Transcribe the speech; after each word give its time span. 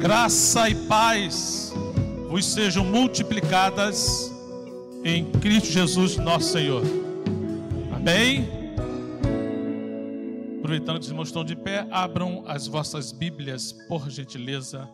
Graça 0.00 0.70
e 0.70 0.86
paz 0.86 1.72
vos 2.28 2.46
sejam 2.46 2.84
multiplicadas 2.84 4.30
em 5.04 5.28
Cristo 5.40 5.72
Jesus, 5.72 6.16
nosso 6.16 6.52
Senhor. 6.52 6.84
Amém? 7.92 8.48
Aproveitando 10.58 10.98
que 10.98 11.04
os 11.04 11.08
irmãos 11.08 11.28
estão 11.28 11.44
de 11.44 11.56
pé, 11.56 11.80
abram 11.90 12.46
as 12.46 12.68
vossas 12.68 13.10
Bíblias, 13.10 13.72
por 13.72 14.08
gentileza. 14.08 14.88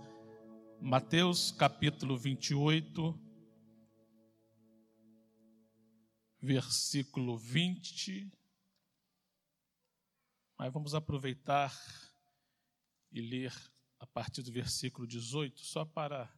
Mateus 0.80 1.52
capítulo 1.52 2.16
28, 2.16 3.14
versículo 6.41 7.36
20. 7.36 8.32
Mas 10.59 10.73
vamos 10.73 10.95
aproveitar 10.95 11.79
e 13.12 13.21
ler 13.21 13.52
a 14.05 14.07
partir 14.07 14.43
do 14.43 14.52
versículo 14.52 15.07
18, 15.07 15.64
só 15.64 15.82
para 15.82 16.30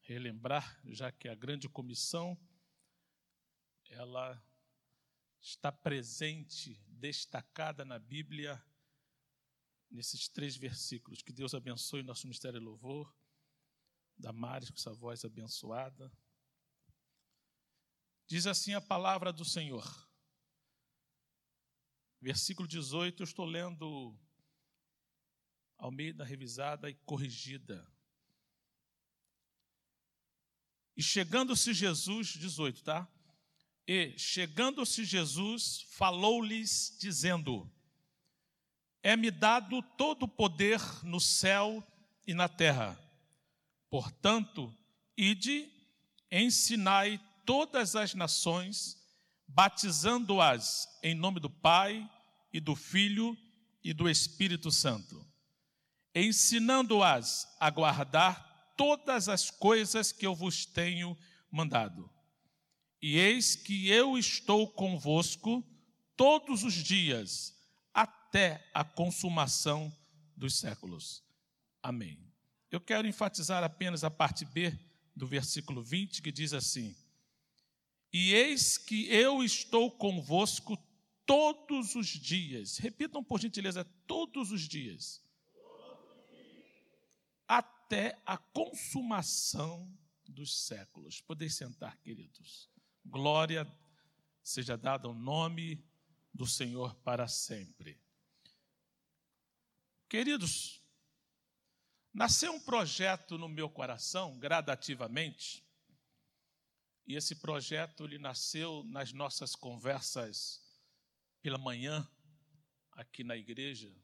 relembrar, 0.00 0.80
já 0.86 1.12
que 1.12 1.28
a 1.28 1.36
grande 1.36 1.68
comissão 1.68 2.36
ela 3.88 4.44
está 5.40 5.70
presente, 5.70 6.74
destacada 6.88 7.84
na 7.84 7.96
Bíblia 7.96 8.60
nesses 9.88 10.28
três 10.28 10.56
versículos. 10.56 11.22
Que 11.22 11.32
Deus 11.32 11.54
abençoe 11.54 12.02
nosso 12.02 12.26
ministério 12.26 12.58
de 12.58 12.66
louvor, 12.66 13.14
da 14.18 14.32
Maris 14.32 14.68
com 14.68 14.76
essa 14.76 14.92
voz 14.92 15.24
abençoada. 15.24 16.12
Diz 18.26 18.48
assim 18.48 18.74
a 18.74 18.80
palavra 18.80 19.32
do 19.32 19.44
Senhor. 19.44 19.86
Versículo 22.20 22.66
18, 22.66 23.22
eu 23.22 23.24
estou 23.24 23.44
lendo 23.44 24.18
ao 25.82 25.90
meio 25.90 26.14
da 26.14 26.24
revisada 26.24 26.88
e 26.88 26.94
corrigida. 26.94 27.84
E 30.96 31.02
chegando-se 31.02 31.74
Jesus, 31.74 32.28
18, 32.28 32.84
tá? 32.84 33.08
E 33.84 34.16
chegando-se 34.16 35.04
Jesus, 35.04 35.84
falou-lhes, 35.90 36.96
dizendo: 37.00 37.68
É-me 39.02 39.28
dado 39.28 39.82
todo 39.98 40.22
o 40.22 40.28
poder 40.28 40.80
no 41.02 41.18
céu 41.18 41.84
e 42.24 42.32
na 42.32 42.48
terra. 42.48 42.96
Portanto, 43.90 44.72
ide, 45.16 45.68
ensinai 46.30 47.20
todas 47.44 47.96
as 47.96 48.14
nações, 48.14 48.96
batizando-as 49.48 50.86
em 51.02 51.12
nome 51.12 51.40
do 51.40 51.50
Pai 51.50 52.08
e 52.52 52.60
do 52.60 52.76
Filho 52.76 53.36
e 53.82 53.92
do 53.92 54.08
Espírito 54.08 54.70
Santo 54.70 55.31
ensinando-as 56.14 57.54
a 57.58 57.70
guardar 57.70 58.74
todas 58.76 59.28
as 59.28 59.50
coisas 59.50 60.12
que 60.12 60.26
eu 60.26 60.34
vos 60.34 60.66
tenho 60.66 61.16
mandado. 61.50 62.10
E 63.00 63.18
eis 63.18 63.56
que 63.56 63.88
eu 63.88 64.16
estou 64.16 64.68
convosco 64.68 65.64
todos 66.16 66.62
os 66.62 66.74
dias, 66.74 67.56
até 67.92 68.68
a 68.72 68.84
consumação 68.84 69.92
dos 70.36 70.58
séculos. 70.58 71.22
Amém. 71.82 72.18
Eu 72.70 72.80
quero 72.80 73.08
enfatizar 73.08 73.64
apenas 73.64 74.04
a 74.04 74.10
parte 74.10 74.44
B 74.44 74.78
do 75.16 75.26
versículo 75.26 75.82
20, 75.82 76.22
que 76.22 76.30
diz 76.30 76.52
assim: 76.52 76.94
E 78.12 78.32
eis 78.32 78.78
que 78.78 79.08
eu 79.08 79.42
estou 79.42 79.90
convosco 79.90 80.78
todos 81.26 81.94
os 81.94 82.06
dias. 82.06 82.78
Repitam 82.78 83.22
por 83.22 83.40
gentileza, 83.40 83.84
todos 84.06 84.52
os 84.52 84.68
dias 84.68 85.22
até 87.92 88.18
a 88.24 88.38
consumação 88.38 89.86
dos 90.26 90.64
séculos. 90.64 91.20
Podem 91.20 91.50
sentar, 91.50 91.94
queridos. 91.98 92.70
Glória 93.04 93.70
seja 94.42 94.78
dada 94.78 95.06
ao 95.08 95.14
nome 95.14 95.84
do 96.32 96.46
Senhor 96.46 96.94
para 97.00 97.28
sempre. 97.28 98.00
Queridos, 100.08 100.82
nasceu 102.14 102.54
um 102.54 102.60
projeto 102.60 103.36
no 103.36 103.46
meu 103.46 103.68
coração 103.68 104.38
gradativamente, 104.38 105.62
e 107.06 107.14
esse 107.14 107.36
projeto 107.36 108.04
ele 108.04 108.18
nasceu 108.18 108.84
nas 108.84 109.12
nossas 109.12 109.54
conversas 109.54 110.62
pela 111.42 111.58
manhã 111.58 112.08
aqui 112.92 113.22
na 113.22 113.36
igreja, 113.36 113.94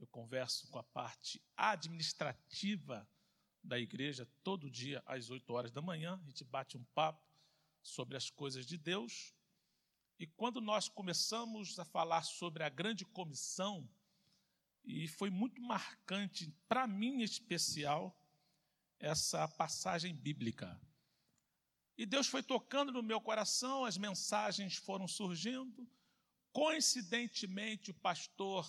eu 0.00 0.06
converso 0.06 0.66
com 0.68 0.78
a 0.78 0.82
parte 0.82 1.42
administrativa 1.54 3.06
da 3.62 3.78
igreja 3.78 4.26
todo 4.42 4.70
dia 4.70 5.02
às 5.04 5.28
8 5.28 5.52
horas 5.52 5.70
da 5.70 5.82
manhã. 5.82 6.18
A 6.22 6.26
gente 6.26 6.42
bate 6.42 6.78
um 6.78 6.84
papo 6.94 7.22
sobre 7.82 8.16
as 8.16 8.30
coisas 8.30 8.64
de 8.64 8.78
Deus. 8.78 9.34
E 10.18 10.26
quando 10.26 10.58
nós 10.60 10.88
começamos 10.88 11.78
a 11.78 11.84
falar 11.84 12.22
sobre 12.22 12.62
a 12.62 12.70
grande 12.70 13.04
comissão, 13.04 13.88
e 14.84 15.06
foi 15.06 15.28
muito 15.28 15.60
marcante, 15.60 16.50
para 16.66 16.86
mim 16.86 17.20
em 17.20 17.22
especial, 17.22 18.18
essa 18.98 19.46
passagem 19.48 20.14
bíblica. 20.14 20.80
E 21.96 22.06
Deus 22.06 22.26
foi 22.26 22.42
tocando 22.42 22.90
no 22.90 23.02
meu 23.02 23.20
coração, 23.20 23.84
as 23.84 23.98
mensagens 23.98 24.76
foram 24.76 25.06
surgindo. 25.06 25.86
Coincidentemente, 26.52 27.90
o 27.90 27.94
pastor 27.94 28.66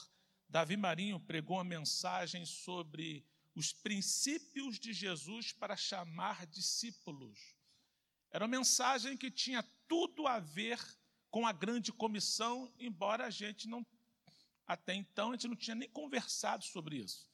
Davi 0.51 0.75
Marinho 0.75 1.17
pregou 1.17 1.55
uma 1.55 1.63
mensagem 1.63 2.45
sobre 2.45 3.25
os 3.55 3.71
princípios 3.71 4.77
de 4.77 4.91
Jesus 4.91 5.53
para 5.53 5.77
chamar 5.77 6.45
discípulos. 6.45 7.55
Era 8.29 8.43
uma 8.43 8.57
mensagem 8.57 9.15
que 9.15 9.31
tinha 9.31 9.63
tudo 9.87 10.27
a 10.27 10.39
ver 10.39 10.77
com 11.29 11.47
a 11.47 11.53
grande 11.53 11.93
comissão, 11.93 12.69
embora 12.77 13.27
a 13.27 13.29
gente 13.29 13.65
não, 13.65 13.85
até 14.67 14.93
então, 14.93 15.29
a 15.29 15.35
gente 15.35 15.47
não 15.47 15.55
tinha 15.55 15.75
nem 15.75 15.87
conversado 15.87 16.65
sobre 16.65 16.97
isso. 16.97 17.31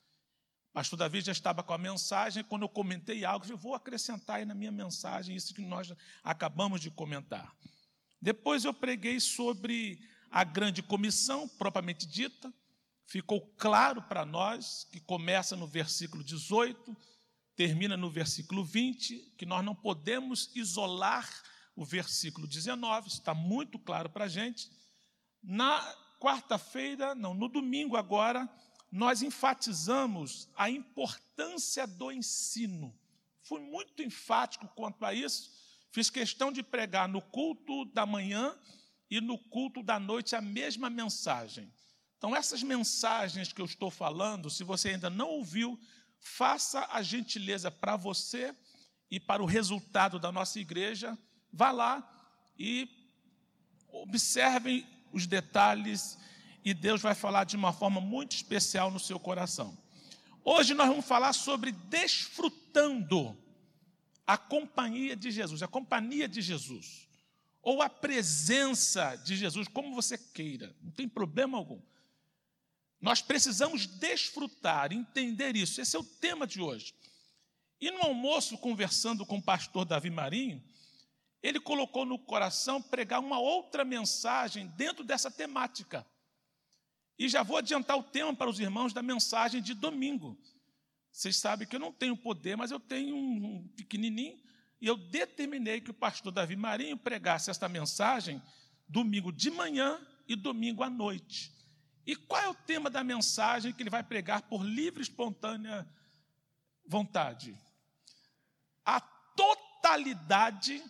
O 0.70 0.74
pastor 0.74 1.00
Davi 1.00 1.22
já 1.22 1.32
estava 1.32 1.64
com 1.64 1.74
a 1.74 1.78
mensagem, 1.80 2.44
quando 2.44 2.62
eu 2.62 2.70
comentei 2.70 3.26
algo, 3.26 3.48
eu 3.48 3.58
vou 3.58 3.74
acrescentar 3.74 4.36
aí 4.36 4.46
na 4.46 4.54
minha 4.54 4.72
mensagem 4.72 5.36
isso 5.36 5.56
que 5.56 5.62
nós 5.62 5.92
acabamos 6.24 6.82
de 6.82 6.92
comentar. 6.92 7.52
Depois 8.22 8.64
eu 8.64 8.76
preguei 8.76 9.20
sobre 9.20 10.08
a 10.30 10.44
grande 10.44 10.84
comissão, 10.84 11.48
propriamente 11.48 12.06
dita, 12.06 12.54
ficou 13.08 13.42
claro 13.58 14.02
para 14.04 14.26
nós, 14.26 14.86
que 14.92 15.00
começa 15.00 15.56
no 15.56 15.66
versículo 15.66 16.24
18, 16.24 16.96
termina 17.56 17.98
no 17.98 18.12
versículo 18.12 18.64
20, 18.64 19.34
que 19.38 19.46
nós 19.46 19.66
não 19.66 19.74
podemos 19.74 20.52
isolar 20.54 21.28
o 21.76 21.86
versículo 21.86 22.46
19, 22.46 23.08
está 23.08 23.34
muito 23.34 23.80
claro 23.80 24.10
para 24.10 24.26
a 24.26 24.28
gente. 24.28 24.70
Na 25.42 25.82
quarta-feira, 26.20 27.16
não, 27.16 27.34
no 27.34 27.48
domingo 27.48 27.96
agora, 27.96 28.48
nós 28.92 29.22
enfatizamos 29.22 30.50
a 30.56 30.70
importância 30.70 31.88
do 31.88 32.12
ensino. 32.12 32.94
Fui 33.42 33.62
muito 33.62 34.04
enfático 34.04 34.68
quanto 34.76 35.06
a 35.06 35.14
isso. 35.14 35.52
Fiz 35.92 36.10
questão 36.10 36.52
de 36.52 36.62
pregar 36.62 37.08
no 37.08 37.22
culto 37.22 37.86
da 37.86 38.06
manhã 38.06 38.58
e 39.10 39.22
no 39.22 39.38
culto 39.38 39.82
da 39.82 39.98
noite 39.98 40.36
a 40.36 40.42
mesma 40.42 40.90
mensagem. 40.90 41.72
Então, 42.18 42.36
essas 42.36 42.64
mensagens 42.64 43.54
que 43.54 43.62
eu 43.62 43.66
estou 43.66 43.92
falando, 43.92 44.50
se 44.50 44.64
você 44.64 44.90
ainda 44.90 45.10
não 45.10 45.30
ouviu, 45.30 45.80
faça 46.20 46.88
a 46.92 47.02
gentileza 47.02 47.70
para 47.70 47.96
você 47.96 48.56
e 49.10 49.20
para 49.20 49.42
o 49.42 49.46
resultado 49.46 50.20
da 50.20 50.32
nossa 50.32 50.60
igreja. 50.60 51.18
Vá 51.52 51.72
lá 51.72 52.08
e 52.58 52.90
observem 53.90 54.86
os 55.12 55.26
detalhes 55.28 56.18
e 56.64 56.74
Deus 56.74 57.02
vai 57.02 57.16
falar 57.16 57.46
de 57.46 57.56
uma 57.56 57.72
forma 57.72 58.02
muito 58.02 58.36
especial 58.36 58.92
no 58.92 59.00
seu 59.00 59.20
coração. 59.20 59.78
Hoje 60.44 60.74
nós 60.74 60.88
vamos 60.88 61.06
falar 61.06 61.34
sobre 61.34 61.72
desfrutando 61.72 63.38
a 64.26 64.38
companhia 64.38 65.16
de 65.16 65.32
Jesus, 65.32 65.64
a 65.64 65.68
companhia 65.68 66.28
de 66.28 66.42
Jesus, 66.42 67.08
ou 67.62 67.82
a 67.82 67.90
presença 67.90 69.16
de 69.16 69.38
Jesus, 69.38 69.68
como 69.68 69.96
você 69.96 70.18
queira, 70.18 70.76
não 70.82 70.92
tem 70.92 71.08
problema 71.08 71.58
algum. 71.58 71.82
Nós 73.00 73.22
precisamos 73.22 73.86
desfrutar, 73.86 74.92
entender 74.92 75.56
isso. 75.56 75.80
Esse 75.80 75.96
é 75.96 76.00
o 76.00 76.04
tema 76.04 76.48
de 76.48 76.62
hoje. 76.62 76.94
E 77.80 77.92
no 77.92 78.02
almoço, 78.02 78.58
conversando 78.58 79.26
com 79.26 79.38
o 79.38 79.42
pastor 79.42 79.86
Davi 79.86 80.10
Marinho, 80.10 80.64
ele 81.44 81.60
colocou 81.60 82.06
no 82.06 82.18
coração 82.18 82.82
pregar 82.82 83.20
uma 83.20 83.40
outra 83.40 83.86
mensagem 83.86 84.68
dentro 84.76 85.04
dessa 85.04 85.30
temática. 85.30 86.06
E 87.20 87.30
já 87.30 87.44
vou 87.44 87.58
adiantar 87.58 87.98
o 87.98 88.04
tema 88.04 88.36
para 88.36 88.50
os 88.50 88.60
irmãos 88.60 88.94
da 88.94 89.04
mensagem 89.04 89.62
de 89.62 89.74
domingo. 89.74 90.38
Vocês 91.12 91.38
sabem 91.38 91.68
que 91.68 91.76
eu 91.76 91.80
não 91.80 91.92
tenho 91.92 92.18
poder, 92.18 92.56
mas 92.56 92.72
eu 92.72 92.80
tenho 92.80 93.16
um 93.16 93.68
pequenininho, 93.76 94.40
e 94.80 94.86
eu 94.86 94.96
determinei 94.96 95.82
que 95.82 95.90
o 95.90 95.94
pastor 95.94 96.32
Davi 96.32 96.56
Marinho 96.56 96.98
pregasse 96.98 97.50
esta 97.50 97.68
mensagem 97.68 98.42
domingo 98.88 99.32
de 99.32 99.50
manhã 99.50 100.00
e 100.28 100.36
domingo 100.36 100.84
à 100.84 100.90
noite. 100.90 101.52
E 102.08 102.16
qual 102.16 102.42
é 102.42 102.48
o 102.48 102.56
tema 102.56 102.90
da 102.90 103.04
mensagem 103.04 103.74
que 103.74 103.84
ele 103.84 103.90
vai 103.90 104.02
pregar 104.02 104.44
por 104.44 104.64
livre 104.64 105.02
e 105.02 105.04
espontânea 105.04 105.86
vontade. 106.86 107.54
A 108.86 109.02
totalidade 109.02 110.82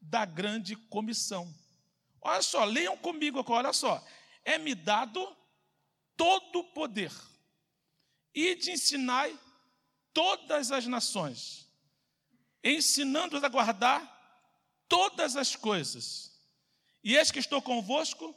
da 0.00 0.24
grande 0.24 0.74
comissão. 0.74 1.54
Olha 2.18 2.40
só, 2.40 2.64
leiam 2.64 2.96
comigo 2.96 3.38
agora, 3.38 3.68
olha 3.68 3.74
só. 3.74 4.02
É-me 4.42 4.74
dado 4.74 5.36
todo 6.16 6.60
o 6.60 6.64
poder 6.72 7.12
e 8.34 8.54
de 8.54 8.70
ensinai 8.70 9.38
todas 10.14 10.72
as 10.72 10.86
nações, 10.86 11.68
ensinando-as 12.62 13.44
a 13.44 13.48
guardar 13.48 14.02
todas 14.88 15.36
as 15.36 15.54
coisas. 15.54 16.32
E 17.02 17.16
eis 17.16 17.30
que 17.30 17.38
estou 17.38 17.60
convosco 17.60 18.34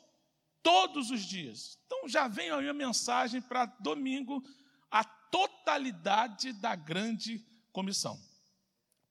todos 0.64 1.12
os 1.12 1.22
dias. 1.22 1.78
Então 1.86 2.08
já 2.08 2.28
vem 2.28 2.50
a 2.50 2.58
minha 2.60 2.74
mensagem 2.74 3.42
para 3.42 3.66
domingo, 3.66 4.44
a 4.92 5.04
totalidade 5.04 6.54
da 6.54 6.76
grande 6.76 7.46
comissão. 7.72 8.20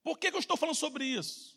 Por 0.02 0.18
que, 0.18 0.30
que 0.30 0.36
eu 0.36 0.40
estou 0.40 0.56
falando 0.56 0.76
sobre 0.76 1.04
isso? 1.04 1.56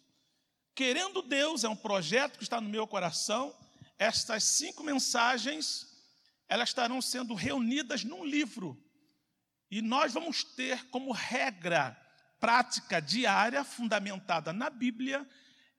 Querendo 0.74 1.21
Deus, 1.21 1.63
é 1.63 1.69
um 1.69 1.75
projeto 1.75 2.38
que 2.38 2.44
está 2.44 2.59
no 2.62 2.69
meu 2.69 2.88
coração. 2.88 3.56
Estas 3.97 4.44
cinco 4.44 4.83
mensagens, 4.83 5.88
elas 6.47 6.69
estarão 6.69 7.01
sendo 7.01 7.33
reunidas 7.33 8.03
num 8.03 8.24
livro. 8.24 8.81
E 9.69 9.81
nós 9.81 10.13
vamos 10.13 10.44
ter 10.44 10.89
como 10.89 11.12
regra 11.12 11.95
prática 12.39 13.01
diária, 13.01 13.63
fundamentada 13.63 14.53
na 14.53 14.69
Bíblia, 14.69 15.30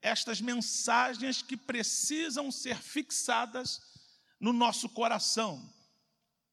estas 0.03 0.41
mensagens 0.41 1.43
que 1.43 1.57
precisam 1.57 2.51
ser 2.51 2.77
fixadas 2.77 3.90
no 4.41 4.53
nosso 4.53 4.89
coração. 4.89 5.63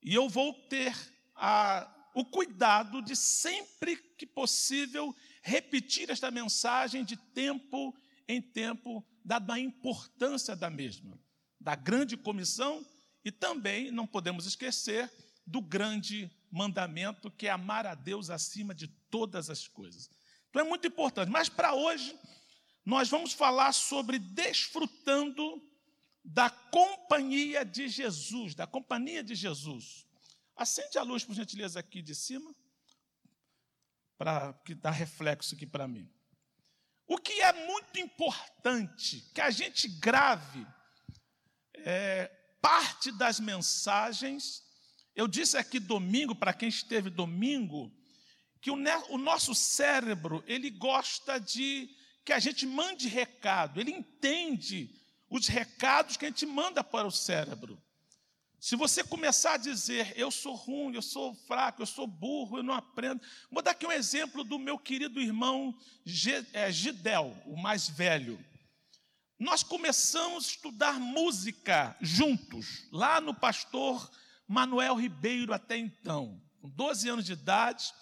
E 0.03 0.13
eu 0.13 0.27
vou 0.27 0.53
ter 0.53 0.93
a, 1.33 1.89
o 2.13 2.25
cuidado 2.25 3.01
de, 3.01 3.15
sempre 3.15 3.95
que 4.17 4.25
possível, 4.25 5.15
repetir 5.41 6.09
esta 6.09 6.29
mensagem 6.29 7.05
de 7.05 7.15
tempo 7.15 7.95
em 8.27 8.41
tempo, 8.41 9.05
dada 9.23 9.53
a 9.53 9.59
importância 9.59 10.55
da 10.55 10.69
mesma, 10.69 11.17
da 11.59 11.75
grande 11.75 12.17
comissão 12.17 12.85
e 13.23 13.31
também 13.31 13.89
não 13.89 14.05
podemos 14.05 14.45
esquecer 14.45 15.11
do 15.45 15.61
grande 15.61 16.29
mandamento 16.51 17.31
que 17.31 17.47
é 17.47 17.49
amar 17.49 17.85
a 17.85 17.95
Deus 17.95 18.29
acima 18.29 18.75
de 18.75 18.87
todas 19.09 19.49
as 19.49 19.67
coisas. 19.67 20.09
Então 20.49 20.61
é 20.61 20.67
muito 20.67 20.87
importante. 20.87 21.29
Mas 21.29 21.47
para 21.47 21.73
hoje, 21.73 22.17
nós 22.85 23.09
vamos 23.09 23.33
falar 23.33 23.73
sobre 23.73 24.19
desfrutando 24.19 25.61
da 26.29 26.49
companhia 26.49 27.63
de 27.63 27.87
Jesus, 27.87 28.53
da 28.53 28.67
companhia 28.67 29.23
de 29.23 29.33
Jesus. 29.33 30.05
Acende 30.57 30.97
a 30.97 31.01
luz, 31.01 31.23
por 31.23 31.33
gentileza, 31.33 31.79
aqui 31.79 32.01
de 32.01 32.13
cima, 32.13 32.53
para 34.17 34.53
que 34.65 34.75
dá 34.75 34.91
reflexo 34.91 35.55
aqui 35.55 35.65
para 35.65 35.87
mim. 35.87 36.11
O 37.07 37.17
que 37.17 37.31
é 37.41 37.53
muito 37.67 37.97
importante 37.97 39.21
que 39.33 39.39
a 39.39 39.49
gente 39.49 39.87
grave 39.87 40.67
é, 41.75 42.27
parte 42.61 43.09
das 43.13 43.39
mensagens. 43.39 44.61
Eu 45.15 45.29
disse 45.29 45.57
aqui 45.57 45.79
domingo, 45.79 46.35
para 46.35 46.53
quem 46.53 46.67
esteve 46.67 47.09
domingo, 47.09 47.89
que 48.61 48.69
o, 48.69 48.75
o 49.09 49.17
nosso 49.17 49.55
cérebro 49.55 50.43
ele 50.45 50.69
gosta 50.69 51.39
de 51.39 51.89
que 52.25 52.33
a 52.33 52.39
gente 52.39 52.65
mande 52.65 53.07
recado, 53.07 53.79
ele 53.79 53.91
entende 53.91 54.93
os 55.29 55.47
recados 55.47 56.17
que 56.17 56.25
a 56.25 56.29
gente 56.29 56.45
manda 56.45 56.83
para 56.83 57.07
o 57.07 57.11
cérebro. 57.11 57.81
Se 58.59 58.75
você 58.75 59.03
começar 59.03 59.53
a 59.53 59.57
dizer, 59.57 60.13
eu 60.15 60.31
sou 60.31 60.55
ruim, 60.55 60.95
eu 60.95 61.01
sou 61.01 61.35
fraco, 61.35 61.81
eu 61.81 61.85
sou 61.85 62.07
burro, 62.07 62.57
eu 62.57 62.63
não 62.63 62.73
aprendo. 62.73 63.21
Vou 63.51 63.61
dar 63.61 63.71
aqui 63.71 63.85
um 63.85 63.91
exemplo 63.91 64.43
do 64.43 64.57
meu 64.57 64.79
querido 64.79 65.21
irmão 65.21 65.77
é, 66.53 66.71
Gidel, 66.71 67.37
o 67.45 67.55
mais 67.55 67.87
velho. 67.87 68.43
Nós 69.39 69.61
começamos 69.61 70.45
a 70.45 70.47
estudar 70.47 70.99
música 70.99 71.95
juntos, 72.01 72.87
lá 72.91 73.21
no 73.21 73.33
pastor 73.33 74.09
Manuel 74.47 74.95
Ribeiro, 74.95 75.53
até 75.53 75.77
então, 75.77 76.41
com 76.59 76.67
12 76.69 77.09
anos 77.09 77.25
de 77.25 77.33
idade. 77.33 77.93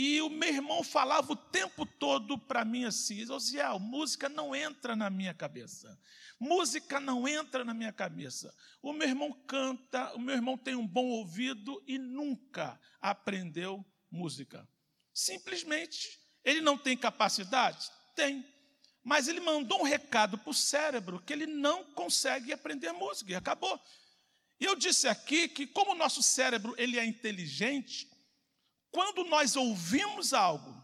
E 0.00 0.22
o 0.22 0.30
meu 0.30 0.48
irmão 0.48 0.84
falava 0.84 1.32
o 1.32 1.34
tempo 1.34 1.84
todo 1.84 2.38
para 2.38 2.64
mim 2.64 2.84
assim: 2.84 3.28
Osiel, 3.32 3.80
música 3.80 4.28
não 4.28 4.54
entra 4.54 4.94
na 4.94 5.10
minha 5.10 5.34
cabeça. 5.34 6.00
Música 6.38 7.00
não 7.00 7.26
entra 7.26 7.64
na 7.64 7.74
minha 7.74 7.92
cabeça. 7.92 8.54
O 8.80 8.92
meu 8.92 9.08
irmão 9.08 9.32
canta, 9.48 10.14
o 10.14 10.20
meu 10.20 10.36
irmão 10.36 10.56
tem 10.56 10.76
um 10.76 10.86
bom 10.86 11.06
ouvido 11.06 11.82
e 11.84 11.98
nunca 11.98 12.80
aprendeu 13.00 13.84
música. 14.08 14.64
Simplesmente, 15.12 16.16
ele 16.44 16.60
não 16.60 16.78
tem 16.78 16.96
capacidade? 16.96 17.90
Tem. 18.14 18.46
Mas 19.02 19.26
ele 19.26 19.40
mandou 19.40 19.80
um 19.80 19.84
recado 19.84 20.38
para 20.38 20.50
o 20.50 20.54
cérebro 20.54 21.20
que 21.22 21.32
ele 21.32 21.46
não 21.46 21.82
consegue 21.82 22.52
aprender 22.52 22.92
música 22.92 23.32
e 23.32 23.34
acabou. 23.34 23.82
E 24.60 24.64
eu 24.64 24.76
disse 24.76 25.08
aqui 25.08 25.48
que 25.48 25.66
como 25.66 25.90
o 25.90 25.98
nosso 25.98 26.22
cérebro 26.22 26.72
ele 26.78 27.00
é 27.00 27.04
inteligente, 27.04 28.08
quando 28.90 29.24
nós 29.24 29.56
ouvimos 29.56 30.32
algo 30.32 30.74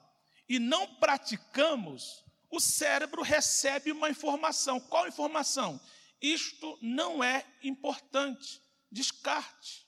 e 0.49 0.59
não 0.59 0.87
praticamos, 0.97 2.25
o 2.51 2.61
cérebro 2.61 3.23
recebe 3.23 3.91
uma 3.93 4.11
informação. 4.11 4.79
Qual 4.79 5.09
informação? 5.09 5.81
Isto 6.21 6.79
não 6.81 7.23
é 7.23 7.45
importante. 7.63 8.63
Descarte. 8.91 9.85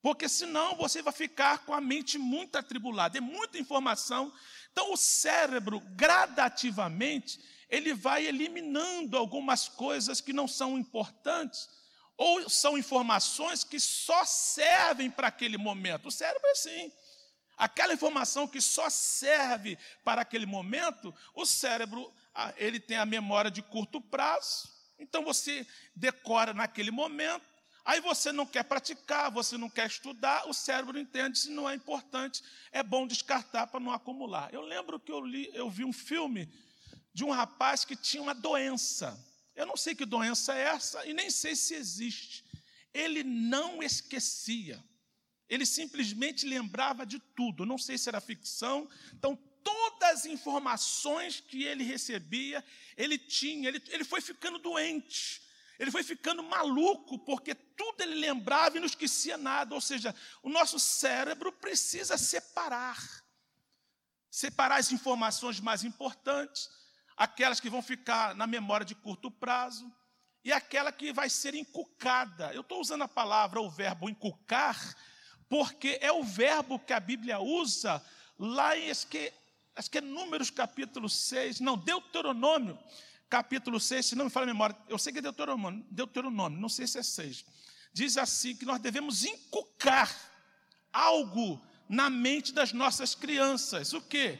Porque 0.00 0.28
senão 0.28 0.76
você 0.76 1.00
vai 1.00 1.12
ficar 1.12 1.64
com 1.64 1.72
a 1.72 1.80
mente 1.80 2.18
muito 2.18 2.56
atribulada. 2.56 3.18
É 3.18 3.20
muita 3.20 3.58
informação. 3.58 4.32
Então 4.70 4.92
o 4.92 4.96
cérebro, 4.96 5.80
gradativamente, 5.96 7.40
ele 7.70 7.94
vai 7.94 8.26
eliminando 8.26 9.16
algumas 9.16 9.68
coisas 9.68 10.20
que 10.20 10.32
não 10.32 10.46
são 10.46 10.78
importantes 10.78 11.68
ou 12.16 12.48
são 12.48 12.78
informações 12.78 13.64
que 13.64 13.80
só 13.80 14.24
servem 14.24 15.10
para 15.10 15.28
aquele 15.28 15.56
momento. 15.56 16.08
O 16.08 16.12
cérebro 16.12 16.46
é 16.46 16.52
assim. 16.52 16.92
Aquela 17.56 17.94
informação 17.94 18.48
que 18.48 18.60
só 18.60 18.90
serve 18.90 19.78
para 20.02 20.22
aquele 20.22 20.46
momento, 20.46 21.14
o 21.34 21.46
cérebro 21.46 22.12
ele 22.56 22.80
tem 22.80 22.96
a 22.96 23.06
memória 23.06 23.50
de 23.50 23.62
curto 23.62 24.00
prazo. 24.00 24.68
Então 24.98 25.24
você 25.24 25.66
decora 25.94 26.52
naquele 26.52 26.90
momento, 26.90 27.46
aí 27.84 28.00
você 28.00 28.32
não 28.32 28.46
quer 28.46 28.64
praticar, 28.64 29.30
você 29.30 29.56
não 29.56 29.70
quer 29.70 29.86
estudar, 29.86 30.48
o 30.48 30.54
cérebro 30.54 30.98
entende 30.98 31.38
se 31.38 31.50
não 31.50 31.68
é 31.68 31.74
importante, 31.74 32.42
é 32.72 32.82
bom 32.82 33.06
descartar 33.06 33.66
para 33.68 33.80
não 33.80 33.92
acumular. 33.92 34.52
Eu 34.52 34.62
lembro 34.62 34.98
que 34.98 35.12
eu 35.12 35.20
li, 35.20 35.50
eu 35.54 35.70
vi 35.70 35.84
um 35.84 35.92
filme 35.92 36.52
de 37.12 37.24
um 37.24 37.30
rapaz 37.30 37.84
que 37.84 37.94
tinha 37.94 38.22
uma 38.22 38.34
doença. 38.34 39.16
Eu 39.54 39.66
não 39.66 39.76
sei 39.76 39.94
que 39.94 40.04
doença 40.04 40.54
é 40.54 40.62
essa 40.62 41.06
e 41.06 41.14
nem 41.14 41.30
sei 41.30 41.54
se 41.54 41.74
existe. 41.74 42.44
Ele 42.92 43.22
não 43.22 43.82
esquecia. 43.82 44.82
Ele 45.48 45.66
simplesmente 45.66 46.46
lembrava 46.46 47.04
de 47.04 47.18
tudo. 47.18 47.66
Não 47.66 47.78
sei 47.78 47.98
se 47.98 48.08
era 48.08 48.20
ficção. 48.20 48.88
Então, 49.12 49.36
todas 49.62 50.10
as 50.10 50.26
informações 50.26 51.40
que 51.40 51.64
ele 51.64 51.84
recebia, 51.84 52.64
ele 52.96 53.18
tinha. 53.18 53.68
Ele, 53.68 53.82
ele 53.88 54.04
foi 54.04 54.20
ficando 54.20 54.58
doente. 54.58 55.42
Ele 55.78 55.90
foi 55.90 56.02
ficando 56.02 56.42
maluco, 56.42 57.18
porque 57.18 57.54
tudo 57.54 58.02
ele 58.02 58.14
lembrava 58.14 58.76
e 58.76 58.80
não 58.80 58.86
esquecia 58.86 59.36
nada. 59.36 59.74
Ou 59.74 59.80
seja, 59.80 60.14
o 60.42 60.48
nosso 60.48 60.78
cérebro 60.78 61.52
precisa 61.52 62.16
separar. 62.16 62.98
Separar 64.30 64.76
as 64.76 64.92
informações 64.92 65.60
mais 65.60 65.84
importantes, 65.84 66.68
aquelas 67.16 67.60
que 67.60 67.70
vão 67.70 67.82
ficar 67.82 68.34
na 68.34 68.46
memória 68.46 68.86
de 68.86 68.94
curto 68.94 69.30
prazo, 69.30 69.92
e 70.44 70.52
aquela 70.52 70.92
que 70.92 71.12
vai 71.12 71.30
ser 71.30 71.54
encucada. 71.54 72.52
Eu 72.52 72.60
estou 72.60 72.80
usando 72.80 73.02
a 73.02 73.08
palavra, 73.08 73.60
o 73.60 73.70
verbo 73.70 74.08
encucar, 74.08 74.78
porque 75.48 75.98
é 76.00 76.12
o 76.12 76.22
verbo 76.22 76.78
que 76.78 76.92
a 76.92 77.00
Bíblia 77.00 77.38
usa 77.38 78.02
lá 78.38 78.76
em 78.76 78.90
acho 78.90 79.06
que, 79.06 79.32
acho 79.76 79.90
que 79.90 79.98
é 79.98 80.00
Números 80.00 80.50
capítulo 80.50 81.08
6, 81.08 81.60
não, 81.60 81.76
Deuteronômio 81.76 82.78
capítulo 83.28 83.80
6, 83.80 84.06
se 84.06 84.14
não 84.14 84.26
me 84.26 84.30
fala 84.30 84.44
a 84.44 84.46
memória, 84.46 84.76
eu 84.88 84.98
sei 84.98 85.12
que 85.12 85.18
é 85.18 85.22
Deuteronômio, 85.22 85.84
Deuteronômio, 85.90 86.60
não 86.60 86.68
sei 86.68 86.86
se 86.86 86.98
é 86.98 87.02
6. 87.02 87.44
Diz 87.92 88.16
assim 88.16 88.54
que 88.54 88.64
nós 88.64 88.80
devemos 88.80 89.24
inculcar 89.24 90.14
algo 90.92 91.60
na 91.88 92.08
mente 92.08 92.52
das 92.52 92.72
nossas 92.72 93.14
crianças. 93.14 93.92
O 93.92 94.00
quê? 94.00 94.38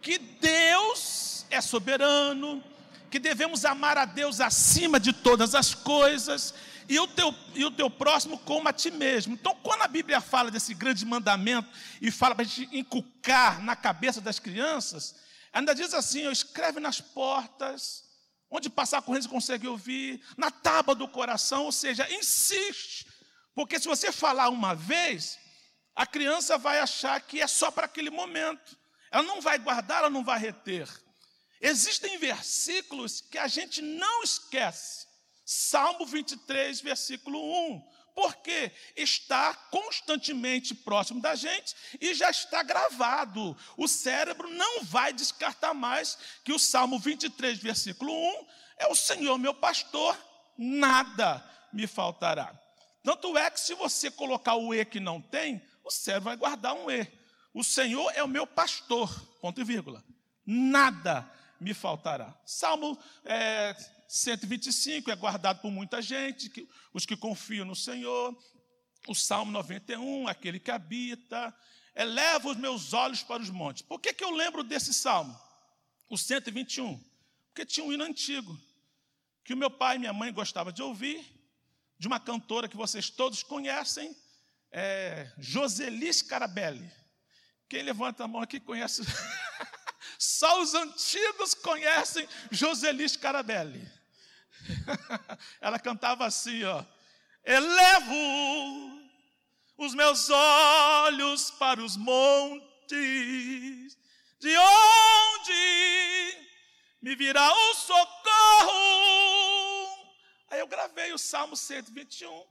Que 0.00 0.18
Deus 0.18 1.44
é 1.50 1.60
soberano, 1.60 2.62
que 3.10 3.18
devemos 3.18 3.64
amar 3.64 3.98
a 3.98 4.04
Deus 4.04 4.40
acima 4.40 5.00
de 5.00 5.12
todas 5.12 5.54
as 5.54 5.74
coisas 5.74 6.54
e 6.88 6.98
o 6.98 7.06
teu, 7.06 7.34
e 7.54 7.64
o 7.64 7.70
teu 7.70 7.90
próximo 7.90 8.38
como 8.38 8.68
a 8.68 8.72
ti 8.72 8.90
mesmo. 8.90 9.34
Então, 9.34 9.54
quando 9.62 9.82
a 9.82 9.88
Bíblia 9.88 10.20
fala 10.20 10.50
desse 10.50 10.74
grande 10.74 11.04
mandamento 11.04 11.68
e 12.00 12.10
fala 12.10 12.34
para 12.34 12.44
a 12.44 12.46
gente 12.46 12.76
inculcar 12.76 13.62
na 13.62 13.76
cabeça 13.76 14.20
das 14.20 14.38
crianças, 14.38 15.14
ainda 15.52 15.74
diz 15.74 15.94
assim: 15.94 16.30
escreve 16.30 16.80
nas 16.80 17.00
portas, 17.00 18.04
onde 18.50 18.68
passar 18.68 19.02
correndo 19.02 19.24
você 19.24 19.28
consegue 19.28 19.68
ouvir, 19.68 20.22
na 20.36 20.50
tábua 20.50 20.94
do 20.94 21.06
coração, 21.06 21.64
ou 21.64 21.72
seja, 21.72 22.10
insiste, 22.12 23.06
porque 23.54 23.78
se 23.78 23.86
você 23.86 24.10
falar 24.10 24.48
uma 24.48 24.74
vez, 24.74 25.38
a 25.94 26.06
criança 26.06 26.56
vai 26.56 26.78
achar 26.80 27.20
que 27.20 27.40
é 27.40 27.46
só 27.46 27.70
para 27.70 27.86
aquele 27.86 28.10
momento. 28.10 28.78
ela 29.10 29.22
não 29.22 29.40
vai 29.40 29.58
guardar, 29.58 29.98
ela 29.98 30.10
não 30.10 30.24
vai 30.24 30.38
reter. 30.38 30.88
Existem 31.60 32.16
versículos 32.16 33.20
que 33.20 33.36
a 33.36 33.46
gente 33.46 33.82
não 33.82 34.22
esquece. 34.22 34.99
Salmo 35.52 36.06
23, 36.06 36.80
versículo 36.80 37.40
1. 37.72 37.82
Porque 38.14 38.70
está 38.94 39.52
constantemente 39.52 40.76
próximo 40.76 41.20
da 41.20 41.34
gente 41.34 41.74
e 42.00 42.14
já 42.14 42.30
está 42.30 42.62
gravado. 42.62 43.56
O 43.76 43.88
cérebro 43.88 44.48
não 44.48 44.84
vai 44.84 45.12
descartar 45.12 45.74
mais 45.74 46.16
que 46.44 46.52
o 46.52 46.58
Salmo 46.58 47.00
23, 47.00 47.58
versículo 47.58 48.12
1 48.12 48.46
é 48.78 48.86
o 48.86 48.94
Senhor 48.94 49.36
meu 49.38 49.52
pastor, 49.52 50.16
nada 50.56 51.44
me 51.72 51.88
faltará. 51.88 52.56
Tanto 53.02 53.36
é 53.36 53.50
que 53.50 53.58
se 53.58 53.74
você 53.74 54.08
colocar 54.08 54.54
o 54.54 54.72
E 54.72 54.84
que 54.84 55.00
não 55.00 55.20
tem, 55.20 55.60
o 55.82 55.90
cérebro 55.90 56.26
vai 56.26 56.36
guardar 56.36 56.74
um 56.74 56.88
E. 56.88 57.08
O 57.52 57.64
Senhor 57.64 58.08
é 58.14 58.22
o 58.22 58.28
meu 58.28 58.46
pastor, 58.46 59.12
ponto 59.40 59.60
e 59.60 59.64
vírgula. 59.64 60.04
Nada 60.46 61.28
me 61.60 61.74
faltará. 61.74 62.38
Salmo 62.46 62.96
é, 63.24 63.74
125 64.10 65.08
é 65.08 65.14
guardado 65.14 65.60
por 65.60 65.70
muita 65.70 66.02
gente, 66.02 66.50
que, 66.50 66.68
os 66.92 67.06
que 67.06 67.16
confiam 67.16 67.64
no 67.64 67.76
Senhor. 67.76 68.36
O 69.06 69.14
Salmo 69.14 69.52
91, 69.52 70.26
aquele 70.26 70.58
que 70.58 70.72
habita. 70.72 71.56
Eleva 71.94 72.48
os 72.48 72.56
meus 72.56 72.92
olhos 72.92 73.22
para 73.22 73.40
os 73.40 73.50
montes. 73.50 73.82
Por 73.82 74.00
que, 74.00 74.12
que 74.12 74.24
eu 74.24 74.32
lembro 74.32 74.64
desse 74.64 74.92
salmo? 74.92 75.38
O 76.08 76.18
121. 76.18 77.00
Porque 77.46 77.64
tinha 77.64 77.86
um 77.86 77.92
hino 77.92 78.02
antigo, 78.02 78.58
que 79.44 79.54
o 79.54 79.56
meu 79.56 79.70
pai 79.70 79.94
e 79.94 80.00
minha 80.00 80.12
mãe 80.12 80.32
gostavam 80.32 80.72
de 80.72 80.82
ouvir, 80.82 81.24
de 81.96 82.08
uma 82.08 82.18
cantora 82.18 82.68
que 82.68 82.76
vocês 82.76 83.10
todos 83.10 83.44
conhecem, 83.44 84.16
é 84.72 85.32
Joseli 85.38 86.12
Scarabelli. 86.12 86.90
Quem 87.68 87.82
levanta 87.82 88.24
a 88.24 88.28
mão 88.28 88.42
aqui 88.42 88.58
conhece. 88.58 89.02
Só 90.18 90.60
os 90.60 90.74
antigos 90.74 91.54
conhecem 91.54 92.28
Joseli 92.50 93.08
Scarabelli. 93.08 93.99
Ela 95.60 95.78
cantava 95.78 96.26
assim, 96.26 96.64
ó. 96.64 96.84
Elevo 97.44 99.00
os 99.76 99.94
meus 99.94 100.28
olhos 100.28 101.50
para 101.52 101.82
os 101.82 101.96
montes, 101.96 102.60
de 104.38 104.56
onde 104.56 106.38
me 107.00 107.16
virá 107.16 107.50
o 107.52 107.74
socorro. 107.74 108.70
Aí 110.50 110.60
eu 110.60 110.66
gravei 110.66 111.12
o 111.12 111.18
Salmo 111.18 111.56
121. 111.56 112.44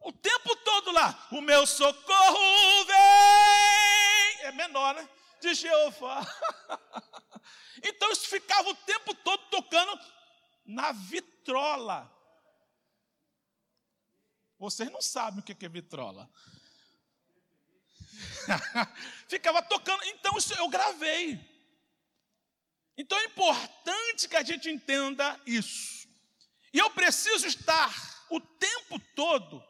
O 0.00 0.12
tempo 0.12 0.54
todo 0.56 0.92
lá, 0.92 1.26
o 1.32 1.40
meu 1.40 1.66
socorro 1.66 2.84
vem. 2.84 2.94
É 4.42 4.52
menor, 4.52 4.94
né? 4.94 5.08
De 5.40 5.54
Jeová. 5.54 6.24
Então 7.86 8.10
isso 8.12 8.26
ficava 8.28 8.70
o 8.70 8.74
tempo 8.74 9.14
todo 9.16 9.42
tocando 9.50 10.00
na 10.64 10.92
vitrola. 10.92 12.10
Vocês 14.58 14.90
não 14.90 15.02
sabem 15.02 15.40
o 15.40 15.42
que 15.42 15.64
é 15.64 15.68
vitrola. 15.68 16.30
ficava 19.28 19.62
tocando. 19.62 20.02
Então 20.04 20.36
isso 20.38 20.54
eu 20.54 20.68
gravei. 20.68 21.38
Então 22.96 23.18
é 23.18 23.24
importante 23.24 24.28
que 24.28 24.36
a 24.36 24.42
gente 24.42 24.70
entenda 24.70 25.40
isso. 25.46 26.08
E 26.72 26.78
eu 26.78 26.90
preciso 26.90 27.46
estar 27.46 27.92
o 28.30 28.40
tempo 28.40 28.98
todo 29.14 29.62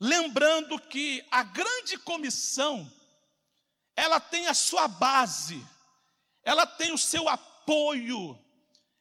lembrando 0.00 0.78
que 0.80 1.24
a 1.30 1.42
grande 1.42 1.98
comissão 1.98 2.90
ela 3.96 4.20
tem 4.20 4.46
a 4.46 4.54
sua 4.54 4.86
base, 4.86 5.64
ela 6.44 6.64
tem 6.66 6.92
o 6.92 6.98
seu 6.98 7.28
apoio, 7.28 8.38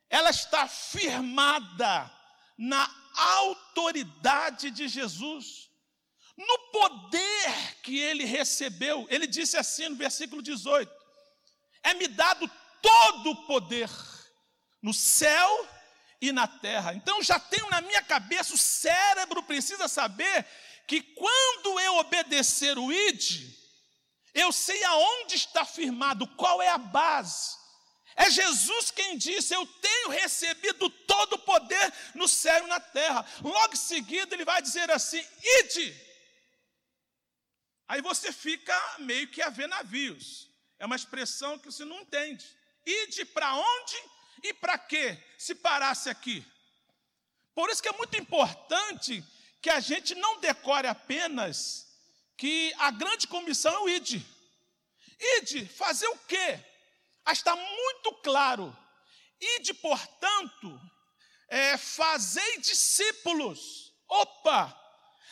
ela 0.10 0.30
está 0.30 0.68
firmada 0.68 2.12
na 2.58 2.90
autoridade 3.16 4.72
de 4.72 4.88
Jesus, 4.88 5.70
no 6.38 6.60
poder 6.72 7.76
que 7.84 8.00
ele 8.00 8.24
recebeu. 8.26 9.06
Ele 9.10 9.28
disse 9.28 9.58
assim 9.58 9.90
no 9.90 9.96
versículo 9.96 10.42
18: 10.42 10.92
É-me 11.84 12.08
dado 12.08 12.50
todo 12.82 13.32
o 13.32 13.48
poder 13.48 13.90
no 14.82 14.94
céu 14.94 15.68
e 16.22 16.32
na 16.32 16.48
terra. 16.48 16.94
Então 16.94 17.22
já 17.22 17.40
tenho 17.40 17.70
na 17.70 17.82
minha 17.82 18.02
cabeça, 18.02 18.54
o 18.54 18.58
cérebro 18.58 19.44
precisa 19.44 19.88
saber 19.88 20.46
que 20.88 21.02
quando 21.02 21.80
eu 21.80 21.98
obedecer 21.98 22.78
o 22.78 22.92
ID, 22.92 23.54
eu 24.34 24.52
sei 24.52 24.82
aonde 24.84 25.36
está 25.36 25.66
firmado, 25.66 26.28
qual 26.36 26.62
é 26.62 26.70
a 26.70 26.78
base. 26.78 27.58
É 28.18 28.32
Jesus 28.32 28.90
quem 28.90 29.16
disse: 29.16 29.54
Eu 29.54 29.66
tenho 29.66 30.10
recebido 30.10 30.90
todo 30.90 31.34
o 31.34 31.40
poder 31.40 31.94
no 32.16 32.28
céu 32.28 32.66
e 32.66 32.68
na 32.68 32.80
terra. 32.80 33.24
Logo 33.44 33.74
em 33.74 33.78
seguida, 33.78 34.34
ele 34.34 34.44
vai 34.44 34.60
dizer 34.60 34.90
assim: 34.90 35.24
Ide. 35.60 35.96
Aí 37.88 38.02
você 38.02 38.34
fica 38.34 38.76
meio 39.00 39.28
que 39.30 39.42
a 39.42 39.50
ver 39.50 39.68
navios. 39.68 40.50
É 40.80 40.86
uma 40.86 40.96
expressão 40.96 41.60
que 41.60 41.68
você 41.68 41.86
não 41.86 42.02
entende. 42.02 42.46
Ide 42.86 43.24
para 43.24 43.54
onde 43.54 43.96
e 44.44 44.54
para 44.54 44.80
quê? 44.80 45.24
Se 45.38 45.54
parasse 45.54 46.10
aqui. 46.10 46.44
Por 47.54 47.70
isso 47.70 47.82
que 47.82 47.90
é 47.90 47.98
muito 47.98 48.18
importante 48.18 49.24
que 49.62 49.70
a 49.70 49.80
gente 49.80 50.16
não 50.16 50.40
decore 50.40 50.88
apenas 50.88 51.88
que 52.36 52.74
a 52.78 52.90
grande 52.92 53.28
comissão 53.28 53.74
é 53.74 53.80
o 53.80 53.90
ID. 53.90 54.22
ID, 55.20 55.68
fazer 55.70 56.08
o 56.08 56.18
quê? 56.20 56.60
Está 57.32 57.56
muito 57.56 58.14
claro. 58.24 58.76
ID, 59.40 59.74
portanto, 59.82 60.82
é 61.48 61.78
fazer 61.78 62.60
discípulos. 62.60 63.94
Opa! 64.08 64.76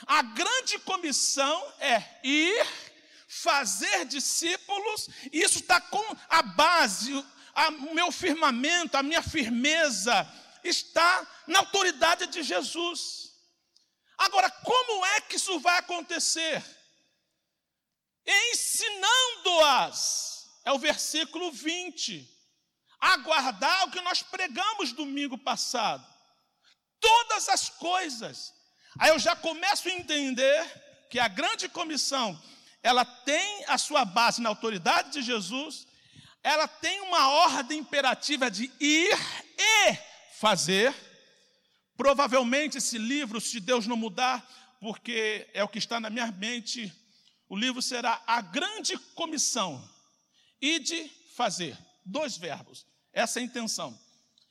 A 0.06 0.22
grande 0.22 0.78
comissão 0.80 1.74
é 1.80 2.04
ir, 2.24 2.68
fazer 3.28 4.06
discípulos, 4.06 5.10
e 5.32 5.42
isso 5.42 5.60
está 5.60 5.80
com 5.80 6.04
a 6.30 6.42
base, 6.42 7.14
o 7.14 7.94
meu 7.94 8.12
firmamento, 8.12 8.98
a 8.98 9.04
minha 9.04 9.22
firmeza 9.22 10.30
está 10.64 11.26
na 11.48 11.60
autoridade 11.60 12.28
de 12.28 12.44
Jesus. 12.44 13.34
Agora, 14.18 14.50
como 14.50 15.06
é 15.06 15.22
que 15.22 15.38
isso 15.38 15.60
vai 15.60 15.78
acontecer? 15.78 16.62
Ensinando-as, 18.52 20.35
é 20.66 20.72
o 20.72 20.80
versículo 20.80 21.52
20. 21.52 22.30
Aguardar 23.00 23.86
o 23.86 23.92
que 23.92 24.02
nós 24.02 24.22
pregamos 24.24 24.92
domingo 24.92 25.38
passado. 25.38 26.06
Todas 27.00 27.48
as 27.48 27.70
coisas. 27.70 28.54
Aí 29.00 29.12
eu 29.12 29.20
já 29.20 29.36
começo 29.36 29.88
a 29.88 29.92
entender 29.92 31.08
que 31.10 31.20
a 31.20 31.28
grande 31.28 31.70
comissão, 31.70 32.42
ela 32.82 33.06
tem 33.06 33.64
a 33.68 33.78
sua 33.78 34.04
base 34.04 34.42
na 34.42 34.50
autoridade 34.50 35.12
de 35.12 35.22
Jesus, 35.22 35.88
ela 36.42 36.68
tem 36.68 37.00
uma 37.02 37.30
ordem 37.30 37.80
imperativa 37.80 38.50
de 38.50 38.72
ir 38.80 39.18
e 39.58 39.98
fazer, 40.40 40.94
Provavelmente 41.98 42.78
esse 42.78 42.98
livro, 42.98 43.40
se 43.40 43.60
Deus 43.60 43.88
não 43.88 43.96
mudar, 43.96 44.46
porque 44.80 45.48
é 45.54 45.64
o 45.64 45.68
que 45.68 45.80
está 45.80 46.00
na 46.00 46.10
minha 46.10 46.30
mente, 46.32 46.94
o 47.48 47.56
livro 47.56 47.82
será 47.82 48.22
a 48.28 48.42
grande 48.42 48.98
comissão 49.16 49.90
e 50.66 50.80
de 50.80 51.08
fazer. 51.36 51.78
Dois 52.04 52.38
verbos. 52.38 52.88
Essa 53.14 53.40
é 53.40 53.42
a 53.42 53.46
intenção. 53.46 53.98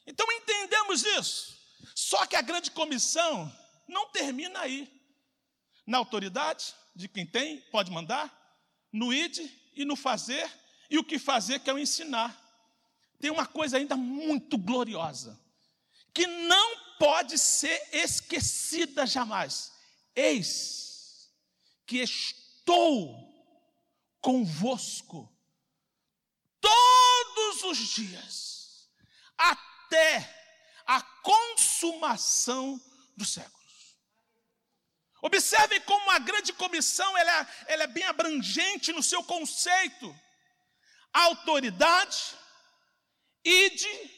Então 0.06 0.30
entendemos 0.30 1.02
isso. 1.02 1.58
Só 1.92 2.24
que 2.24 2.36
a 2.36 2.42
grande 2.42 2.70
comissão 2.70 3.52
não 3.88 4.08
termina 4.10 4.60
aí. 4.60 4.88
Na 5.84 5.98
autoridade 5.98 6.72
de 6.94 7.08
quem 7.08 7.26
tem, 7.26 7.60
pode 7.72 7.90
mandar, 7.90 8.32
no 8.92 9.12
id 9.12 9.40
e 9.74 9.84
no 9.84 9.96
fazer, 9.96 10.48
e 10.88 10.98
o 10.98 11.04
que 11.04 11.18
fazer 11.18 11.58
que 11.58 11.68
é 11.68 11.74
o 11.74 11.78
ensinar. 11.78 12.40
Tem 13.18 13.32
uma 13.32 13.46
coisa 13.46 13.76
ainda 13.76 13.96
muito 13.96 14.56
gloriosa, 14.56 15.38
que 16.12 16.28
não 16.28 16.96
pode 16.96 17.36
ser 17.38 17.88
esquecida 17.92 19.04
jamais. 19.04 19.72
Eis 20.14 21.28
que 21.84 21.98
estou 21.98 23.34
convosco 24.20 25.33
todos 26.64 27.62
os 27.64 27.78
dias, 27.78 28.88
até 29.36 30.28
a 30.86 31.00
consumação 31.22 32.80
dos 33.16 33.32
séculos. 33.32 33.54
Observem 35.22 35.80
como 35.82 36.10
a 36.10 36.18
grande 36.18 36.52
comissão 36.52 37.16
ela, 37.16 37.40
é, 37.40 37.72
ela 37.74 37.82
é 37.84 37.86
bem 37.86 38.04
abrangente 38.04 38.92
no 38.92 39.02
seu 39.02 39.22
conceito. 39.24 40.14
Autoridade, 41.12 42.36
ide, 43.44 44.14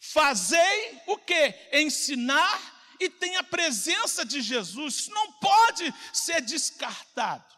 Fazei 0.00 1.02
o 1.06 1.18
que? 1.18 1.54
Ensinar 1.72 2.96
e 3.00 3.10
tem 3.10 3.36
a 3.36 3.42
presença 3.42 4.24
de 4.24 4.40
Jesus. 4.40 4.94
Isso 4.94 5.10
não 5.10 5.32
pode 5.32 5.92
ser 6.12 6.40
descartado. 6.40 7.57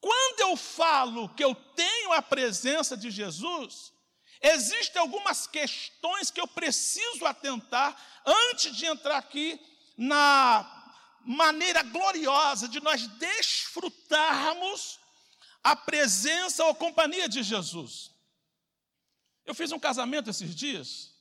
Quando 0.00 0.40
eu 0.40 0.56
falo 0.56 1.28
que 1.34 1.44
eu 1.44 1.54
tenho 1.54 2.12
a 2.12 2.22
presença 2.22 2.96
de 2.96 3.10
Jesus, 3.10 3.92
existem 4.40 5.00
algumas 5.00 5.46
questões 5.46 6.30
que 6.30 6.40
eu 6.40 6.48
preciso 6.48 7.26
atentar 7.26 7.94
antes 8.24 8.74
de 8.74 8.86
entrar 8.86 9.18
aqui 9.18 9.60
na 9.96 10.78
maneira 11.22 11.82
gloriosa 11.82 12.66
de 12.66 12.80
nós 12.80 13.06
desfrutarmos 13.06 14.98
a 15.62 15.76
presença 15.76 16.64
ou 16.64 16.74
companhia 16.74 17.28
de 17.28 17.42
Jesus. 17.42 18.10
Eu 19.44 19.54
fiz 19.54 19.70
um 19.72 19.78
casamento 19.78 20.30
esses 20.30 20.54
dias 20.54 21.14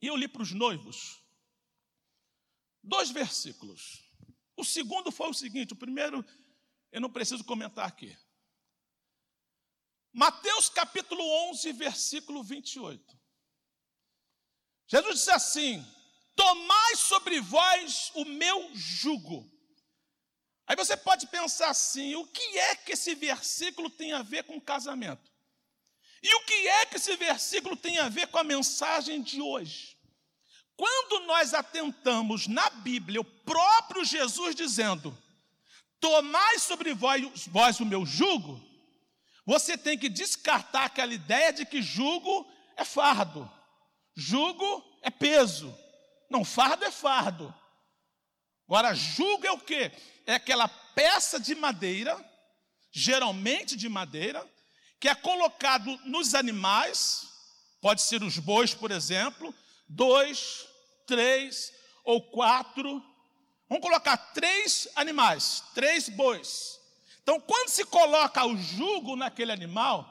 e 0.00 0.06
eu 0.06 0.16
li 0.16 0.26
para 0.26 0.42
os 0.42 0.52
noivos 0.52 1.22
dois 2.82 3.10
versículos. 3.10 4.01
O 4.62 4.64
segundo 4.64 5.10
foi 5.10 5.28
o 5.28 5.34
seguinte: 5.34 5.72
o 5.72 5.76
primeiro 5.84 6.24
eu 6.92 7.00
não 7.00 7.10
preciso 7.10 7.42
comentar 7.42 7.84
aqui. 7.84 8.16
Mateus 10.12 10.68
capítulo 10.68 11.20
11, 11.50 11.72
versículo 11.72 12.44
28. 12.44 13.18
Jesus 14.86 15.16
disse 15.16 15.32
assim: 15.32 15.84
Tomai 16.36 16.94
sobre 16.94 17.40
vós 17.40 18.12
o 18.14 18.24
meu 18.24 18.70
jugo. 18.72 19.50
Aí 20.64 20.76
você 20.76 20.96
pode 20.96 21.26
pensar 21.26 21.70
assim: 21.70 22.14
o 22.14 22.24
que 22.24 22.58
é 22.58 22.76
que 22.76 22.92
esse 22.92 23.16
versículo 23.16 23.90
tem 23.90 24.12
a 24.12 24.22
ver 24.22 24.44
com 24.44 24.60
casamento? 24.60 25.28
E 26.22 26.32
o 26.36 26.44
que 26.44 26.68
é 26.68 26.86
que 26.86 26.98
esse 26.98 27.16
versículo 27.16 27.76
tem 27.76 27.98
a 27.98 28.08
ver 28.08 28.28
com 28.28 28.38
a 28.38 28.44
mensagem 28.44 29.20
de 29.20 29.40
hoje? 29.40 29.91
Quando 30.76 31.26
nós 31.26 31.54
atentamos 31.54 32.46
na 32.46 32.68
Bíblia, 32.70 33.20
o 33.20 33.24
próprio 33.24 34.04
Jesus 34.04 34.54
dizendo: 34.54 35.16
Tomai 36.00 36.58
sobre 36.58 36.94
vós, 36.94 37.46
vós 37.46 37.78
o 37.80 37.86
meu 37.86 38.04
jugo, 38.04 38.60
você 39.44 39.76
tem 39.76 39.98
que 39.98 40.08
descartar 40.08 40.84
aquela 40.84 41.14
ideia 41.14 41.52
de 41.52 41.64
que 41.64 41.82
jugo 41.82 42.50
é 42.76 42.84
fardo, 42.84 43.50
jugo 44.14 44.84
é 45.02 45.10
peso. 45.10 45.76
Não, 46.30 46.44
fardo 46.44 46.84
é 46.84 46.90
fardo. 46.90 47.54
Agora, 48.66 48.94
jugo 48.94 49.46
é 49.46 49.52
o 49.52 49.58
quê? 49.58 49.92
É 50.26 50.34
aquela 50.34 50.66
peça 50.66 51.38
de 51.38 51.54
madeira, 51.54 52.18
geralmente 52.90 53.76
de 53.76 53.88
madeira, 53.88 54.48
que 54.98 55.08
é 55.08 55.14
colocado 55.14 55.98
nos 56.04 56.34
animais, 56.34 57.28
pode 57.80 58.02
ser 58.02 58.22
os 58.22 58.38
bois, 58.38 58.72
por 58.72 58.90
exemplo, 58.90 59.54
dois, 59.94 60.66
três 61.06 61.72
ou 62.04 62.20
quatro. 62.20 63.02
Vamos 63.68 63.82
colocar 63.82 64.16
três 64.16 64.88
animais, 64.96 65.62
três 65.74 66.08
bois. 66.08 66.80
Então, 67.22 67.40
quando 67.40 67.68
se 67.68 67.84
coloca 67.84 68.44
o 68.44 68.56
jugo 68.56 69.16
naquele 69.16 69.52
animal, 69.52 70.08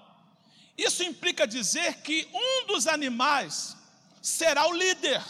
isso 0.78 1.04
implica 1.04 1.46
dizer 1.46 2.02
que 2.02 2.28
um 2.34 2.66
dos 2.68 2.88
animais 2.88 3.76
será 4.22 4.68
o 4.68 4.74
líder 4.74 5.22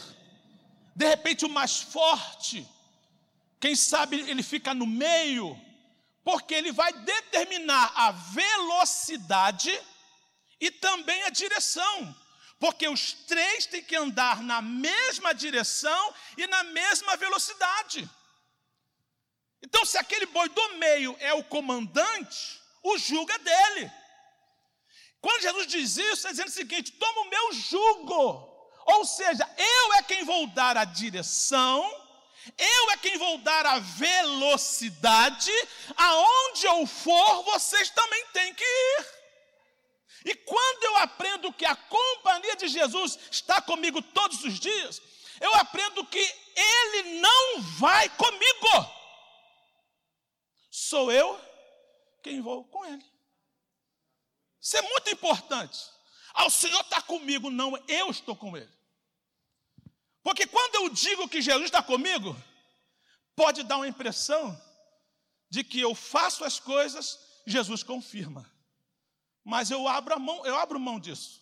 de 0.96 1.08
repente 1.08 1.46
o 1.46 1.50
mais 1.50 1.81
forte, 1.81 2.67
quem 3.60 3.75
sabe 3.75 4.20
ele 4.29 4.43
fica 4.43 4.74
no 4.74 4.86
meio, 4.86 5.60
porque 6.24 6.53
ele 6.53 6.72
vai 6.72 6.91
determinar 6.93 7.91
a 7.96 8.12
velocidade 8.12 9.72
e 10.60 10.70
também 10.70 11.24
a 11.24 11.29
direção, 11.29 12.15
porque 12.62 12.88
os 12.88 13.12
três 13.12 13.65
têm 13.65 13.84
que 13.84 13.96
andar 13.96 14.41
na 14.41 14.62
mesma 14.62 15.34
direção 15.34 16.13
e 16.38 16.48
na 16.48 16.63
mesma 16.63 17.18
velocidade. 17.18 18.10
Então, 19.62 19.84
se 19.86 19.98
aquele 19.98 20.27
boi 20.27 20.48
do 20.48 20.70
meio 20.75 21.15
é 21.20 21.34
o 21.34 21.44
comandante, 21.44 22.62
o 22.82 22.98
jugo 22.98 23.32
é 23.32 23.39
dele. 23.39 23.91
Quando 25.20 25.41
Jesus 25.41 25.68
diz 25.68 25.98
isso, 25.98 26.13
está 26.13 26.32
dizendo 26.32 26.48
o 26.48 26.51
seguinte: 26.51 26.94
toma 26.94 27.22
o 27.22 27.30
meu 27.30 27.54
jugo 27.54 28.52
ou 28.86 29.06
seja, 29.06 29.47
eu 29.58 29.93
é 29.93 30.04
quem 30.04 30.24
vou 30.24 30.47
dar 30.47 30.78
a 30.78 30.86
direção, 30.86 31.82
eu 32.58 32.91
é 32.91 32.97
quem 32.97 33.17
vou 33.17 33.38
dar 33.39 33.65
a 33.65 33.80
velocidade, 33.80 35.52
aonde 35.95 36.65
eu 36.65 36.86
for, 36.88 37.43
vocês 37.43 37.89
também 37.89 38.26
têm 38.34 38.54
que 38.54 38.63
ir. 38.63 39.21
E 40.26 40.36
quando 40.36 40.84
eu 40.84 40.97
aprendo 41.41 41.54
que 41.54 41.65
a 41.65 41.75
companhia 41.75 42.56
de 42.56 42.67
Jesus 42.67 43.17
está 43.32 43.62
comigo 43.62 44.01
todos 44.01 44.43
os 44.43 44.60
dias, 44.60 45.01
eu 45.39 45.54
aprendo 45.56 46.06
que 46.06 46.19
Ele 46.56 47.19
não 47.19 47.62
vai 47.62 48.08
comigo, 48.10 48.67
sou 50.69 51.12
eu 51.12 51.39
quem 52.21 52.41
vou 52.41 52.63
com 52.65 52.86
Ele. 52.86 53.04
Isso 54.62 54.77
é 54.77 54.82
muito 54.84 55.10
importante. 55.10 55.80
Ah, 56.34 56.45
o 56.45 56.51
Senhor 56.51 56.82
está 56.82 57.01
comigo. 57.01 57.49
Não, 57.49 57.75
eu 57.88 58.12
estou 58.12 58.36
com 58.36 58.56
Ele. 58.56 58.71
Porque 60.21 60.45
quando 60.45 60.75
eu 60.75 60.89
digo 60.89 61.27
que 61.27 61.41
Jesus 61.41 61.65
está 61.65 61.82
comigo, 61.82 62.38
pode 63.36 63.63
dar 63.63 63.77
uma 63.77 63.88
impressão 63.88 64.56
de 65.49 65.63
que 65.63 65.80
eu 65.80 65.95
faço 65.95 66.43
as 66.43 66.60
coisas, 66.60 67.19
Jesus 67.47 67.82
confirma. 67.82 68.47
Mas 69.43 69.71
eu 69.71 69.88
abro 69.88 70.13
a 70.13 70.19
mão, 70.19 70.45
eu 70.45 70.58
abro 70.58 70.80
mão 70.80 70.99
disso. 70.99 71.41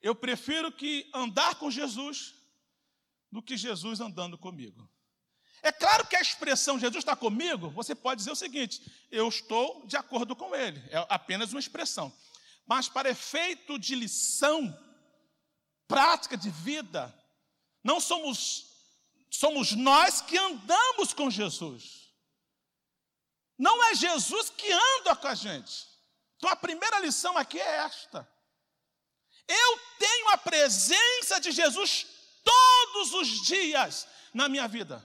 Eu 0.00 0.14
prefiro 0.14 0.70
que 0.70 1.10
andar 1.12 1.56
com 1.56 1.70
Jesus 1.70 2.34
do 3.30 3.42
que 3.42 3.56
Jesus 3.56 4.00
andando 4.00 4.38
comigo. 4.38 4.88
É 5.62 5.72
claro 5.72 6.06
que 6.06 6.16
a 6.16 6.20
expressão 6.20 6.78
Jesus 6.78 7.02
está 7.02 7.16
comigo, 7.16 7.70
você 7.70 7.94
pode 7.94 8.18
dizer 8.18 8.30
o 8.30 8.36
seguinte: 8.36 8.80
eu 9.10 9.28
estou 9.28 9.86
de 9.86 9.96
acordo 9.96 10.36
com 10.36 10.54
ele. 10.54 10.80
É 10.90 11.04
apenas 11.08 11.52
uma 11.52 11.60
expressão. 11.60 12.12
Mas 12.66 12.88
para 12.88 13.10
efeito 13.10 13.78
de 13.78 13.94
lição, 13.94 14.76
prática 15.86 16.36
de 16.36 16.50
vida, 16.50 17.14
não 17.82 18.00
somos 18.00 18.66
somos 19.30 19.72
nós 19.72 20.20
que 20.20 20.38
andamos 20.38 21.12
com 21.12 21.30
Jesus. 21.30 22.12
Não 23.58 23.82
é 23.84 23.94
Jesus 23.94 24.50
que 24.50 24.70
anda 24.70 25.16
com 25.16 25.26
a 25.26 25.34
gente. 25.34 25.87
Então 26.38 26.50
a 26.50 26.56
primeira 26.56 26.98
lição 27.00 27.36
aqui 27.36 27.60
é 27.60 27.76
esta. 27.78 28.26
Eu 29.46 29.80
tenho 29.98 30.28
a 30.30 30.38
presença 30.38 31.40
de 31.40 31.50
Jesus 31.50 32.06
todos 32.44 33.12
os 33.14 33.42
dias 33.42 34.06
na 34.32 34.48
minha 34.48 34.66
vida. 34.66 35.04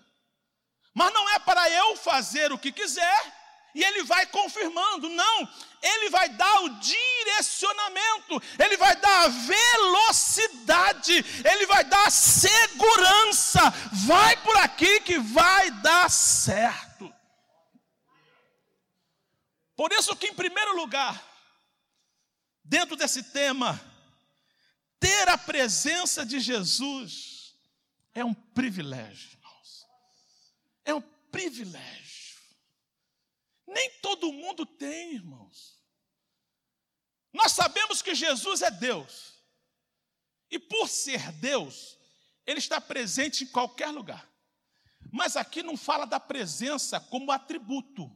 Mas 0.93 1.13
não 1.13 1.28
é 1.30 1.39
para 1.39 1.69
eu 1.69 1.96
fazer 1.98 2.52
o 2.52 2.58
que 2.58 2.72
quiser, 2.72 3.34
e 3.76 3.84
ele 3.84 4.04
vai 4.04 4.26
confirmando, 4.28 5.10
não, 5.10 5.50
ele 5.82 6.10
vai 6.10 6.30
dar 6.30 6.62
o 6.62 6.69
direcionamento, 6.80 8.41
ele 8.60 8.78
vai 8.78 8.96
dar 8.96 9.24
a 9.24 9.28
velocidade, 9.28 11.13
ele 11.43 11.65
vai 11.65 11.84
dar 11.84 12.08
a 12.08 12.12
segurança. 12.12 13.62
Vai 14.06 14.38
por 14.38 14.56
aqui 14.58 15.00
que 15.02 15.17
vai 15.17 15.72
dar 15.72 16.10
certo. 16.10 17.12
Por 19.75 19.91
isso 19.91 20.15
que 20.15 20.27
em 20.27 20.33
primeiro 20.33 20.75
lugar, 20.75 21.21
dentro 22.63 22.95
desse 22.95 23.23
tema, 23.23 23.79
ter 24.99 25.27
a 25.27 25.38
presença 25.38 26.25
de 26.25 26.39
Jesus 26.39 27.55
é 28.13 28.23
um 28.23 28.33
privilégio, 28.33 29.31
irmãos. 29.31 29.88
É 30.86 30.93
um 30.93 31.01
privilégio. 31.31 32.39
Nem 33.67 33.89
todo 34.01 34.31
mundo 34.31 34.65
tem, 34.65 35.15
irmãos. 35.15 35.81
Nós 37.33 37.51
sabemos 37.53 38.01
que 38.01 38.13
Jesus 38.13 38.62
é 38.62 38.69
Deus. 38.69 39.33
E 40.51 40.59
por 40.59 40.88
ser 40.88 41.31
Deus, 41.31 41.97
Ele 42.45 42.59
está 42.59 42.79
presente 42.79 43.43
em 43.43 43.47
qualquer 43.47 43.88
lugar. 43.88 44.29
Mas 45.12 45.36
aqui 45.36 45.63
não 45.63 45.75
fala 45.75 46.05
da 46.05 46.19
presença 46.19 46.99
como 46.99 47.31
atributo. 47.31 48.15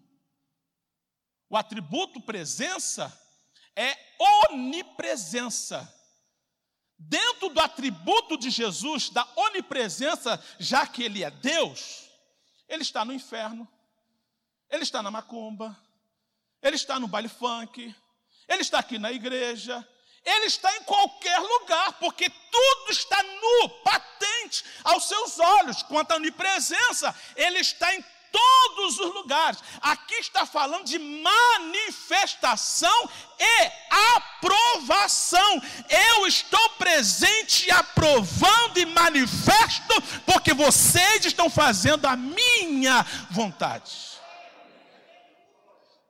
O 1.50 1.58
atributo 1.58 2.22
presença 2.22 3.12
é 3.76 3.98
onipresença. 4.50 5.94
Dentro 7.00 7.50
do 7.50 7.60
atributo 7.60 8.38
de 8.38 8.50
Jesus, 8.50 9.10
da 9.10 9.28
onipresença, 9.36 10.44
já 10.60 10.86
que 10.88 11.04
Ele 11.04 11.24
é 11.24 11.30
Deus, 11.30 12.10
Ele 12.68 12.82
está 12.82 13.06
no 13.06 13.14
inferno, 13.14 13.68
ele 14.70 14.84
está 14.84 15.02
na 15.02 15.10
macumba, 15.10 15.78
ele 16.62 16.76
está 16.76 17.00
no 17.00 17.08
baile 17.08 17.30
funk, 17.30 17.96
ele 18.48 18.62
está 18.62 18.80
aqui 18.80 18.98
na 18.98 19.12
igreja, 19.12 19.88
ele 20.24 20.46
está 20.46 20.76
em 20.76 20.84
qualquer 20.84 21.40
lugar, 21.40 21.94
porque 22.00 22.30
tudo 22.30 22.92
está 22.92 23.22
nu, 23.24 23.70
patente 23.84 24.64
aos 24.84 25.08
seus 25.08 25.40
olhos. 25.40 25.84
Quanto 25.84 26.12
à 26.12 26.16
onipresença, 26.16 27.16
ele 27.36 27.60
está 27.60 27.96
em 27.96 28.04
todos 28.32 29.00
os 29.00 29.14
lugares. 29.14 29.60
Aqui 29.82 30.16
está 30.16 30.46
falando 30.46 30.86
de 30.86 31.00
manifestação 31.00 33.10
e 33.40 33.72
aprovação. 34.16 35.62
Eu 35.90 36.28
estou 36.28 36.70
presente, 36.72 37.72
aprovando 37.72 38.78
e 38.78 38.86
manifesto, 38.86 40.02
porque 40.26 40.54
vocês 40.54 41.26
estão 41.26 41.50
fazendo 41.50 42.06
a 42.06 42.16
minha 42.16 43.04
vontade. 43.32 44.18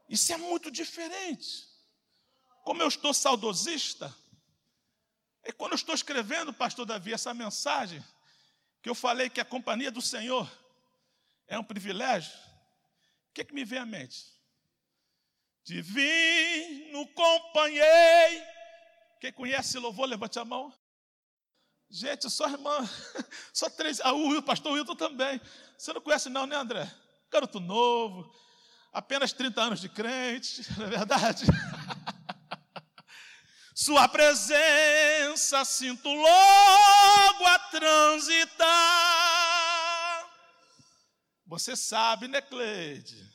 Isso 0.10 0.34
é 0.34 0.38
muito 0.38 0.72
diferente. 0.72 1.68
Como 2.64 2.82
eu 2.82 2.88
estou 2.88 3.14
saudosista, 3.14 4.14
e 5.46 5.54
quando 5.54 5.72
eu 5.72 5.78
estou 5.78 5.96
escrevendo, 5.96 6.54
pastor 6.54 6.86
Davi, 6.86 7.14
essa 7.14 7.34
mensagem, 7.34 8.04
que 8.82 8.90
eu 8.90 8.96
falei 8.96 9.30
que 9.30 9.40
a 9.40 9.46
companhia 9.46 9.90
do 9.90 10.02
Senhor 10.02 10.50
é 11.48 11.58
um 11.58 11.64
privilégio, 11.64 12.34
o 13.30 13.34
que, 13.34 13.46
que 13.46 13.54
me 13.54 13.64
vem 13.64 13.80
à 13.80 13.86
mente? 13.86 14.26
Divino 15.64 17.08
companhei. 17.08 18.44
Quem 19.20 19.34
conhece 19.34 19.78
louvor, 19.78 20.08
levante 20.08 20.40
a 20.40 20.46
mão. 20.46 20.74
Gente, 21.90 22.30
só 22.30 22.50
irmã, 22.50 22.78
só 23.54 23.70
três. 23.70 24.00
Ah, 24.02 24.14
o 24.14 24.42
pastor 24.42 24.74
Wilton 24.74 24.96
também. 24.96 25.42
Você 25.78 25.94
não 25.94 26.02
conhece, 26.02 26.30
não, 26.30 26.46
né, 26.46 26.56
André? 26.56 26.90
Garoto 27.32 27.60
novo, 27.60 28.34
apenas 28.94 29.34
30 29.34 29.62
anos 29.62 29.82
de 29.82 29.90
crente, 29.90 30.66
não 30.78 30.86
é 30.86 30.90
verdade? 30.90 31.46
Sua 33.76 34.08
presença 34.08 35.64
sinto 35.64 36.10
logo 36.10 37.46
a 37.46 37.60
transitar. 37.70 39.37
Você 41.48 41.76
sabe, 41.78 42.28
né, 42.28 42.42
Cleide? 42.42 43.26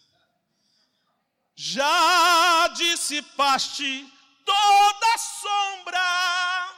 Já 1.55 2.69
dissipaste 2.69 4.07
toda 4.45 5.19
sombra, 5.19 6.75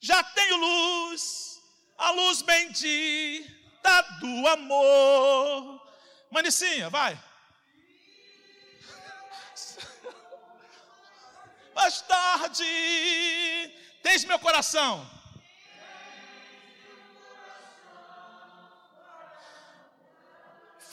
já 0.00 0.22
tenho 0.22 0.56
luz, 0.56 1.58
a 1.96 2.10
luz 2.10 2.42
bendita 2.42 4.02
do 4.20 4.46
amor. 4.48 5.80
Manicinha, 6.30 6.90
vai. 6.90 7.14
mais 11.74 12.02
tarde. 12.02 12.64
Tens 14.02 14.24
meu 14.24 14.38
coração. 14.38 15.23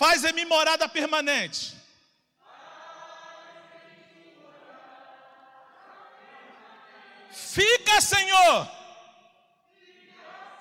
Faz 0.02 0.24
em 0.24 0.34
mim 0.34 0.46
morada 0.46 0.90
permanente. 0.90 1.78
Fica, 7.32 8.02
Senhor. 8.02 8.68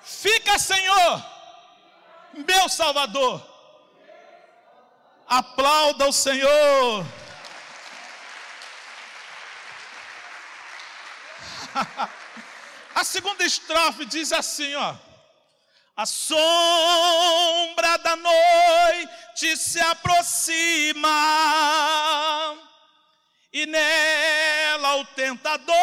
Fica, 0.03 0.59
Senhor, 0.59 1.25
meu 2.47 2.69
Salvador. 2.69 3.43
Aplauda 5.25 6.07
o 6.07 6.13
Senhor. 6.13 7.03
A 12.93 13.03
segunda 13.03 13.43
estrofe 13.43 14.05
diz 14.05 14.31
assim, 14.31 14.75
ó. 14.75 15.10
A 15.95 16.05
sombra 16.05 17.97
da 17.97 18.15
noite 18.15 19.57
se 19.57 19.79
aproxima 19.79 21.09
e 23.53 23.65
nela 23.65 24.95
o 24.97 25.05
tentador 25.05 25.75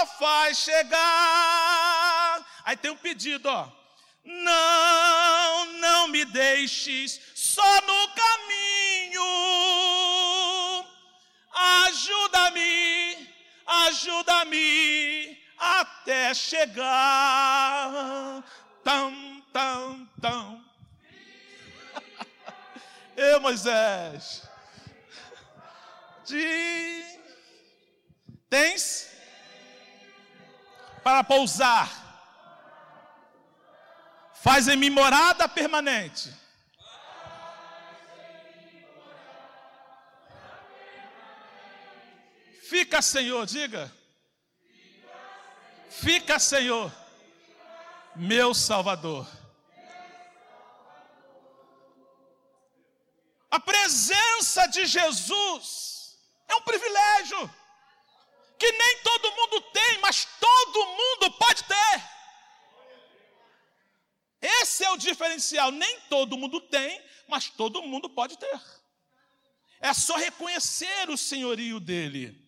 a 0.00 0.06
faz 0.18 0.58
chegar. 0.58 2.46
Aí 2.64 2.76
tem 2.76 2.90
um 2.90 2.96
pedido, 2.96 3.48
ó. 3.48 3.68
Não, 4.24 5.66
não 5.72 6.08
me 6.08 6.24
deixes 6.24 7.20
só 7.34 7.80
no 7.82 8.08
caminho. 8.14 9.24
Ajuda-me 11.86 13.04
ajuda-me 13.66 15.38
até 15.58 16.34
chegar. 16.34 17.64
Tão, 18.84 19.40
tão, 19.52 20.06
tão. 20.20 20.64
Eu, 23.16 23.40
Moisés. 23.40 24.48
De... 26.26 27.04
Tens? 28.48 29.10
Para 31.02 31.24
pousar. 31.24 31.90
Faz 34.34 34.68
em 34.68 34.76
mim 34.76 34.90
morada 34.90 35.48
permanente 35.48 36.44
Fica, 42.74 43.00
Senhor, 43.00 43.46
diga. 43.46 43.92
Fica, 45.88 46.38
Senhor, 46.40 46.90
meu 48.16 48.54
Salvador. 48.54 49.26
A 53.50 53.60
presença 53.60 54.66
de 54.66 54.86
Jesus 54.86 56.18
é 56.48 56.54
um 56.56 56.62
privilégio 56.62 57.50
que 58.58 58.70
nem 58.72 58.98
todo 58.98 59.32
mundo 59.32 59.60
tem, 59.72 59.98
mas 60.00 60.26
todo 60.40 60.86
mundo 60.86 61.30
pode 61.32 61.64
ter. 61.64 62.14
Esse 64.40 64.84
é 64.84 64.90
o 64.90 64.96
diferencial. 64.96 65.70
Nem 65.70 66.00
todo 66.02 66.36
mundo 66.36 66.60
tem, 66.60 67.02
mas 67.28 67.48
todo 67.48 67.82
mundo 67.82 68.10
pode 68.10 68.38
ter. 68.38 68.60
É 69.80 69.92
só 69.94 70.16
reconhecer 70.16 71.10
o 71.10 71.16
senhorio 71.16 71.80
dele. 71.80 72.42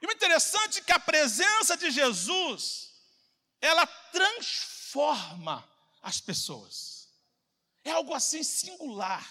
E 0.00 0.06
o 0.06 0.12
interessante 0.12 0.80
é 0.80 0.82
que 0.82 0.92
a 0.92 0.98
presença 0.98 1.76
de 1.76 1.90
Jesus, 1.90 2.91
ela 3.62 3.86
transforma 3.86 5.66
as 6.02 6.20
pessoas. 6.20 7.08
É 7.84 7.92
algo 7.92 8.12
assim 8.12 8.42
singular. 8.42 9.26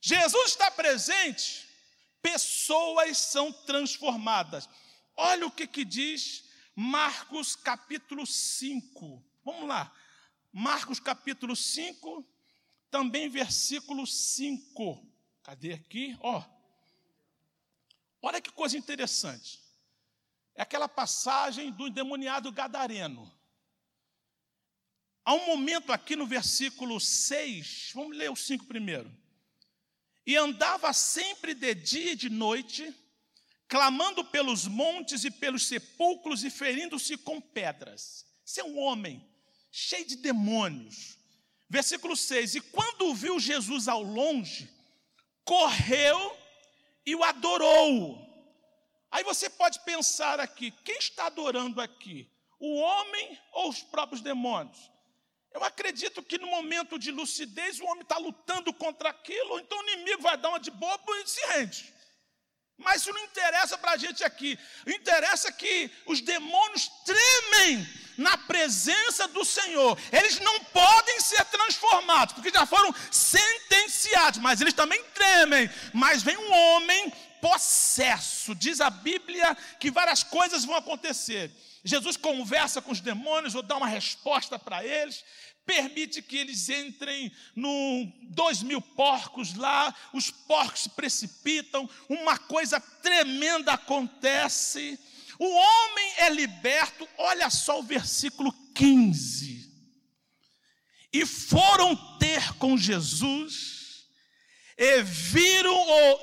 Jesus 0.00 0.50
está 0.50 0.70
presente, 0.72 1.68
pessoas 2.20 3.16
são 3.16 3.52
transformadas. 3.52 4.68
Olha 5.16 5.46
o 5.46 5.50
que, 5.50 5.66
que 5.68 5.84
diz 5.84 6.44
Marcos 6.74 7.54
capítulo 7.54 8.26
5. 8.26 9.24
Vamos 9.44 9.68
lá. 9.68 9.94
Marcos 10.52 10.98
capítulo 10.98 11.54
5, 11.54 12.26
também 12.90 13.28
versículo 13.28 14.04
5. 14.06 15.06
Cadê 15.44 15.74
aqui? 15.74 16.16
Ó. 16.20 16.42
Olha 18.20 18.40
que 18.40 18.50
coisa 18.50 18.76
interessante. 18.76 19.61
É 20.54 20.62
aquela 20.62 20.88
passagem 20.88 21.70
do 21.70 21.86
endemoniado 21.86 22.52
gadareno. 22.52 23.30
Há 25.24 25.34
um 25.34 25.46
momento 25.46 25.92
aqui 25.92 26.16
no 26.16 26.26
versículo 26.26 27.00
6, 27.00 27.92
vamos 27.94 28.16
ler 28.16 28.30
o 28.30 28.36
5 28.36 28.66
primeiro. 28.66 29.10
E 30.26 30.36
andava 30.36 30.92
sempre 30.92 31.54
de 31.54 31.74
dia 31.74 32.12
e 32.12 32.16
de 32.16 32.28
noite, 32.28 32.94
clamando 33.68 34.24
pelos 34.24 34.66
montes 34.66 35.24
e 35.24 35.30
pelos 35.30 35.66
sepulcros 35.66 36.44
e 36.44 36.50
ferindo-se 36.50 37.16
com 37.16 37.40
pedras. 37.40 38.26
Esse 38.46 38.60
é 38.60 38.64
um 38.64 38.78
homem 38.78 39.24
cheio 39.70 40.04
de 40.04 40.16
demônios. 40.16 41.18
Versículo 41.68 42.16
6: 42.16 42.56
E 42.56 42.60
quando 42.60 43.14
viu 43.14 43.40
Jesus 43.40 43.88
ao 43.88 44.02
longe, 44.02 44.68
correu 45.44 46.36
e 47.06 47.14
o 47.14 47.24
adorou. 47.24 48.31
Aí 49.12 49.22
você 49.22 49.50
pode 49.50 49.78
pensar 49.80 50.40
aqui: 50.40 50.70
quem 50.84 50.96
está 50.96 51.26
adorando 51.26 51.80
aqui? 51.80 52.28
O 52.58 52.76
homem 52.76 53.38
ou 53.52 53.68
os 53.68 53.82
próprios 53.82 54.22
demônios? 54.22 54.90
Eu 55.52 55.62
acredito 55.62 56.22
que 56.22 56.38
no 56.38 56.46
momento 56.46 56.98
de 56.98 57.10
lucidez 57.10 57.78
o 57.78 57.84
homem 57.84 58.02
está 58.02 58.16
lutando 58.16 58.72
contra 58.72 59.10
aquilo, 59.10 59.60
então 59.60 59.78
o 59.78 59.88
inimigo 59.90 60.22
vai 60.22 60.38
dar 60.38 60.48
uma 60.48 60.58
de 60.58 60.70
bobo 60.70 61.14
e 61.16 61.26
se 61.28 61.44
rende. 61.48 61.92
Mas 62.78 63.02
isso 63.02 63.12
não 63.12 63.24
interessa 63.24 63.76
para 63.76 63.92
a 63.92 63.96
gente 63.98 64.24
aqui. 64.24 64.58
Interessa 64.86 65.52
que 65.52 65.90
os 66.06 66.22
demônios 66.22 66.90
tremem 67.04 67.86
na 68.16 68.36
presença 68.38 69.28
do 69.28 69.44
Senhor. 69.44 69.98
Eles 70.10 70.40
não 70.40 70.58
podem 70.64 71.20
ser 71.20 71.44
transformados, 71.46 72.34
porque 72.34 72.50
já 72.50 72.64
foram 72.64 72.92
sentenciados, 73.10 74.40
mas 74.40 74.60
eles 74.60 74.74
também 74.74 75.02
tremem. 75.14 75.70
Mas 75.92 76.22
vem 76.22 76.36
um 76.36 76.52
homem 76.52 77.12
possesso. 77.42 78.54
Diz 78.54 78.80
a 78.80 78.88
Bíblia 78.88 79.56
que 79.80 79.90
várias 79.90 80.22
coisas 80.22 80.64
vão 80.64 80.76
acontecer. 80.76 81.50
Jesus 81.84 82.16
conversa 82.16 82.80
com 82.80 82.92
os 82.92 83.00
demônios, 83.00 83.56
ou 83.56 83.62
dá 83.62 83.76
uma 83.76 83.88
resposta 83.88 84.56
para 84.56 84.84
eles, 84.84 85.24
permite 85.66 86.22
que 86.22 86.36
eles 86.36 86.68
entrem 86.68 87.32
no 87.56 88.06
dois 88.30 88.62
mil 88.62 88.80
porcos 88.80 89.54
lá, 89.54 89.92
os 90.12 90.30
porcos 90.30 90.82
se 90.82 90.90
precipitam, 90.90 91.90
uma 92.08 92.38
coisa 92.38 92.80
tremenda 92.80 93.72
acontece. 93.72 94.96
O 95.36 95.44
homem 95.44 96.12
é 96.18 96.30
liberto, 96.30 97.08
olha 97.18 97.50
só 97.50 97.80
o 97.80 97.82
versículo 97.82 98.52
15. 98.72 99.68
E 101.12 101.26
foram 101.26 101.96
ter 102.18 102.54
com 102.54 102.78
Jesus, 102.78 103.71
e 104.76 105.02
viram 105.02 105.74
o 105.74 106.18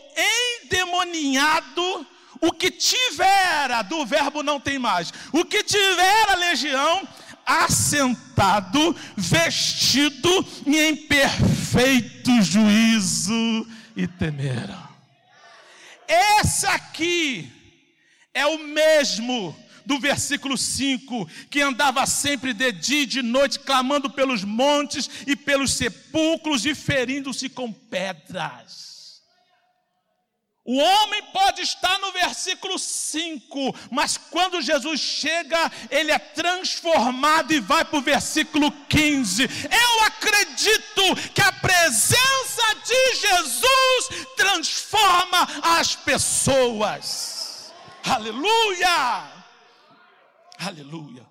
endemoniado, 0.63 2.07
o 2.41 2.51
que 2.51 2.71
tivera, 2.71 3.81
do 3.81 4.05
verbo 4.05 4.41
não 4.43 4.59
tem 4.59 4.79
mais, 4.79 5.13
o 5.31 5.43
que 5.45 5.63
tivera 5.63 6.35
legião, 6.35 7.07
assentado, 7.45 8.95
vestido 9.17 10.45
e 10.65 10.79
em 10.79 10.95
perfeito 10.95 12.41
juízo, 12.41 13.67
e 13.95 14.07
temeram. 14.07 14.88
Esse 16.07 16.65
aqui 16.65 17.51
é 18.33 18.45
o 18.45 18.59
mesmo 18.59 19.55
do 19.85 19.99
versículo 19.99 20.57
5, 20.57 21.29
que 21.49 21.61
andava 21.61 22.05
sempre 22.05 22.53
de 22.53 22.71
dia 22.71 23.03
e 23.03 23.05
de 23.05 23.21
noite, 23.21 23.59
clamando 23.59 24.09
pelos 24.09 24.43
montes 24.43 25.09
e 25.25 25.35
pelos 25.35 25.73
sepulcros 25.73 26.65
e 26.65 26.75
ferindo-se 26.75 27.49
com 27.49 27.71
pedras. 27.71 28.89
O 30.71 30.77
homem 30.77 31.23
pode 31.33 31.63
estar 31.63 31.97
no 31.97 32.11
versículo 32.11 32.77
5, 32.77 33.75
mas 33.89 34.17
quando 34.17 34.61
Jesus 34.61 34.99
chega, 34.99 35.71
ele 35.89 36.11
é 36.11 36.19
transformado 36.19 37.51
e 37.51 37.59
vai 37.59 37.83
para 37.83 37.97
o 37.97 38.03
versículo 38.03 38.71
15. 38.87 39.43
Eu 39.43 40.03
acredito 40.03 41.31
que 41.33 41.41
a 41.41 41.51
presença 41.51 42.75
de 42.85 43.15
Jesus 43.15 44.27
transforma 44.37 45.47
as 45.79 45.95
pessoas. 45.95 47.73
Aleluia! 48.05 49.38
Aleluia. 50.59 51.25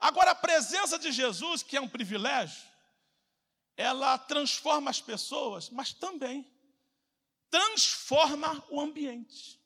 Agora, 0.00 0.30
a 0.30 0.34
presença 0.34 0.98
de 0.98 1.12
Jesus, 1.12 1.62
que 1.62 1.76
é 1.76 1.80
um 1.80 1.88
privilégio, 1.88 2.66
ela 3.76 4.16
transforma 4.16 4.90
as 4.90 5.00
pessoas, 5.00 5.68
mas 5.68 5.92
também 5.92 6.50
transforma 7.50 8.64
o 8.70 8.80
ambiente. 8.80 9.60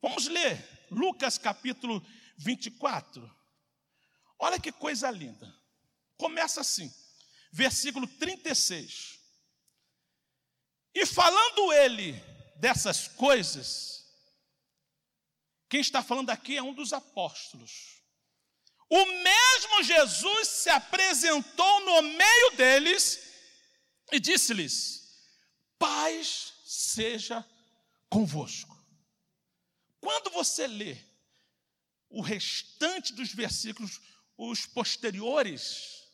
Vamos 0.00 0.26
ler 0.26 0.86
Lucas 0.90 1.36
capítulo 1.36 2.04
24. 2.38 3.28
Olha 4.38 4.58
que 4.58 4.72
coisa 4.72 5.10
linda. 5.10 5.52
Começa 6.16 6.60
assim, 6.60 6.92
versículo 7.52 8.06
36. 8.06 9.18
E 10.94 11.04
falando 11.04 11.72
ele 11.72 12.12
dessas 12.56 13.08
coisas, 13.08 13.99
quem 15.70 15.80
está 15.80 16.02
falando 16.02 16.30
aqui 16.30 16.56
é 16.56 16.62
um 16.62 16.74
dos 16.74 16.92
apóstolos. 16.92 18.02
O 18.88 19.06
mesmo 19.06 19.84
Jesus 19.84 20.48
se 20.48 20.68
apresentou 20.68 21.80
no 21.84 22.02
meio 22.02 22.50
deles 22.56 23.20
e 24.10 24.18
disse-lhes: 24.18 25.30
Paz 25.78 26.54
seja 26.64 27.48
convosco. 28.08 28.76
Quando 30.00 30.30
você 30.30 30.66
lê 30.66 30.98
o 32.08 32.20
restante 32.20 33.12
dos 33.12 33.32
versículos, 33.32 34.00
os 34.36 34.66
posteriores, 34.66 36.08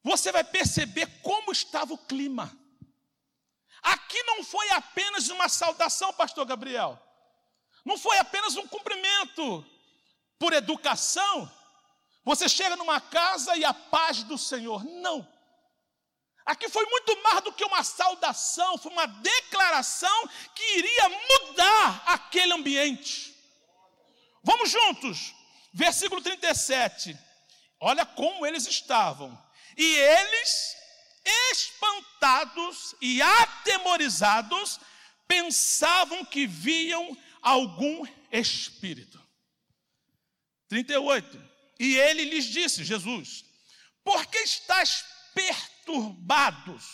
você 0.00 0.30
vai 0.30 0.44
perceber 0.44 1.06
como 1.22 1.50
estava 1.50 1.92
o 1.92 1.98
clima. 1.98 2.56
Aqui 3.82 4.22
não 4.22 4.44
foi 4.44 4.70
apenas 4.70 5.28
uma 5.28 5.48
saudação, 5.48 6.12
pastor 6.12 6.46
Gabriel. 6.46 7.02
Não 7.86 7.96
foi 7.96 8.18
apenas 8.18 8.56
um 8.56 8.66
cumprimento 8.66 9.64
por 10.40 10.52
educação. 10.52 11.48
Você 12.24 12.48
chega 12.48 12.74
numa 12.74 13.00
casa 13.00 13.56
e 13.56 13.64
a 13.64 13.72
paz 13.72 14.24
do 14.24 14.36
Senhor. 14.36 14.84
Não. 14.84 15.26
Aqui 16.44 16.68
foi 16.68 16.84
muito 16.86 17.22
mais 17.22 17.42
do 17.42 17.52
que 17.52 17.64
uma 17.64 17.84
saudação, 17.84 18.76
foi 18.76 18.90
uma 18.90 19.06
declaração 19.06 20.28
que 20.52 20.78
iria 20.78 21.08
mudar 21.08 22.02
aquele 22.06 22.52
ambiente. 22.54 23.32
Vamos 24.42 24.68
juntos. 24.68 25.32
Versículo 25.72 26.20
37. 26.20 27.16
Olha 27.80 28.04
como 28.04 28.44
eles 28.44 28.66
estavam. 28.66 29.40
E 29.76 29.94
eles, 29.94 30.76
espantados 31.52 32.96
e 33.00 33.22
atemorizados, 33.22 34.80
pensavam 35.28 36.24
que 36.24 36.48
viam 36.48 37.16
algum 37.46 38.04
espírito. 38.32 39.24
38. 40.68 41.40
E 41.78 41.96
ele 41.96 42.24
lhes 42.24 42.46
disse, 42.46 42.84
Jesus, 42.84 43.44
por 44.02 44.26
que 44.26 44.38
estás 44.38 45.04
perturbados? 45.32 46.84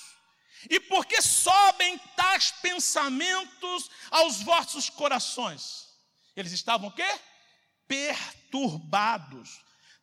E 0.68 0.78
por 0.78 1.06
que 1.06 1.22
sobem 1.22 1.98
tais 2.14 2.52
pensamentos 2.60 3.90
aos 4.10 4.42
vossos 4.42 4.90
corações? 4.90 5.88
Eles 6.36 6.52
estavam 6.52 6.88
o 6.88 6.92
quê? 6.92 7.20
Perturbados. 7.88 9.58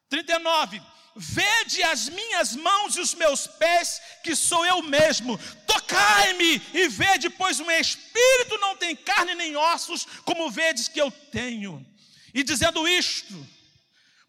39. 0.09 0.81
Vede 1.15 1.83
as 1.83 2.09
minhas 2.09 2.55
mãos 2.55 2.95
e 2.95 3.01
os 3.01 3.13
meus 3.13 3.45
pés, 3.45 4.01
que 4.23 4.35
sou 4.35 4.65
eu 4.65 4.81
mesmo. 4.81 5.37
Tocai-me 5.67 6.61
e 6.73 6.87
vede, 6.87 7.29
pois 7.29 7.59
um 7.59 7.69
espírito 7.69 8.57
não 8.59 8.75
tem 8.75 8.95
carne 8.95 9.35
nem 9.35 9.55
ossos, 9.55 10.05
como 10.23 10.49
vedes 10.49 10.87
que 10.87 10.99
eu 10.99 11.11
tenho. 11.11 11.85
E 12.33 12.43
dizendo 12.43 12.87
isto, 12.87 13.47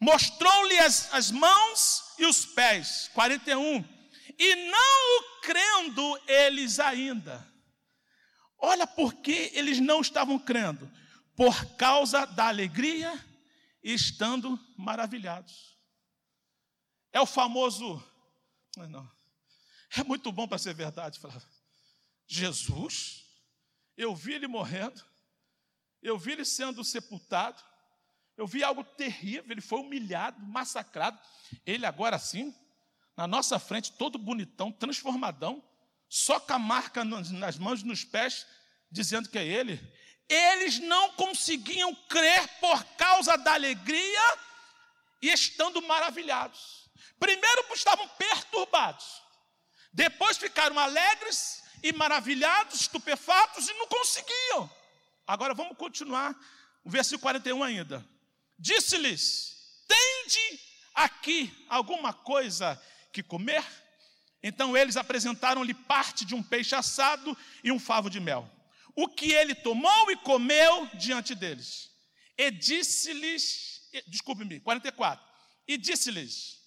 mostrou-lhe 0.01 0.79
as, 0.79 1.13
as 1.15 1.31
mãos 1.31 2.15
e 2.19 2.27
os 2.27 2.45
pés. 2.45 3.11
41. 3.15 3.85
E 4.39 4.55
não 4.71 5.19
o 5.19 5.41
crendo 5.43 6.21
eles 6.27 6.81
ainda. 6.81 7.47
Olha 8.59 8.87
por 8.87 9.15
que 9.15 9.53
eles 9.55 9.79
não 9.81 10.01
estavam 10.01 10.39
crendo. 10.39 10.91
Por 11.37 11.77
causa 11.77 12.27
da 12.27 12.49
alegria 12.49 13.13
estando 13.83 14.59
maravilhados. 14.77 15.70
É 17.13 17.21
o 17.21 17.27
famoso. 17.27 18.03
Não, 18.77 19.11
é 19.97 20.05
muito 20.05 20.31
bom 20.31 20.47
para 20.47 20.59
ser 20.59 20.75
verdade. 20.75 21.19
Falava, 21.19 21.47
Jesus, 22.27 23.27
eu 23.97 24.15
vi 24.15 24.35
ele 24.35 24.47
morrendo, 24.47 25.05
eu 26.03 26.19
vi 26.19 26.33
ele 26.33 26.45
sendo 26.45 26.85
sepultado, 26.85 27.63
eu 28.37 28.47
vi 28.47 28.63
algo 28.63 28.85
terrível, 28.85 29.51
ele 29.51 29.61
foi 29.61 29.81
humilhado, 29.81 30.41
massacrado. 30.41 31.19
Ele 31.67 31.85
agora 31.85 32.19
sim, 32.19 32.55
na 33.17 33.27
nossa 33.27 33.59
frente, 33.59 33.93
todo 33.93 34.19
bonitão, 34.19 34.73
transformadão, 34.73 35.63
só 36.09 36.41
com 36.41 36.55
a 36.55 36.59
marca 36.59 37.05
nas 37.05 37.59
mãos 37.59 37.83
e 37.83 37.87
nos 37.87 38.05
pés, 38.05 38.47
dizendo 38.91 39.29
que 39.29 39.39
é 39.39 39.45
ele. 39.45 39.79
Eles 40.29 40.79
não 40.79 41.13
conseguiam 41.13 41.95
crer 42.09 42.47
por 42.61 42.83
causa 42.97 43.37
da 43.37 43.55
alegria 43.55 44.39
e 45.21 45.29
estando 45.29 45.83
maravilhados. 45.83 46.80
Primeiro 47.19 47.65
estavam 47.75 48.07
perturbados, 48.09 49.23
depois 49.93 50.37
ficaram 50.37 50.79
alegres 50.79 51.63
e 51.83 51.93
maravilhados, 51.93 52.81
estupefatos 52.81 53.69
e 53.69 53.73
não 53.75 53.87
conseguiam. 53.87 54.71
Agora 55.27 55.55
vamos 55.55 55.77
continuar 55.77 56.35
o 56.85 56.91
versículo 56.91 57.23
41 57.23 57.63
ainda. 57.63 58.07
Disse-lhes: 58.59 59.57
Tende 59.89 60.61
aqui 60.95 61.67
alguma 61.69 62.13
coisa 62.13 62.81
que 63.13 63.23
comer? 63.23 63.65
Então 64.43 64.77
eles 64.77 64.97
apresentaram-lhe 64.97 65.75
parte 65.75 66.25
de 66.25 66.35
um 66.35 66.43
peixe 66.43 66.75
assado 66.75 67.37
e 67.63 67.71
um 67.71 67.79
favo 67.79 68.09
de 68.09 68.21
mel. 68.21 68.51
O 68.95 69.09
que 69.09 69.33
ele 69.33 69.55
tomou 69.55 70.11
e 70.11 70.17
comeu 70.17 70.89
diante 70.95 71.35
deles. 71.35 71.91
E 72.37 72.51
disse-lhes, 72.51 73.83
desculpe-me, 74.07 74.61
44. 74.61 75.25
E 75.69 75.77
disse-lhes: 75.77 76.60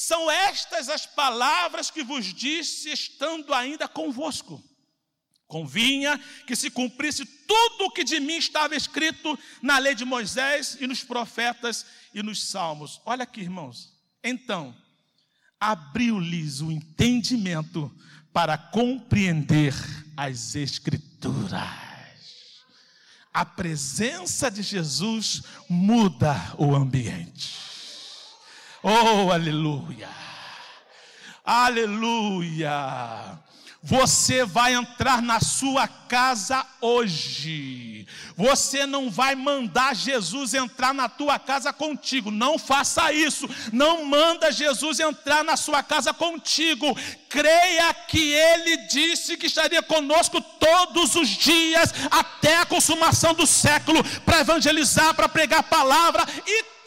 são 0.00 0.30
estas 0.30 0.88
as 0.88 1.04
palavras 1.06 1.90
que 1.90 2.04
vos 2.04 2.32
disse 2.32 2.88
estando 2.88 3.52
ainda 3.52 3.88
convosco. 3.88 4.62
Convinha 5.48 6.16
que 6.46 6.54
se 6.54 6.70
cumprisse 6.70 7.26
tudo 7.26 7.86
o 7.86 7.90
que 7.90 8.04
de 8.04 8.20
mim 8.20 8.36
estava 8.36 8.76
escrito 8.76 9.36
na 9.60 9.76
lei 9.76 9.96
de 9.96 10.04
Moisés 10.04 10.76
e 10.80 10.86
nos 10.86 11.02
profetas 11.02 11.84
e 12.14 12.22
nos 12.22 12.44
salmos. 12.44 13.00
Olha 13.04 13.24
aqui, 13.24 13.40
irmãos. 13.40 13.92
Então, 14.22 14.72
abriu-lhes 15.58 16.60
o 16.60 16.70
entendimento 16.70 17.92
para 18.32 18.56
compreender 18.56 19.74
as 20.16 20.54
Escrituras. 20.54 21.60
A 23.34 23.44
presença 23.44 24.48
de 24.48 24.62
Jesus 24.62 25.42
muda 25.68 26.54
o 26.56 26.72
ambiente. 26.72 27.67
Oh, 28.82 29.32
aleluia! 29.32 30.08
Aleluia! 31.44 33.38
Você 33.82 34.44
vai 34.44 34.74
entrar 34.74 35.22
na 35.22 35.40
sua 35.40 35.86
casa 35.86 36.66
hoje. 36.80 38.06
Você 38.36 38.86
não 38.86 39.08
vai 39.08 39.36
mandar 39.36 39.94
Jesus 39.94 40.52
entrar 40.52 40.92
na 40.92 41.08
tua 41.08 41.38
casa 41.38 41.72
contigo. 41.72 42.30
Não 42.30 42.58
faça 42.58 43.12
isso. 43.12 43.48
Não 43.72 44.04
manda 44.04 44.50
Jesus 44.50 44.98
entrar 44.98 45.44
na 45.44 45.56
sua 45.56 45.82
casa 45.82 46.12
contigo. 46.12 46.96
Creia 47.28 47.94
que 47.94 48.32
ele 48.32 48.78
disse 48.88 49.36
que 49.36 49.46
estaria 49.46 49.82
conosco 49.82 50.40
todos 50.40 51.14
os 51.14 51.28
dias 51.28 51.94
até 52.10 52.58
a 52.58 52.66
consumação 52.66 53.32
do 53.32 53.46
século 53.46 54.02
para 54.24 54.40
evangelizar, 54.40 55.14
para 55.14 55.28
pregar 55.28 55.60
a 55.60 55.62
palavra 55.62 56.26
e 56.46 56.77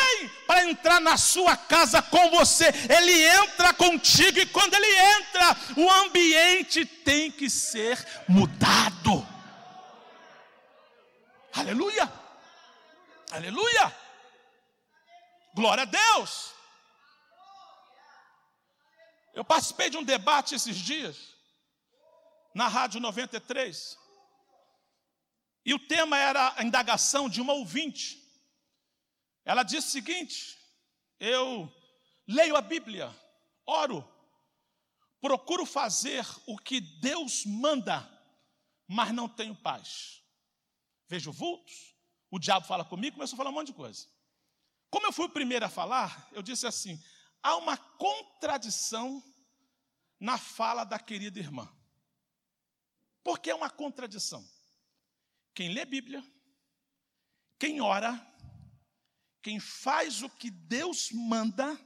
também 0.00 0.28
para 0.46 0.68
entrar 0.68 1.00
na 1.00 1.16
sua 1.16 1.56
casa 1.56 2.02
com 2.02 2.30
você. 2.30 2.66
Ele 2.88 3.22
entra 3.22 3.72
contigo 3.74 4.38
e 4.38 4.46
quando 4.46 4.74
ele 4.74 4.98
entra, 5.16 5.56
o 5.76 5.90
ambiente 5.90 6.84
tem 6.84 7.30
que 7.30 7.48
ser 7.48 8.04
mudado. 8.28 9.26
Aleluia! 11.52 12.10
Aleluia! 13.30 13.96
Glória 15.54 15.82
a 15.82 15.86
Deus! 15.86 16.52
Eu 19.34 19.44
participei 19.44 19.88
de 19.90 19.96
um 19.96 20.02
debate 20.02 20.54
esses 20.54 20.76
dias, 20.76 21.16
na 22.52 22.66
Rádio 22.66 23.00
93, 23.00 23.96
e 25.64 25.72
o 25.72 25.78
tema 25.78 26.18
era 26.18 26.52
a 26.56 26.64
indagação 26.64 27.28
de 27.28 27.40
uma 27.40 27.52
ouvinte. 27.52 28.19
Ela 29.50 29.64
disse 29.64 29.88
o 29.88 29.90
seguinte: 29.90 30.56
eu 31.18 31.68
leio 32.24 32.54
a 32.54 32.60
Bíblia, 32.60 33.12
oro, 33.66 34.08
procuro 35.20 35.66
fazer 35.66 36.24
o 36.46 36.56
que 36.56 36.80
Deus 36.80 37.44
manda, 37.44 38.08
mas 38.86 39.12
não 39.12 39.28
tenho 39.28 39.56
paz. 39.56 40.22
Vejo 41.08 41.32
vultos, 41.32 41.96
o 42.30 42.38
diabo 42.38 42.64
fala 42.64 42.84
comigo, 42.84 43.16
começou 43.16 43.34
a 43.34 43.38
falar 43.38 43.50
um 43.50 43.54
monte 43.54 43.66
de 43.66 43.72
coisa. 43.72 44.06
Como 44.88 45.08
eu 45.08 45.12
fui 45.12 45.24
o 45.24 45.30
primeiro 45.30 45.66
a 45.66 45.68
falar, 45.68 46.28
eu 46.30 46.42
disse 46.42 46.64
assim: 46.64 47.02
há 47.42 47.56
uma 47.56 47.76
contradição 47.76 49.20
na 50.20 50.38
fala 50.38 50.84
da 50.84 50.96
querida 50.96 51.40
irmã. 51.40 51.68
Por 53.24 53.40
que 53.40 53.50
é 53.50 53.54
uma 53.56 53.68
contradição? 53.68 54.48
Quem 55.52 55.74
lê 55.74 55.84
Bíblia, 55.84 56.24
quem 57.58 57.80
ora, 57.80 58.29
quem 59.42 59.58
faz 59.58 60.22
o 60.22 60.28
que 60.28 60.50
Deus 60.50 61.10
manda, 61.12 61.78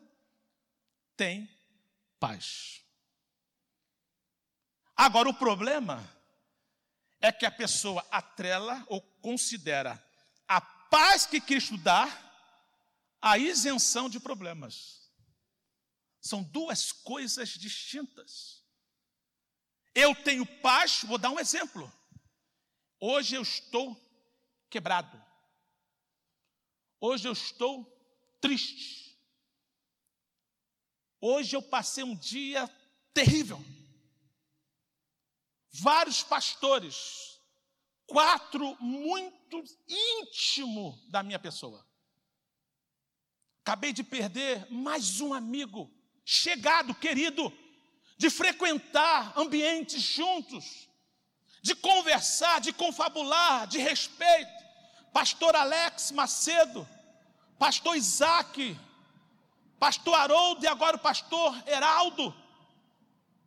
tem 1.16 1.48
paz. 2.18 2.82
Agora, 4.96 5.28
o 5.28 5.34
problema 5.34 6.08
é 7.20 7.32
que 7.32 7.46
a 7.46 7.50
pessoa 7.50 8.06
atrela 8.10 8.84
ou 8.88 9.00
considera 9.00 10.02
a 10.46 10.60
paz 10.60 11.26
que 11.26 11.40
Cristo 11.40 11.76
dá 11.78 12.06
a 13.20 13.38
isenção 13.38 14.08
de 14.08 14.20
problemas. 14.20 15.10
São 16.20 16.42
duas 16.42 16.92
coisas 16.92 17.50
distintas. 17.50 18.62
Eu 19.94 20.14
tenho 20.14 20.44
paz, 20.44 21.02
vou 21.04 21.16
dar 21.16 21.30
um 21.30 21.40
exemplo. 21.40 21.90
Hoje 23.00 23.36
eu 23.36 23.42
estou 23.42 23.98
quebrado. 24.68 25.23
Hoje 27.00 27.28
eu 27.28 27.32
estou 27.32 27.84
triste. 28.40 29.18
Hoje 31.20 31.56
eu 31.56 31.62
passei 31.62 32.04
um 32.04 32.14
dia 32.14 32.68
terrível. 33.12 33.58
Vários 35.70 36.22
pastores, 36.22 37.40
quatro 38.06 38.76
muito 38.80 39.64
íntimo 39.88 41.00
da 41.08 41.22
minha 41.22 41.38
pessoa. 41.38 41.84
Acabei 43.62 43.92
de 43.92 44.04
perder 44.04 44.70
mais 44.70 45.20
um 45.20 45.32
amigo, 45.32 45.90
chegado, 46.24 46.94
querido, 46.94 47.50
de 48.18 48.28
frequentar 48.28 49.32
ambientes 49.38 50.02
juntos, 50.02 50.88
de 51.62 51.74
conversar, 51.74 52.60
de 52.60 52.72
confabular, 52.72 53.66
de 53.66 53.78
respeito. 53.78 54.63
Pastor 55.14 55.54
Alex 55.54 56.10
Macedo, 56.10 56.86
pastor 57.56 57.96
Isaac, 57.96 58.76
pastor 59.78 60.12
Haroldo 60.12 60.64
e 60.64 60.66
agora 60.66 60.96
o 60.96 60.98
pastor 60.98 61.56
Heraldo. 61.68 62.34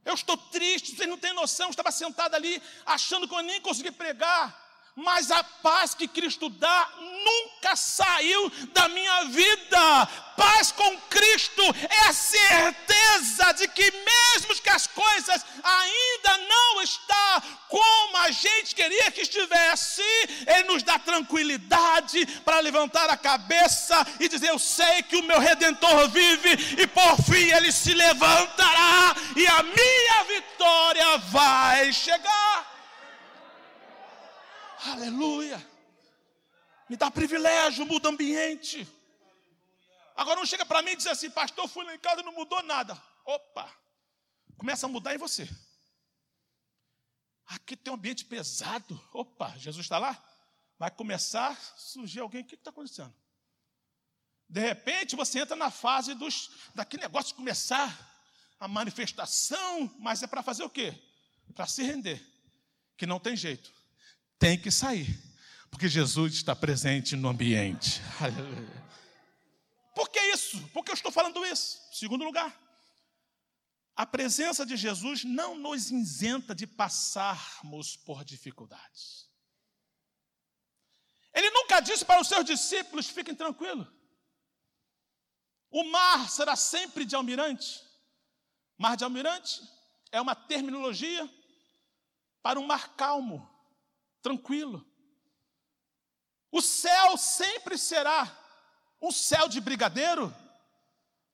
Eu 0.06 0.14
estou 0.14 0.38
triste, 0.38 0.96
vocês 0.96 1.10
não 1.10 1.18
têm 1.18 1.34
noção, 1.34 1.68
eu 1.68 1.72
estava 1.72 1.92
sentado 1.92 2.36
ali 2.36 2.64
achando 2.86 3.28
que 3.28 3.36
eu 3.36 3.44
nem 3.44 3.60
consegui 3.60 3.92
pregar 3.92 4.67
mas 4.98 5.30
a 5.30 5.44
paz 5.44 5.94
que 5.94 6.08
Cristo 6.08 6.50
dá 6.50 6.90
nunca 7.00 7.76
saiu 7.76 8.52
da 8.74 8.90
minha 8.90 9.26
vida. 9.26 10.08
Paz 10.36 10.72
com 10.72 10.98
Cristo 11.02 11.62
é 11.88 12.08
a 12.08 12.14
certeza 12.14 13.52
de 13.54 13.68
que 13.68 13.92
mesmo 13.92 14.56
que 14.56 14.70
as 14.70 14.88
coisas 14.88 15.46
ainda 15.64 16.38
não 16.50 16.82
está 16.82 17.44
como 17.68 18.18
a 18.18 18.32
gente 18.32 18.74
queria 18.74 19.12
que 19.12 19.22
estivesse, 19.22 20.02
ele 20.48 20.64
nos 20.64 20.82
dá 20.82 20.98
tranquilidade 20.98 22.26
para 22.44 22.60
levantar 22.60 23.08
a 23.08 23.18
cabeça 23.18 24.04
e 24.20 24.28
dizer: 24.28 24.50
eu 24.50 24.58
sei 24.58 25.04
que 25.04 25.18
o 25.18 25.24
meu 25.24 25.40
redentor 25.40 26.10
vive 26.10 26.82
e 26.82 26.88
por 26.88 27.22
fim 27.22 27.52
ele 27.52 27.72
se 27.72 27.94
levantará 27.94 29.16
e 29.36 29.46
a 29.46 29.62
minha 29.62 30.24
vitória 30.24 31.18
vai 31.20 31.94
chegar. 31.94 32.77
Aleluia. 34.86 35.66
Me 36.90 36.96
dá 36.96 37.10
privilégio, 37.10 37.86
muda 37.86 38.10
ambiente. 38.10 38.88
Agora 40.16 40.40
não 40.40 40.46
chega 40.46 40.66
para 40.66 40.82
mim 40.82 40.92
e 40.92 40.96
diz 40.96 41.08
assim, 41.08 41.30
pastor, 41.30 41.68
fui 41.68 41.84
lá 41.84 41.94
em 41.94 42.00
casa 42.00 42.22
e 42.22 42.24
não 42.24 42.32
mudou 42.32 42.62
nada. 42.64 43.00
Opa, 43.26 43.72
começa 44.58 44.86
a 44.86 44.90
mudar 44.90 45.14
em 45.14 45.18
você. 45.18 45.50
Aqui 47.46 47.76
tem 47.76 47.92
um 47.92 47.96
ambiente 47.96 48.26
pesado. 48.26 49.00
Opa, 49.14 49.50
Jesus 49.58 49.86
está 49.86 49.98
lá? 49.98 50.24
Vai 50.78 50.92
começar 50.92 51.52
a 51.52 51.56
surgir 51.78 52.20
alguém. 52.20 52.42
O 52.42 52.46
que 52.46 52.56
está 52.56 52.70
acontecendo? 52.70 53.14
De 54.50 54.62
repente 54.62 55.16
você 55.16 55.40
entra 55.40 55.56
na 55.56 55.72
fase 55.72 56.14
dos, 56.14 56.52
daquele 56.74 57.04
negócio 57.04 57.30
de 57.30 57.36
começar 57.36 58.16
a 58.60 58.68
manifestação, 58.68 59.94
mas 60.00 60.24
é 60.24 60.28
para 60.28 60.42
fazer 60.42 60.64
o 60.64 60.70
quê? 60.70 60.94
Para 61.54 61.68
se 61.68 61.84
render. 61.84 62.26
Que 62.96 63.06
não 63.06 63.20
tem 63.20 63.36
jeito 63.36 63.77
tem 64.40 64.60
que 64.60 64.72
sair, 64.72 65.20
porque 65.70 65.88
Jesus 65.88 66.34
está 66.34 66.56
presente 66.56 67.16
no 67.16 67.30
ambiente. 67.30 68.02
Por 69.96 70.10
que 70.10 70.20
isso? 70.20 70.62
Por 70.70 70.84
que 70.84 70.92
eu 70.92 70.96
estou 70.96 71.12
falando 71.12 71.46
isso? 71.46 71.80
Segundo 71.92 72.24
lugar, 72.24 72.56
a 73.96 74.06
presença 74.06 74.64
de 74.64 74.78
Jesus 74.78 75.24
não 75.24 75.56
nos 75.56 75.90
isenta 75.90 76.54
de 76.54 76.68
passarmos 76.68 77.96
por 77.98 78.24
dificuldades. 78.24 79.28
Ele 81.34 81.50
nunca 81.50 81.80
disse 81.80 82.06
para 82.06 82.22
os 82.22 82.28
seus 82.28 82.46
discípulos: 82.46 83.10
fiquem 83.10 83.34
tranquilos. 83.34 83.88
O 85.70 85.84
mar 85.84 86.30
será 86.30 86.56
sempre 86.56 87.06
de 87.06 87.16
almirante. 87.16 87.84
Mar 88.78 88.96
de 88.96 89.04
almirante 89.04 89.62
é 90.12 90.22
uma 90.22 90.36
terminologia 90.36 91.28
para 92.42 92.60
um 92.60 92.66
mar 92.66 92.96
calmo, 92.96 93.50
tranquilo. 94.28 94.86
O 96.52 96.62
céu 96.62 97.18
sempre 97.18 97.78
será 97.78 98.22
um 99.02 99.12
céu 99.12 99.48
de 99.48 99.62
brigadeiro, 99.62 100.36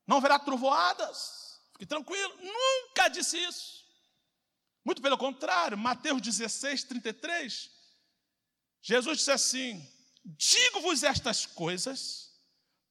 não 0.05 0.17
haverá 0.17 0.37
trovoadas, 0.37 1.59
fique 1.71 1.85
tranquilo, 1.85 2.35
nunca 2.41 3.07
disse 3.07 3.37
isso. 3.37 3.83
Muito 4.85 5.01
pelo 5.01 5.17
contrário, 5.17 5.77
Mateus 5.77 6.21
16, 6.21 6.83
33, 6.83 7.71
Jesus 8.81 9.17
disse 9.19 9.31
assim: 9.31 9.89
Digo-vos 10.23 11.03
estas 11.03 11.45
coisas, 11.45 12.31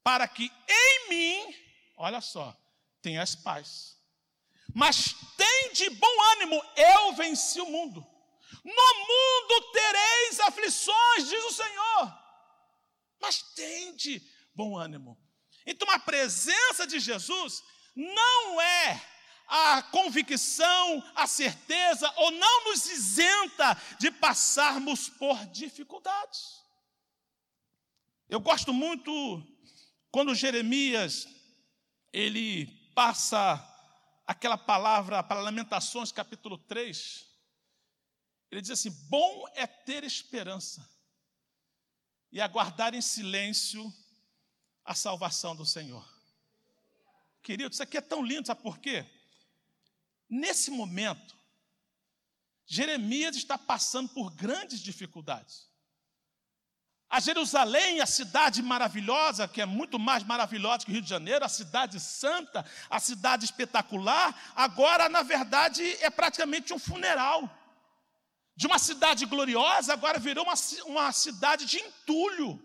para 0.02 0.26
que 0.26 0.50
em 0.68 1.08
mim, 1.10 1.54
olha 1.96 2.20
só, 2.20 2.56
tenhas 3.00 3.36
paz. 3.36 3.98
Mas 4.74 5.14
tem 5.36 5.72
de 5.74 5.90
bom 5.90 6.22
ânimo, 6.32 6.60
eu 6.74 7.12
venci 7.12 7.60
o 7.60 7.66
mundo. 7.66 8.11
No 8.64 8.72
mundo 8.72 9.72
tereis 9.72 10.40
aflições, 10.40 11.28
diz 11.28 11.44
o 11.44 11.52
Senhor, 11.52 12.18
mas 13.20 13.42
tende 13.54 14.22
bom 14.54 14.76
ânimo. 14.76 15.18
Então 15.66 15.90
a 15.90 15.98
presença 15.98 16.86
de 16.86 17.00
Jesus 17.00 17.62
não 17.94 18.60
é 18.60 19.02
a 19.48 19.82
convicção, 19.82 21.04
a 21.14 21.26
certeza, 21.26 22.12
ou 22.16 22.30
não 22.30 22.64
nos 22.64 22.86
isenta 22.86 23.80
de 23.98 24.10
passarmos 24.10 25.08
por 25.08 25.44
dificuldades. 25.46 26.62
Eu 28.28 28.40
gosto 28.40 28.72
muito 28.72 29.46
quando 30.10 30.34
Jeremias 30.34 31.28
ele 32.12 32.66
passa 32.94 33.62
aquela 34.26 34.56
palavra 34.56 35.22
para 35.22 35.40
Lamentações, 35.40 36.12
capítulo 36.12 36.56
3, 36.58 37.26
ele 38.52 38.60
diz 38.60 38.70
assim: 38.70 38.90
Bom 39.08 39.46
é 39.54 39.66
ter 39.66 40.04
esperança 40.04 40.86
e 42.30 42.40
aguardar 42.40 42.94
em 42.94 43.00
silêncio 43.00 43.92
a 44.84 44.94
salvação 44.94 45.56
do 45.56 45.64
Senhor. 45.64 46.06
Querido, 47.42 47.72
isso 47.72 47.82
aqui 47.82 47.96
é 47.96 48.00
tão 48.02 48.22
lindo, 48.22 48.46
sabe 48.46 48.62
por 48.62 48.78
quê? 48.78 49.06
Nesse 50.28 50.70
momento, 50.70 51.36
Jeremias 52.66 53.36
está 53.36 53.56
passando 53.56 54.10
por 54.10 54.30
grandes 54.30 54.80
dificuldades. 54.80 55.70
A 57.08 57.20
Jerusalém, 57.20 58.00
a 58.00 58.06
cidade 58.06 58.62
maravilhosa, 58.62 59.48
que 59.48 59.60
é 59.60 59.66
muito 59.66 59.98
mais 59.98 60.22
maravilhosa 60.22 60.84
que 60.84 60.90
o 60.90 60.94
Rio 60.94 61.02
de 61.02 61.08
Janeiro, 61.08 61.44
a 61.44 61.48
cidade 61.48 62.00
santa, 62.00 62.64
a 62.88 62.98
cidade 62.98 63.44
espetacular, 63.44 64.52
agora, 64.56 65.08
na 65.08 65.22
verdade, 65.22 65.82
é 66.02 66.08
praticamente 66.08 66.72
um 66.72 66.78
funeral. 66.78 67.61
De 68.54 68.66
uma 68.66 68.78
cidade 68.78 69.24
gloriosa, 69.26 69.92
agora 69.92 70.18
virou 70.18 70.44
uma, 70.44 70.54
uma 70.84 71.12
cidade 71.12 71.64
de 71.64 71.78
entulho. 71.78 72.60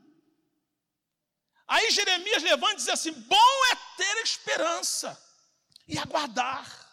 Aí 1.67 1.91
Jeremias 1.91 2.43
levanta 2.43 2.73
e 2.73 2.77
diz 2.77 2.89
assim: 2.89 3.11
bom 3.11 3.65
é 3.71 3.75
ter 3.97 4.17
esperança 4.23 5.21
e 5.87 5.97
aguardar. 5.97 6.87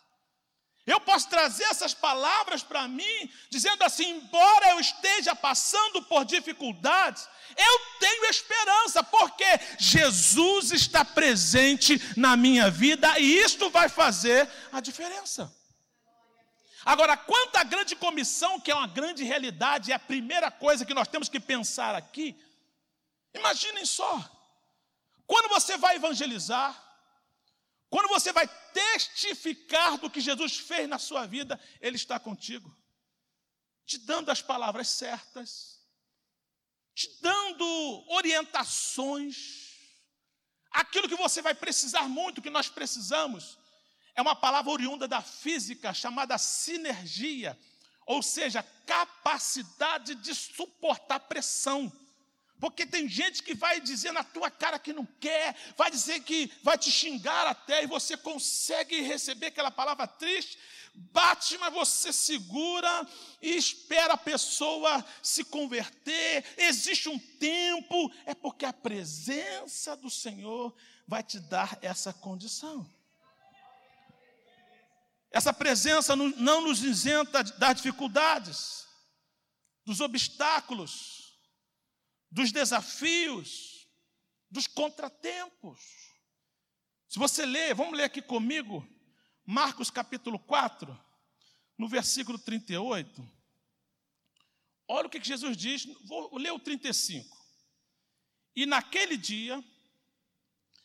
Eu 0.86 1.00
posso 1.00 1.30
trazer 1.30 1.64
essas 1.64 1.94
palavras 1.94 2.62
para 2.62 2.86
mim, 2.86 3.32
dizendo 3.48 3.82
assim: 3.84 4.10
embora 4.10 4.70
eu 4.70 4.80
esteja 4.80 5.34
passando 5.34 6.02
por 6.02 6.24
dificuldades, 6.24 7.26
eu 7.56 7.80
tenho 7.98 8.26
esperança, 8.26 9.02
porque 9.02 9.46
Jesus 9.78 10.72
está 10.72 11.04
presente 11.04 12.00
na 12.16 12.36
minha 12.36 12.70
vida 12.70 13.18
e 13.18 13.38
isto 13.38 13.70
vai 13.70 13.88
fazer 13.88 14.48
a 14.70 14.80
diferença. 14.80 15.50
Agora, 16.84 17.16
quanto 17.16 17.56
à 17.56 17.64
grande 17.64 17.96
comissão, 17.96 18.60
que 18.60 18.70
é 18.70 18.74
uma 18.74 18.86
grande 18.86 19.24
realidade, 19.24 19.90
é 19.90 19.94
a 19.94 19.98
primeira 19.98 20.50
coisa 20.50 20.84
que 20.84 20.92
nós 20.92 21.08
temos 21.08 21.28
que 21.28 21.40
pensar 21.40 21.94
aqui. 21.94 22.36
Imaginem 23.32 23.86
só, 23.86 24.12
quando 25.26 25.48
você 25.48 25.78
vai 25.78 25.96
evangelizar, 25.96 26.80
quando 27.88 28.08
você 28.08 28.32
vai 28.32 28.46
testificar 28.72 29.98
do 29.98 30.10
que 30.10 30.20
Jesus 30.20 30.58
fez 30.58 30.88
na 30.88 30.98
sua 30.98 31.26
vida, 31.26 31.58
Ele 31.80 31.96
está 31.96 32.18
contigo, 32.18 32.74
te 33.86 33.98
dando 33.98 34.30
as 34.30 34.42
palavras 34.42 34.88
certas, 34.88 35.80
te 36.94 37.08
dando 37.20 38.04
orientações, 38.08 39.72
aquilo 40.70 41.08
que 41.08 41.16
você 41.16 41.40
vai 41.40 41.54
precisar 41.54 42.08
muito, 42.08 42.42
que 42.42 42.50
nós 42.50 42.68
precisamos, 42.68 43.58
é 44.14 44.22
uma 44.22 44.36
palavra 44.36 44.70
oriunda 44.70 45.08
da 45.08 45.20
física 45.20 45.92
chamada 45.92 46.38
sinergia, 46.38 47.58
ou 48.06 48.22
seja, 48.22 48.64
capacidade 48.86 50.14
de 50.14 50.34
suportar 50.34 51.20
pressão. 51.20 51.92
Porque 52.60 52.86
tem 52.86 53.08
gente 53.08 53.42
que 53.42 53.54
vai 53.54 53.80
dizer 53.80 54.12
na 54.12 54.22
tua 54.22 54.50
cara 54.50 54.78
que 54.78 54.92
não 54.92 55.04
quer, 55.20 55.56
vai 55.76 55.90
dizer 55.90 56.20
que 56.20 56.50
vai 56.62 56.78
te 56.78 56.90
xingar 56.90 57.46
até, 57.46 57.82
e 57.82 57.86
você 57.86 58.16
consegue 58.16 59.00
receber 59.00 59.46
aquela 59.46 59.70
palavra 59.70 60.06
triste, 60.06 60.56
bate, 60.94 61.58
mas 61.58 61.72
você 61.72 62.12
segura 62.12 63.06
e 63.42 63.56
espera 63.56 64.14
a 64.14 64.18
pessoa 64.18 65.04
se 65.20 65.44
converter. 65.44 66.44
Existe 66.56 67.08
um 67.08 67.18
tempo, 67.18 68.12
é 68.24 68.34
porque 68.34 68.64
a 68.64 68.72
presença 68.72 69.96
do 69.96 70.08
Senhor 70.08 70.72
vai 71.06 71.22
te 71.22 71.40
dar 71.40 71.76
essa 71.82 72.12
condição. 72.12 72.88
Essa 75.34 75.52
presença 75.52 76.14
não 76.14 76.60
nos 76.60 76.80
isenta 76.84 77.42
das 77.42 77.76
dificuldades, 77.76 78.86
dos 79.84 80.00
obstáculos 80.00 81.24
dos 82.30 82.50
desafios, 82.50 83.88
dos 84.50 84.66
contratempos. 84.66 85.80
Se 87.08 87.16
você 87.18 87.44
ler, 87.44 87.74
vamos 87.74 87.96
ler 87.96 88.04
aqui 88.04 88.22
comigo, 88.22 88.84
Marcos 89.44 89.90
capítulo 89.90 90.36
4, 90.38 90.96
no 91.76 91.88
versículo 91.88 92.36
38. 92.36 93.28
Olha 94.86 95.06
o 95.08 95.10
que 95.10 95.22
Jesus 95.22 95.56
diz, 95.56 95.84
vou 96.04 96.36
ler 96.38 96.52
o 96.52 96.60
35. 96.60 97.36
E 98.54 98.66
naquele 98.66 99.16
dia, 99.16 99.62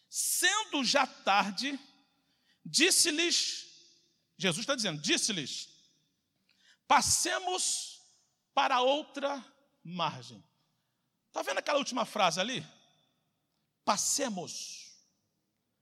sendo 0.09 0.83
já 0.83 1.05
tarde, 1.05 1.79
disse-lhes, 2.65 3.68
Jesus 4.39 4.63
está 4.63 4.73
dizendo, 4.73 5.01
disse-lhes, 5.01 5.67
passemos 6.87 8.01
para 8.53 8.79
outra 8.79 9.45
margem. 9.83 10.41
Está 11.27 11.41
vendo 11.41 11.57
aquela 11.57 11.77
última 11.77 12.05
frase 12.05 12.39
ali? 12.39 12.65
Passemos. 13.83 14.93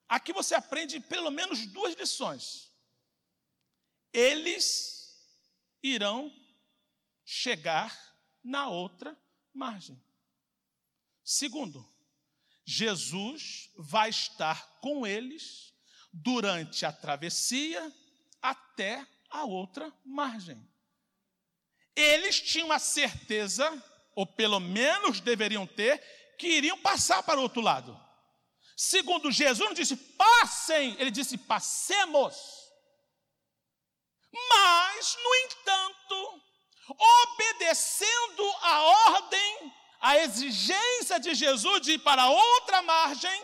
Aqui 0.10 0.34
você 0.34 0.56
aprende 0.56 1.00
pelo 1.00 1.30
menos 1.30 1.68
duas 1.68 1.94
lições. 1.94 2.74
Eles 4.12 5.16
irão 5.84 6.34
chegar 7.24 7.96
na 8.44 8.70
outra 8.70 9.16
margem. 9.54 10.02
Segundo, 11.24 11.88
Jesus 12.66 13.70
vai 13.78 14.10
estar 14.10 14.80
com 14.80 15.06
eles 15.06 15.76
durante 16.12 16.88
a 16.88 16.92
travessia 16.92 17.94
até 18.50 19.06
a 19.30 19.44
outra 19.46 19.94
margem. 20.06 20.58
Eles 21.96 22.40
tinham 22.40 22.72
a 22.72 22.80
certeza 22.80 23.72
ou 24.18 24.26
pelo 24.26 24.60
menos 24.60 25.20
deveriam 25.20 25.68
ter, 25.68 26.00
que 26.40 26.48
iriam 26.48 26.76
passar 26.80 27.22
para 27.22 27.40
o 27.40 27.44
outro 27.44 27.62
lado. 27.62 27.96
Segundo 28.76 29.32
Jesus 29.32 29.70
não 29.70 29.76
disse 29.76 29.96
passem, 29.96 30.96
ele 30.98 31.12
disse 31.12 31.38
passemos. 31.38 32.36
Mas, 34.50 35.16
no 35.24 35.36
entanto, 35.36 36.42
obedecendo 36.98 38.44
a 38.62 38.82
ordem, 38.82 39.74
a 40.02 40.18
exigência 40.18 41.20
de 41.20 41.36
Jesus 41.36 41.82
de 41.82 41.92
ir 41.92 42.00
para 42.00 42.28
outra 42.28 42.82
margem, 42.82 43.44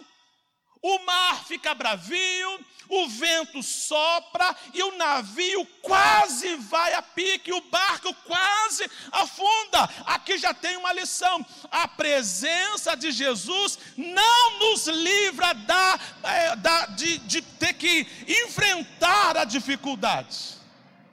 o 0.82 0.99
mar 1.06 1.45
fica 1.45 1.76
bravio, 1.76 2.66
o 2.93 3.07
vento 3.07 3.63
sopra 3.63 4.55
e 4.73 4.83
o 4.83 4.95
navio 4.97 5.65
quase 5.81 6.55
vai 6.55 6.93
a 6.93 7.01
pique, 7.01 7.51
o 7.51 7.61
barco 7.61 8.13
quase 8.25 8.89
afunda. 9.11 9.83
Aqui 10.05 10.37
já 10.37 10.53
tem 10.53 10.77
uma 10.77 10.93
lição: 10.93 11.45
a 11.71 11.87
presença 11.87 12.95
de 12.95 13.11
Jesus 13.11 13.79
não 13.97 14.59
nos 14.59 14.87
livra 14.87 15.53
da, 15.53 15.99
é, 16.23 16.55
da 16.55 16.85
de, 16.87 17.17
de 17.19 17.41
ter 17.41 17.73
que 17.73 18.07
enfrentar 18.45 19.37
a 19.37 19.45
dificuldade. 19.45 20.57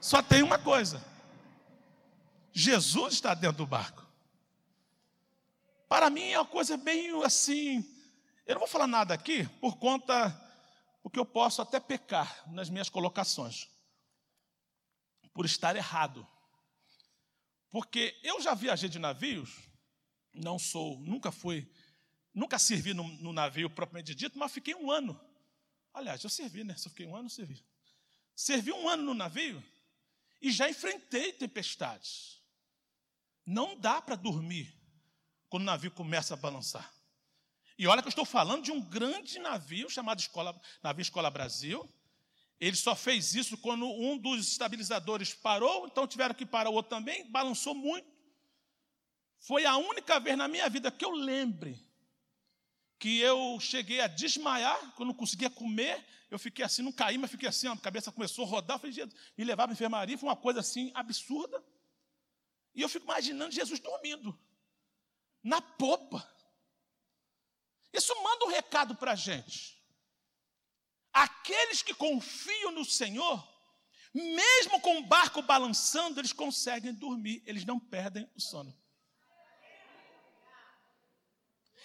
Só 0.00 0.22
tem 0.22 0.42
uma 0.42 0.58
coisa: 0.58 1.02
Jesus 2.52 3.14
está 3.14 3.34
dentro 3.34 3.58
do 3.58 3.66
barco. 3.66 4.06
Para 5.88 6.10
mim 6.10 6.30
é 6.30 6.38
uma 6.38 6.46
coisa 6.46 6.76
bem 6.76 7.10
assim 7.24 7.84
eu 8.50 8.54
não 8.54 8.60
vou 8.62 8.68
falar 8.68 8.88
nada 8.88 9.14
aqui 9.14 9.48
por 9.60 9.76
conta, 9.76 10.36
porque 11.02 11.18
eu 11.18 11.24
posso 11.24 11.62
até 11.62 11.80
pecar 11.80 12.50
nas 12.50 12.68
minhas 12.68 12.88
colocações, 12.88 13.68
por 15.32 15.44
estar 15.46 15.76
errado. 15.76 16.26
Porque 17.70 18.18
eu 18.22 18.40
já 18.40 18.54
viajei 18.54 18.88
de 18.88 18.98
navios, 18.98 19.50
não 20.34 20.58
sou, 20.58 20.98
nunca 21.00 21.30
fui, 21.30 21.70
nunca 22.34 22.58
servi 22.58 22.92
no, 22.92 23.06
no 23.18 23.32
navio 23.32 23.70
propriamente 23.70 24.14
dito, 24.14 24.38
mas 24.38 24.52
fiquei 24.52 24.74
um 24.74 24.90
ano. 24.90 25.18
Aliás, 25.92 26.22
eu 26.22 26.30
servi, 26.30 26.64
né? 26.64 26.76
Se 26.76 26.86
eu 26.86 26.90
fiquei 26.90 27.06
um 27.06 27.16
ano, 27.16 27.26
eu 27.26 27.30
servi. 27.30 27.64
Servi 28.34 28.72
um 28.72 28.88
ano 28.88 29.02
no 29.02 29.14
navio 29.14 29.62
e 30.40 30.50
já 30.50 30.68
enfrentei 30.68 31.32
tempestades. 31.32 32.42
Não 33.44 33.78
dá 33.78 34.00
para 34.00 34.16
dormir 34.16 34.74
quando 35.48 35.62
o 35.62 35.66
navio 35.66 35.90
começa 35.90 36.34
a 36.34 36.36
balançar. 36.36 36.92
E 37.80 37.86
olha 37.86 38.02
que 38.02 38.08
eu 38.08 38.10
estou 38.10 38.26
falando 38.26 38.62
de 38.62 38.70
um 38.70 38.78
grande 38.78 39.38
navio 39.38 39.88
chamado 39.88 40.20
Escola, 40.20 40.54
Navio 40.82 41.00
Escola 41.00 41.30
Brasil. 41.30 41.90
Ele 42.60 42.76
só 42.76 42.94
fez 42.94 43.34
isso 43.34 43.56
quando 43.56 43.86
um 43.86 44.18
dos 44.18 44.48
estabilizadores 44.48 45.32
parou, 45.32 45.86
então 45.86 46.06
tiveram 46.06 46.34
que 46.34 46.44
parar 46.44 46.68
o 46.68 46.74
outro 46.74 46.90
também, 46.90 47.24
balançou 47.30 47.74
muito. 47.74 48.06
Foi 49.38 49.64
a 49.64 49.78
única 49.78 50.20
vez 50.20 50.36
na 50.36 50.46
minha 50.46 50.68
vida 50.68 50.90
que 50.90 51.02
eu 51.02 51.10
lembre 51.12 51.82
que 52.98 53.18
eu 53.18 53.58
cheguei 53.58 54.02
a 54.02 54.06
desmaiar, 54.06 54.94
quando 54.94 55.08
não 55.08 55.14
conseguia 55.14 55.48
comer, 55.48 56.04
eu 56.30 56.38
fiquei 56.38 56.62
assim, 56.62 56.82
não 56.82 56.92
caí, 56.92 57.16
mas 57.16 57.30
fiquei 57.30 57.48
assim, 57.48 57.66
a 57.66 57.74
cabeça 57.78 58.12
começou 58.12 58.44
a 58.44 58.48
rodar, 58.48 58.78
falei, 58.78 58.94
me 59.38 59.42
levar 59.42 59.62
para 59.62 59.72
a 59.72 59.76
enfermaria, 59.76 60.18
foi 60.18 60.28
uma 60.28 60.36
coisa 60.36 60.60
assim 60.60 60.92
absurda. 60.94 61.64
E 62.74 62.82
eu 62.82 62.90
fico 62.90 63.06
imaginando 63.06 63.54
Jesus 63.54 63.80
dormindo, 63.80 64.38
na 65.42 65.62
popa. 65.62 66.30
Isso 67.92 68.14
manda 68.22 68.46
um 68.46 68.50
recado 68.50 68.94
para 68.94 69.12
a 69.12 69.16
gente. 69.16 69.78
Aqueles 71.12 71.82
que 71.82 71.92
confiam 71.92 72.70
no 72.70 72.84
Senhor, 72.84 73.46
mesmo 74.14 74.80
com 74.80 74.98
o 74.98 75.06
barco 75.06 75.42
balançando, 75.42 76.20
eles 76.20 76.32
conseguem 76.32 76.94
dormir, 76.94 77.42
eles 77.46 77.64
não 77.64 77.78
perdem 77.80 78.30
o 78.36 78.40
sono. 78.40 78.79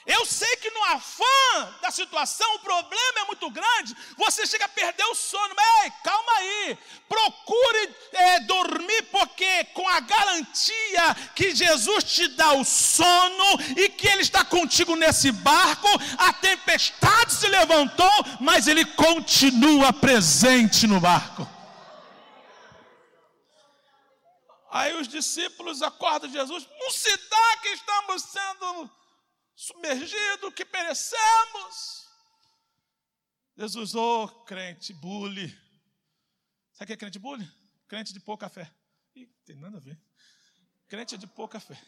Eu 0.06 0.24
sei 0.24 0.56
que 0.58 0.70
no 0.70 0.84
afã 0.84 1.74
da 1.82 1.90
situação, 1.90 2.56
o 2.56 2.60
problema 2.60 3.22
é 3.22 3.26
muito 3.26 3.50
grande, 3.50 3.96
você 4.16 4.46
chega 4.46 4.66
a 4.66 4.70
perder 4.70 5.04
o 5.06 5.16
sono. 5.16 5.56
Mas, 5.56 5.84
ei, 5.84 5.92
calma 6.04 6.32
aí, 6.34 6.78
procure 7.10 7.96
é, 8.12 8.40
dormir, 8.42 9.02
porque 9.12 9.64
com 9.74 9.88
a 9.90 10.00
garantia 10.00 11.16
que 11.36 11.56
Jesus 11.56 12.04
te 12.04 12.28
dá 12.28 12.54
o 12.54 12.64
sono 12.64 13.60
e 13.76 13.90
que 13.90 14.08
Ele 14.08 14.22
está 14.22 14.46
contigo 14.46 14.96
nesse 14.96 15.32
barco, 15.32 15.88
a 16.20 16.32
tempestade 16.34 17.34
se 17.34 17.48
levantou, 17.48 18.12
mas 18.40 18.68
Ele 18.68 18.86
continua 18.86 19.92
presente 19.92 20.86
no 20.86 21.00
barco. 21.00 21.50
Aí 24.70 24.94
os 24.94 25.08
discípulos 25.08 25.82
acordam 25.82 26.30
Jesus, 26.30 26.68
não 26.80 26.92
se 26.92 27.18
dá 27.30 27.58
que 27.62 27.70
estamos 27.70 28.22
sendo 28.22 28.92
submergido, 29.56 30.52
que 30.52 30.66
perecemos. 30.66 32.06
Jesus, 33.58 33.96
ô 33.96 34.24
oh, 34.24 34.28
crente 34.44 34.94
bully. 34.94 35.50
Sabe 36.74 36.84
o 36.84 36.88
que 36.88 36.94
é 36.94 36.98
crente 36.98 37.20
bully? 37.20 37.50
Crente 37.88 38.12
de 38.12 38.20
pouca 38.20 38.50
fé. 38.50 38.70
Ih, 39.16 39.28
tem 39.46 39.56
nada 39.56 39.78
a 39.78 39.80
ver. 39.80 39.98
Crente 40.88 41.18
de 41.18 41.26
pouca 41.26 41.60
fé. 41.60 41.82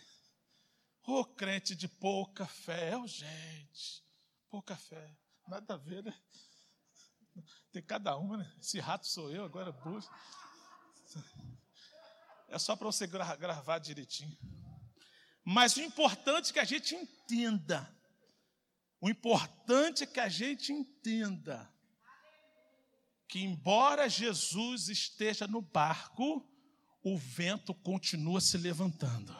Ô 1.05 1.19
oh, 1.19 1.25
crente 1.25 1.75
de 1.75 1.87
pouca 1.87 2.45
fé. 2.45 2.91
É 2.91 2.97
o 2.97 3.05
gente. 3.05 4.03
Pouca 4.49 4.77
fé. 4.77 5.17
Nada 5.45 5.73
a 5.73 5.77
ver, 5.77 6.03
né? 6.03 6.17
Tem 7.71 7.83
cada 7.83 8.15
uma, 8.17 8.37
né? 8.37 8.55
Esse 8.59 8.79
rato 8.79 9.05
sou 9.05 9.29
eu, 9.29 9.43
agora 9.43 9.71
bully. 9.71 10.05
É 12.47 12.57
só 12.57 12.77
para 12.77 12.85
você 12.85 13.05
gravar 13.05 13.79
direitinho. 13.79 14.37
Mas 15.49 15.77
o 15.77 15.81
importante 15.81 16.49
é 16.49 16.53
que 16.53 16.59
a 16.59 16.65
gente 16.65 16.93
entenda. 16.93 17.89
O 18.99 19.09
importante 19.09 20.03
é 20.03 20.05
que 20.05 20.19
a 20.19 20.27
gente 20.27 20.73
entenda 20.73 21.71
que, 23.29 23.39
embora 23.39 24.09
Jesus 24.09 24.89
esteja 24.89 25.47
no 25.47 25.61
barco, 25.61 26.45
o 27.01 27.17
vento 27.17 27.73
continua 27.73 28.41
se 28.41 28.57
levantando. 28.57 29.33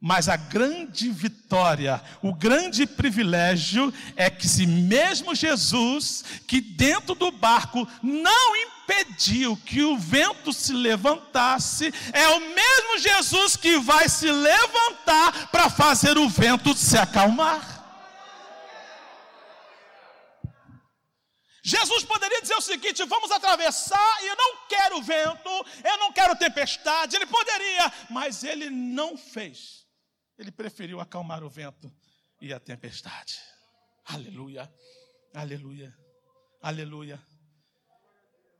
Mas 0.00 0.28
a 0.28 0.36
grande 0.36 1.08
vitória, 1.10 2.02
o 2.20 2.34
grande 2.34 2.84
privilégio 2.84 3.94
é 4.16 4.28
que, 4.28 4.48
se 4.48 4.66
mesmo 4.66 5.32
Jesus, 5.32 6.24
que 6.44 6.60
dentro 6.60 7.14
do 7.14 7.30
barco 7.30 7.86
não 8.02 8.56
impediu 8.88 9.56
que 9.56 9.82
o 9.82 9.98
vento 9.98 10.52
se 10.52 10.72
levantasse, 10.72 11.92
é 12.12 12.28
o 12.28 12.40
mesmo 12.40 12.98
Jesus 12.98 13.56
que 13.56 13.78
vai 13.78 14.08
se 14.08 14.30
levantar 14.30 15.50
para 15.50 15.68
fazer 15.68 16.16
o 16.16 16.28
vento 16.28 16.74
se 16.74 16.96
acalmar. 16.96 17.76
Jesus 21.62 22.02
poderia 22.04 22.40
dizer 22.40 22.54
o 22.54 22.62
seguinte: 22.62 23.04
vamos 23.04 23.30
atravessar, 23.30 24.22
e 24.22 24.28
eu 24.28 24.36
não 24.36 24.66
quero 24.68 25.02
vento, 25.02 25.66
eu 25.84 25.98
não 25.98 26.12
quero 26.12 26.34
tempestade. 26.36 27.14
Ele 27.14 27.26
poderia, 27.26 27.92
mas 28.08 28.42
ele 28.42 28.70
não 28.70 29.18
fez 29.18 29.78
ele 30.38 30.52
preferiu 30.52 31.00
acalmar 31.00 31.42
o 31.42 31.50
vento 31.50 31.92
e 32.40 32.52
a 32.52 32.60
tempestade. 32.60 33.40
Aleluia, 34.04 34.72
aleluia, 35.34 35.92
aleluia. 36.62 37.20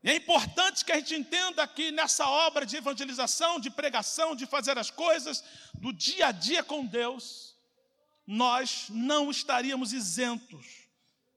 E 0.01 0.09
é 0.09 0.15
importante 0.15 0.85
que 0.85 0.91
a 0.91 0.95
gente 0.95 1.15
entenda 1.15 1.67
que 1.67 1.91
nessa 1.91 2.27
obra 2.27 2.65
de 2.65 2.77
evangelização, 2.77 3.59
de 3.59 3.69
pregação, 3.69 4.35
de 4.35 4.45
fazer 4.45 4.77
as 4.77 4.89
coisas 4.89 5.43
do 5.73 5.91
dia 5.91 6.27
a 6.27 6.31
dia 6.31 6.63
com 6.63 6.85
Deus, 6.85 7.55
nós 8.25 8.85
não 8.89 9.29
estaríamos 9.29 9.91
isentos 9.91 10.65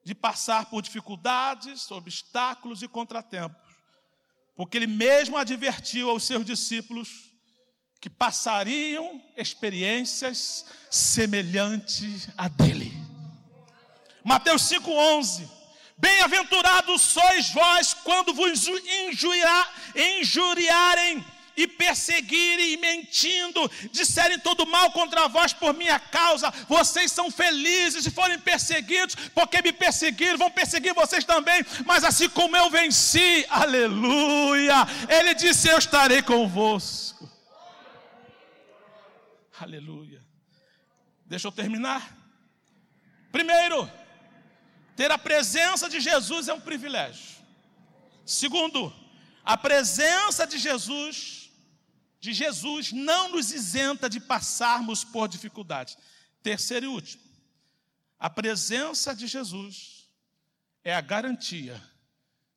de 0.03 0.15
passar 0.15 0.67
por 0.67 0.81
dificuldades, 0.81 1.89
obstáculos 1.91 2.81
e 2.81 2.87
contratempos, 2.87 3.57
porque 4.55 4.77
Ele 4.77 4.87
mesmo 4.87 5.37
advertiu 5.37 6.09
aos 6.09 6.23
seus 6.23 6.45
discípulos 6.45 7.31
que 7.99 8.09
passariam 8.09 9.21
experiências 9.35 10.65
semelhantes 10.89 12.29
a 12.37 12.47
dele. 12.47 12.93
Mateus 14.23 14.61
5:11 14.63 15.62
Bem-aventurados 15.97 17.01
sois 17.01 17.49
vós 17.51 17.93
quando 17.93 18.33
vos 18.33 18.67
injuriar, 18.67 19.73
injuriarem 19.95 21.23
e 21.55 21.67
perseguirem 21.67 22.73
e 22.73 22.77
mentindo, 22.77 23.69
disserem 23.91 24.39
todo 24.39 24.65
mal 24.65 24.91
contra 24.91 25.27
vós 25.27 25.53
por 25.53 25.73
minha 25.73 25.99
causa, 25.99 26.51
vocês 26.67 27.11
são 27.11 27.29
felizes 27.29 28.03
se 28.03 28.11
forem 28.11 28.39
perseguidos, 28.39 29.15
porque 29.35 29.61
me 29.61 29.71
perseguiram, 29.71 30.37
vão 30.37 30.49
perseguir 30.49 30.93
vocês 30.93 31.23
também, 31.23 31.63
mas 31.85 32.03
assim 32.03 32.27
como 32.29 32.57
eu 32.57 32.69
venci, 32.69 33.45
aleluia, 33.49 34.87
ele 35.07 35.33
disse: 35.35 35.69
Eu 35.69 35.77
estarei 35.77 36.21
convosco. 36.21 37.29
Aleluia. 39.59 40.21
Deixa 41.25 41.47
eu 41.47 41.51
terminar. 41.51 42.17
Primeiro, 43.31 43.89
ter 44.95 45.11
a 45.11 45.17
presença 45.17 45.89
de 45.89 45.99
Jesus 45.99 46.47
é 46.47 46.53
um 46.53 46.61
privilégio. 46.61 47.41
Segundo, 48.25 48.93
a 49.43 49.57
presença 49.57 50.47
de 50.47 50.57
Jesus, 50.57 51.51
de 52.19 52.31
Jesus, 52.33 52.91
não 52.91 53.29
nos 53.29 53.51
isenta 53.51 54.09
de 54.09 54.19
passarmos 54.19 55.03
por 55.03 55.27
dificuldades. 55.27 55.97
Terceiro 56.41 56.85
e 56.85 56.89
último, 56.89 57.23
a 58.19 58.29
presença 58.29 59.15
de 59.15 59.27
Jesus 59.27 60.07
é 60.83 60.93
a 60.93 61.01
garantia 61.01 61.81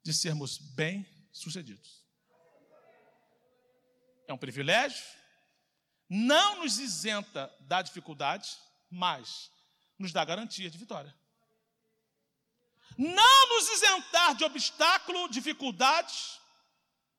de 0.03 0.13
sermos 0.13 0.59
bem-sucedidos. 0.59 2.05
É 4.29 4.33
um 4.33 4.39
privilégio, 4.39 5.05
não 6.09 6.63
nos 6.63 6.79
isenta 6.79 7.53
da 7.61 7.83
dificuldade, 7.83 8.57
mas 8.91 9.51
nos 9.99 10.13
dá 10.13 10.25
garantia 10.25 10.71
de 10.71 10.79
vitória. 10.79 11.15
Não 12.97 13.49
nos 13.49 13.69
isentar 13.71 14.35
de 14.35 14.45
obstáculo, 14.45 15.29
dificuldades, 15.29 16.39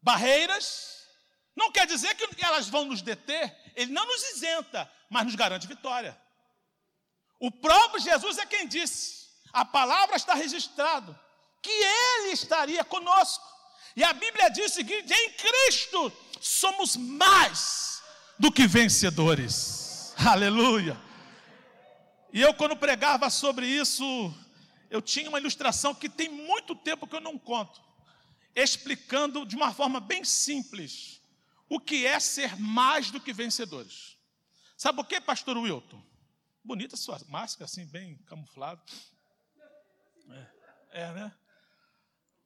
barreiras, 0.01 0.97
não 1.55 1.71
quer 1.71 1.85
dizer 1.87 2.15
que 2.15 2.45
elas 2.45 2.69
vão 2.69 2.85
nos 2.85 3.01
deter, 3.01 3.55
ele 3.75 3.91
não 3.91 4.05
nos 4.05 4.23
isenta, 4.31 4.91
mas 5.09 5.25
nos 5.25 5.35
garante 5.35 5.67
vitória. 5.67 6.19
O 7.39 7.51
próprio 7.51 7.99
Jesus 7.99 8.37
é 8.37 8.45
quem 8.45 8.67
disse, 8.67 9.27
a 9.53 9.65
palavra 9.65 10.15
está 10.15 10.33
registrado, 10.33 11.17
que 11.61 11.69
ele 11.69 12.31
estaria 12.31 12.83
conosco. 12.83 13.45
E 13.95 14.03
a 14.03 14.13
Bíblia 14.13 14.49
diz 14.49 14.71
o 14.71 14.75
seguinte: 14.75 15.11
em 15.11 15.31
Cristo 15.31 16.13
somos 16.39 16.95
mais 16.95 18.01
do 18.37 18.51
que 18.51 18.67
vencedores. 18.67 20.13
Aleluia. 20.17 20.99
E 22.31 22.41
eu, 22.41 22.53
quando 22.53 22.75
pregava 22.75 23.29
sobre 23.29 23.65
isso, 23.65 24.33
eu 24.89 25.01
tinha 25.01 25.29
uma 25.29 25.39
ilustração 25.39 25.93
que 25.93 26.09
tem 26.09 26.29
muito 26.29 26.75
tempo 26.75 27.07
que 27.07 27.15
eu 27.15 27.21
não 27.21 27.37
conto, 27.37 27.81
explicando 28.55 29.45
de 29.45 29.55
uma 29.55 29.73
forma 29.73 29.99
bem 29.99 30.23
simples 30.23 31.21
o 31.69 31.79
que 31.79 32.05
é 32.05 32.19
ser 32.19 32.57
mais 32.57 33.11
do 33.11 33.19
que 33.19 33.33
vencedores. 33.33 34.17
Sabe 34.77 35.01
o 35.01 35.03
que, 35.03 35.19
pastor 35.19 35.57
Wilton? 35.57 36.01
Bonita 36.63 36.95
sua 36.95 37.19
máscara, 37.27 37.65
assim, 37.65 37.85
bem 37.85 38.17
camuflada. 38.23 38.81
É, 40.91 41.01
é 41.01 41.11
né? 41.13 41.35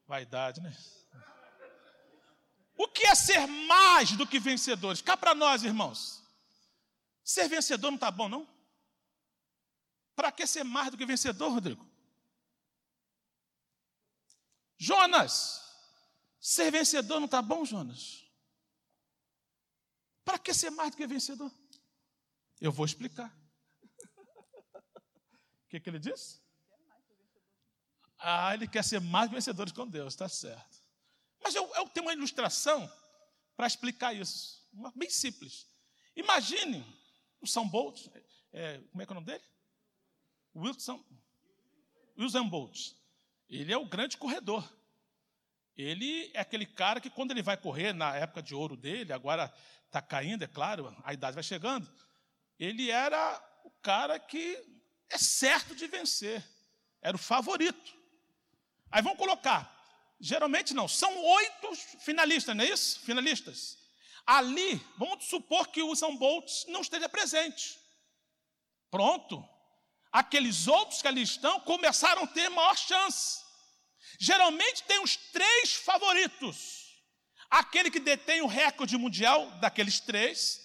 Vaidade, 0.07 0.61
né? 0.61 0.75
O 2.77 2.87
que 2.87 3.05
é 3.05 3.13
ser 3.13 3.45
mais 3.45 4.11
do 4.13 4.25
que 4.25 4.39
vencedores? 4.39 5.01
Cá 5.01 5.15
para 5.15 5.35
nós, 5.35 5.63
irmãos. 5.63 6.23
Ser 7.23 7.47
vencedor 7.47 7.91
não 7.91 7.95
está 7.95 8.09
bom, 8.09 8.27
não? 8.27 8.47
Para 10.15 10.31
que 10.31 10.47
ser 10.47 10.63
mais 10.63 10.89
do 10.89 10.97
que 10.97 11.05
vencedor, 11.05 11.51
Rodrigo? 11.51 11.90
Jonas, 14.81 15.61
ser 16.39 16.71
vencedor 16.71 17.19
não 17.19 17.25
está 17.25 17.39
bom, 17.39 17.63
Jonas? 17.63 18.25
Para 20.25 20.39
que 20.39 20.55
ser 20.55 20.71
mais 20.71 20.89
do 20.89 20.97
que 20.97 21.05
vencedor? 21.05 21.51
Eu 22.59 22.71
vou 22.71 22.83
explicar. 22.83 23.31
O 24.73 25.69
que, 25.69 25.79
que 25.79 25.87
ele 25.87 25.99
disse? 25.99 26.41
Ah, 28.17 28.55
ele 28.55 28.67
quer 28.67 28.83
ser 28.83 28.99
mais 28.99 29.29
vencedores 29.29 29.71
com 29.71 29.87
Deus, 29.87 30.15
está 30.15 30.27
certo. 30.27 30.79
Mas 31.43 31.53
eu, 31.53 31.71
eu 31.75 31.87
tenho 31.89 32.07
uma 32.07 32.13
ilustração 32.13 32.91
para 33.55 33.67
explicar 33.67 34.15
isso, 34.15 34.67
uma, 34.73 34.91
bem 34.95 35.11
simples. 35.11 35.67
Imagine 36.15 36.83
o 37.39 37.45
São 37.45 37.69
Bolt, 37.69 38.07
é, 38.51 38.79
como 38.89 39.03
é 39.03 39.05
que 39.05 39.11
é 39.11 39.13
o 39.13 39.19
nome 39.21 39.27
dele? 39.27 39.43
Wilson, 40.55 41.05
Wilson 42.17 42.49
Bolt. 42.49 42.99
Ele 43.51 43.73
é 43.73 43.77
o 43.77 43.85
grande 43.85 44.17
corredor. 44.17 44.67
Ele 45.77 46.31
é 46.33 46.39
aquele 46.39 46.65
cara 46.65 47.01
que, 47.01 47.09
quando 47.09 47.31
ele 47.31 47.41
vai 47.41 47.57
correr, 47.57 47.93
na 47.93 48.15
época 48.15 48.41
de 48.41 48.55
ouro 48.55 48.77
dele, 48.77 49.11
agora 49.11 49.53
está 49.85 50.01
caindo, 50.01 50.43
é 50.43 50.47
claro, 50.47 50.95
a 51.03 51.13
idade 51.13 51.35
vai 51.35 51.43
chegando, 51.43 51.89
ele 52.57 52.89
era 52.89 53.43
o 53.65 53.69
cara 53.69 54.17
que 54.17 54.57
é 55.09 55.17
certo 55.17 55.75
de 55.75 55.85
vencer, 55.87 56.41
era 57.01 57.15
o 57.15 57.19
favorito. 57.19 57.93
Aí 58.89 59.01
vamos 59.01 59.17
colocar, 59.17 59.69
geralmente 60.19 60.73
não, 60.73 60.87
são 60.87 61.13
oito 61.17 61.75
finalistas, 61.99 62.55
não 62.55 62.63
é 62.63 62.69
isso? 62.69 63.01
Finalistas. 63.01 63.77
Ali, 64.25 64.75
vamos 64.97 65.25
supor 65.25 65.67
que 65.67 65.81
o 65.81 65.89
Usain 65.89 66.15
Bolt 66.15 66.49
não 66.67 66.81
esteja 66.81 67.09
presente. 67.09 67.79
Pronto. 68.89 69.43
Aqueles 70.11 70.67
outros 70.67 71.01
que 71.01 71.07
ali 71.07 71.21
estão 71.21 71.59
começaram 71.61 72.23
a 72.23 72.27
ter 72.27 72.49
maior 72.49 72.77
chance. 72.77 73.39
Geralmente 74.19 74.83
tem 74.83 75.01
os 75.01 75.15
três 75.15 75.73
favoritos. 75.73 76.81
Aquele 77.49 77.89
que 77.89 77.99
detém 77.99 78.41
o 78.41 78.47
recorde 78.47 78.97
mundial 78.97 79.49
daqueles 79.59 79.99
três, 79.99 80.59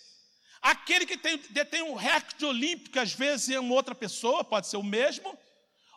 aquele 0.60 1.06
que 1.06 1.16
tem, 1.16 1.38
detém 1.50 1.82
o 1.82 1.94
recorde 1.94 2.44
olímpico, 2.44 2.98
às 2.98 3.12
vezes 3.12 3.50
é 3.50 3.58
uma 3.58 3.74
outra 3.74 3.94
pessoa, 3.94 4.44
pode 4.44 4.68
ser 4.68 4.76
o 4.76 4.82
mesmo, 4.82 5.36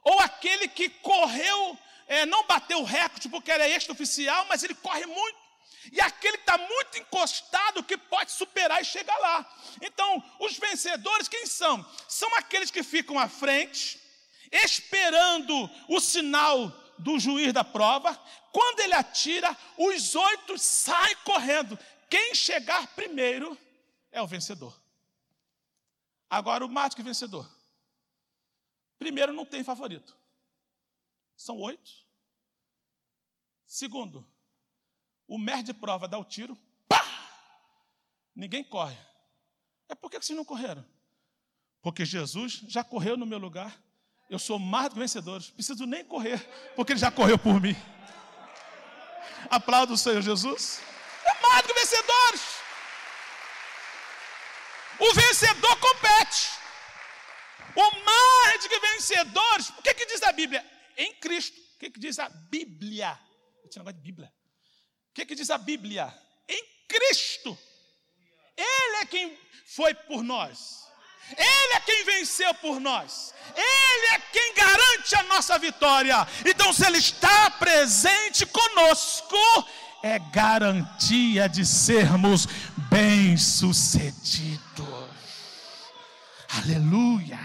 ou 0.04 0.20
aquele 0.20 0.68
que 0.68 0.90
correu, 0.90 1.78
é, 2.08 2.26
não 2.26 2.46
bateu 2.48 2.80
o 2.80 2.86
recorde 2.86 3.30
porque 3.30 3.52
era 3.52 3.70
extra-oficial, 3.70 4.46
mas 4.50 4.64
ele 4.64 4.74
corre 4.76 5.06
muito. 5.06 5.49
E 5.92 6.02
aquele 6.02 6.38
que 6.38 6.44
está 6.44 6.58
muito 6.58 6.98
encostado 6.98 7.84
que 7.84 7.98
pode 7.98 8.32
superar 8.32 8.82
e 8.82 8.86
chegar 8.86 9.18
lá. 9.18 9.58
Então, 9.82 10.24
os 10.40 10.58
vencedores, 10.58 11.28
quem 11.28 11.46
são? 11.46 11.86
São 12.08 12.34
aqueles 12.36 12.70
que 12.70 12.84
ficam 12.84 13.18
à 13.18 13.28
frente, 13.28 14.00
esperando 14.52 15.70
o 15.88 16.00
sinal 16.00 16.70
do 16.98 17.20
juiz 17.20 17.54
da 17.54 17.64
prova. 17.64 18.14
Quando 18.52 18.82
ele 18.82 18.94
atira, 18.94 19.56
os 19.78 20.16
oito 20.16 20.58
saem 20.58 21.16
correndo. 21.24 21.78
Quem 22.10 22.36
chegar 22.36 22.88
primeiro 22.96 23.58
é 24.12 24.22
o 24.22 24.28
vencedor. 24.28 24.80
Agora, 26.30 26.66
o 26.66 26.90
que 26.96 27.04
vencedor. 27.04 27.50
Primeiro, 28.98 29.34
não 29.34 29.46
tem 29.46 29.64
favorito. 29.64 30.16
São 31.36 31.58
oito. 31.60 31.90
Segundo, 33.66 34.28
o 35.30 35.38
mestre 35.38 35.66
de 35.66 35.74
prova 35.76 36.08
dá 36.08 36.18
o 36.18 36.26
tiro, 36.26 36.58
pá! 36.88 37.06
Ninguém 38.36 38.64
corre. 38.64 38.98
É 39.88 39.94
por 39.94 40.10
que 40.10 40.18
vocês 40.20 40.36
não 40.36 40.44
correram? 40.44 40.84
Porque 41.84 42.04
Jesus 42.04 42.64
já 42.68 42.84
correu 42.84 43.16
no 43.16 43.28
meu 43.28 43.38
lugar. 43.38 43.80
Eu 44.28 44.40
sou 44.40 44.58
mais 44.58 44.90
do 44.90 44.96
que 44.96 45.00
vencedor. 45.00 45.42
Preciso 45.54 45.86
nem 45.86 46.04
correr, 46.04 46.40
porque 46.76 46.94
ele 46.94 47.00
já 47.00 47.12
correu 47.12 47.38
por 47.38 47.62
mim. 47.62 47.76
Aplauda 49.52 49.94
o 49.94 49.98
Senhor 49.98 50.22
Jesus. 50.22 50.82
É 51.24 51.42
mais 51.42 51.62
do 51.62 51.68
que 51.68 51.80
vencedores. 51.80 52.42
O 55.00 55.14
vencedor 55.14 55.80
compete. 55.80 56.50
O 57.76 58.04
mais 58.04 58.64
do 58.64 58.70
que 58.70 58.80
vencedores. 58.80 59.70
O 59.70 59.82
que, 59.84 59.94
que 59.94 60.06
diz 60.08 60.24
a 60.24 60.32
Bíblia? 60.32 60.66
Em 60.98 61.14
Cristo. 61.16 61.58
O 61.76 61.80
que, 61.80 61.92
que 61.92 62.00
diz 62.00 62.18
a 62.18 62.30
Bíblia? 62.30 63.18
Eu 63.64 63.70
tinha 63.70 63.84
negócio 63.84 63.98
de 63.98 64.04
Bíblia 64.04 64.39
que, 65.14 65.26
que 65.26 65.36
diz 65.36 65.50
a 65.50 65.58
Bíblia? 65.58 66.14
Em 66.48 66.64
Cristo. 66.88 67.58
Ele 68.56 68.96
é 68.98 69.06
quem 69.06 69.38
foi 69.66 69.94
por 69.94 70.24
nós. 70.24 70.88
Ele 71.38 71.74
é 71.74 71.80
quem 71.82 72.04
venceu 72.06 72.54
por 72.56 72.80
nós. 72.80 73.34
Ele 73.56 74.06
é 74.14 74.20
quem 74.20 74.54
garante 74.54 75.16
a 75.16 75.24
nossa 75.24 75.58
vitória. 75.60 76.16
Então, 76.46 76.74
se 76.74 76.86
Ele 76.86 76.98
está 76.98 77.52
presente 77.52 78.46
conosco, 78.46 79.38
é 80.02 80.18
garantia 80.20 81.48
de 81.48 81.66
sermos 81.66 82.48
bem-sucedidos. 82.90 84.60
Aleluia. 86.50 87.40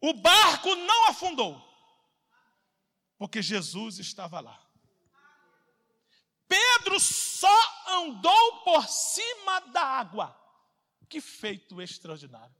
O 0.00 0.14
barco 0.14 0.74
não 0.74 1.08
afundou, 1.08 1.62
porque 3.18 3.42
Jesus 3.42 3.98
estava 3.98 4.40
lá. 4.40 4.61
Pedro 6.82 6.98
só 6.98 7.48
andou 7.88 8.62
por 8.64 8.88
cima 8.88 9.60
da 9.72 9.82
água. 9.82 10.36
Que 11.08 11.20
feito 11.20 11.80
extraordinário. 11.80 12.54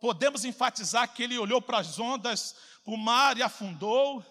Podemos 0.00 0.44
enfatizar 0.44 1.14
que 1.14 1.22
ele 1.22 1.38
olhou 1.38 1.62
para 1.62 1.78
as 1.78 1.98
ondas, 1.98 2.54
para 2.84 2.92
o 2.92 2.96
mar 2.98 3.38
e 3.38 3.42
afundou. 3.42 4.22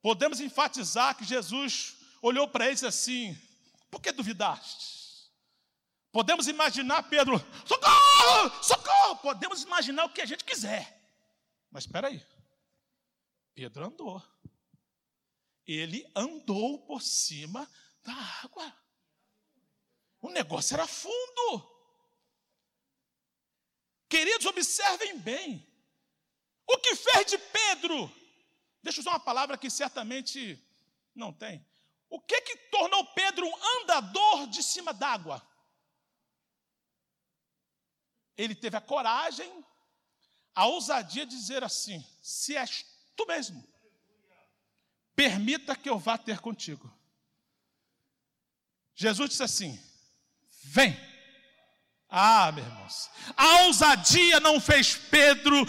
Podemos 0.00 0.40
enfatizar 0.40 1.16
que 1.16 1.24
Jesus 1.24 1.96
olhou 2.22 2.46
para 2.46 2.66
eles 2.66 2.84
assim: 2.84 3.36
por 3.90 4.00
que 4.00 4.12
duvidaste? 4.12 5.32
Podemos 6.12 6.46
imaginar 6.46 7.02
Pedro, 7.04 7.38
socorro, 7.66 8.62
socorro. 8.62 9.16
Podemos 9.16 9.62
imaginar 9.62 10.04
o 10.04 10.10
que 10.10 10.20
a 10.20 10.26
gente 10.26 10.44
quiser. 10.44 11.00
Mas 11.70 11.84
espera 11.84 12.08
aí. 12.08 12.24
Pedro 13.54 13.86
andou 13.86 14.22
ele 15.66 16.06
andou 16.14 16.78
por 16.86 17.02
cima 17.02 17.68
da 18.04 18.14
água. 18.42 18.72
O 20.20 20.30
negócio 20.30 20.74
era 20.74 20.86
fundo. 20.86 21.74
Queridos, 24.08 24.46
observem 24.46 25.18
bem. 25.18 25.66
O 26.66 26.78
que 26.78 26.94
fez 26.94 27.26
de 27.26 27.38
Pedro? 27.38 28.10
Deixa 28.82 29.00
eu 29.00 29.02
usar 29.02 29.10
uma 29.12 29.20
palavra 29.20 29.58
que 29.58 29.68
certamente 29.68 30.62
não 31.14 31.32
tem. 31.32 31.66
O 32.08 32.20
que 32.20 32.40
que 32.42 32.56
tornou 32.70 33.04
Pedro 33.12 33.46
um 33.46 33.80
andador 33.80 34.46
de 34.46 34.62
cima 34.62 34.92
d'água? 34.92 35.42
Ele 38.36 38.54
teve 38.54 38.76
a 38.76 38.80
coragem, 38.80 39.64
a 40.54 40.66
ousadia 40.66 41.26
de 41.26 41.36
dizer 41.36 41.64
assim: 41.64 42.04
se 42.22 42.56
és 42.56 42.84
tu 43.16 43.26
mesmo, 43.26 43.66
permita 45.14 45.76
que 45.76 45.88
eu 45.88 45.98
vá 45.98 46.18
ter 46.18 46.40
contigo. 46.40 46.92
Jesus 48.94 49.30
disse 49.30 49.42
assim: 49.42 49.78
vem. 50.64 50.96
Ah, 52.16 52.52
meus 52.52 52.64
irmãos, 52.64 53.10
a 53.36 53.62
ousadia 53.64 54.38
não 54.38 54.60
fez 54.60 54.96
Pedro 55.10 55.66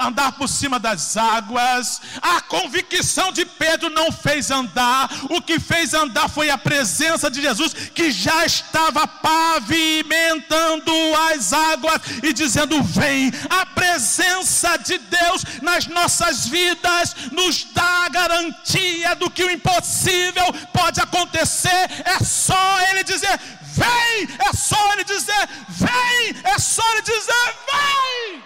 andar 0.00 0.32
por 0.32 0.48
cima 0.48 0.80
das 0.80 1.16
águas, 1.16 2.00
a 2.20 2.40
convicção 2.40 3.30
de 3.30 3.46
Pedro 3.46 3.88
não 3.90 4.10
fez 4.10 4.50
andar, 4.50 5.08
o 5.30 5.40
que 5.40 5.60
fez 5.60 5.94
andar 5.94 6.28
foi 6.28 6.50
a 6.50 6.58
presença 6.58 7.30
de 7.30 7.40
Jesus, 7.40 7.72
que 7.72 8.10
já 8.10 8.44
estava 8.44 9.06
pavimentando 9.06 10.92
as 11.30 11.52
águas 11.52 12.00
e 12.20 12.32
dizendo: 12.32 12.82
Vem, 12.82 13.30
a 13.48 13.64
presença 13.66 14.76
de 14.78 14.98
Deus 14.98 15.44
nas 15.62 15.86
nossas 15.86 16.48
vidas 16.48 17.14
nos 17.30 17.62
dá 17.72 18.06
a 18.06 18.08
garantia 18.08 19.14
do 19.14 19.30
que 19.30 19.44
o 19.44 19.50
impossível 19.52 20.52
pode 20.72 21.00
acontecer, 21.00 21.88
é 22.04 22.24
só 22.24 22.80
Ele 22.90 23.04
dizer: 23.04 23.38
Vem, 23.76 24.24
é 24.48 24.52
só 24.54 24.92
Ele 24.94 25.04
dizer: 25.04 25.46
Vem, 25.68 26.50
é 26.50 26.58
só 26.58 26.82
Ele 26.92 27.02
dizer: 27.02 27.56
Vem. 27.70 28.42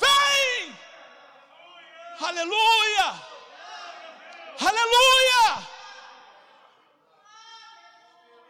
Vem! 0.00 0.78
Aleluia! 2.20 3.32
Aleluia! 4.58 5.68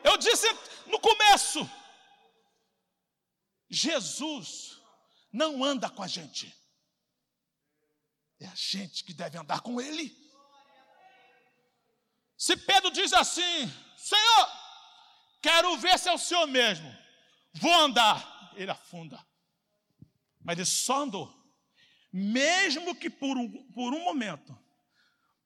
Eu 0.05 0.17
disse 0.17 0.47
no 0.87 1.01
começo: 1.01 1.69
Jesus 3.69 4.81
não 5.33 5.65
anda 5.65 5.91
com 5.91 6.03
a 6.03 6.09
gente, 6.09 6.55
é 8.39 8.47
a 8.47 8.55
gente 8.55 9.03
que 9.03 9.13
deve 9.13 9.39
andar 9.39 9.61
com 9.61 9.81
Ele. 9.81 10.22
Se 12.43 12.57
Pedro 12.57 12.91
diz 12.91 13.13
assim: 13.13 13.73
Senhor, 13.97 14.49
quero 15.41 15.79
ver 15.79 15.97
se 15.97 16.09
é 16.09 16.13
o 16.13 16.19
Senhor 16.19 16.45
mesmo, 16.49 16.93
vou 17.55 17.73
andar, 17.73 18.53
ele 18.57 18.69
afunda. 18.69 19.25
Mas 20.41 20.59
ele 20.59 20.67
só 20.67 21.05
andou, 21.05 21.33
mesmo 22.13 22.97
que 22.97 23.09
por 23.09 23.39
um, 23.39 23.71
por 23.71 23.95
um 23.95 24.03
momento, 24.03 24.59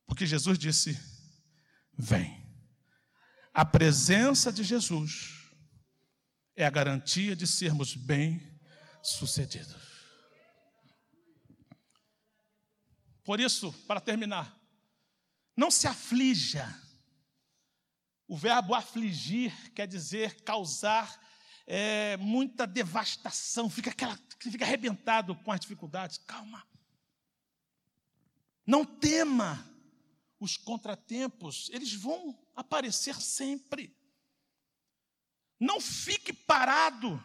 porque 0.06 0.24
Jesus 0.24 0.58
disse: 0.58 0.98
Vem. 1.92 2.42
A 3.52 3.62
presença 3.62 4.50
de 4.50 4.64
Jesus 4.64 5.34
é 6.54 6.64
a 6.64 6.70
garantia 6.70 7.36
de 7.36 7.46
sermos 7.46 7.94
bem-sucedidos. 7.94 9.76
Por 13.22 13.38
isso, 13.38 13.70
para 13.86 14.00
terminar, 14.00 14.58
não 15.54 15.70
se 15.70 15.86
aflija 15.86 16.85
o 18.28 18.36
verbo 18.36 18.74
afligir 18.74 19.52
quer 19.72 19.86
dizer 19.86 20.42
causar 20.42 21.20
é, 21.66 22.16
muita 22.16 22.66
devastação, 22.66 23.68
fica, 23.68 23.90
aquela, 23.90 24.18
fica 24.38 24.64
arrebentado 24.64 25.34
com 25.36 25.50
as 25.50 25.60
dificuldades. 25.60 26.18
Calma. 26.18 26.66
Não 28.66 28.84
tema 28.84 29.64
os 30.38 30.56
contratempos, 30.56 31.68
eles 31.72 31.92
vão 31.92 32.38
aparecer 32.54 33.20
sempre. 33.20 33.96
Não 35.58 35.80
fique 35.80 36.32
parado 36.32 37.22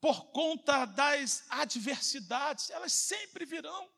por 0.00 0.26
conta 0.32 0.86
das 0.86 1.44
adversidades, 1.50 2.70
elas 2.70 2.92
sempre 2.92 3.44
virão. 3.44 3.90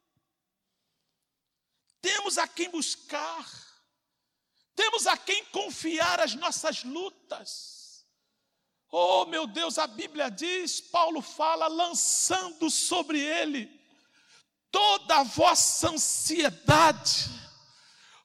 Temos 2.00 2.36
a 2.36 2.48
quem 2.48 2.68
buscar, 2.68 3.48
temos 4.74 5.06
a 5.06 5.16
quem 5.16 5.44
confiar 5.46 6.20
as 6.20 6.34
nossas 6.34 6.84
lutas. 6.84 8.06
Oh, 8.90 9.24
meu 9.26 9.46
Deus, 9.46 9.78
a 9.78 9.86
Bíblia 9.86 10.30
diz, 10.30 10.80
Paulo 10.80 11.22
fala, 11.22 11.66
lançando 11.66 12.70
sobre 12.70 13.18
ele 13.18 13.80
toda 14.70 15.18
a 15.18 15.22
vossa 15.22 15.90
ansiedade. 15.90 17.30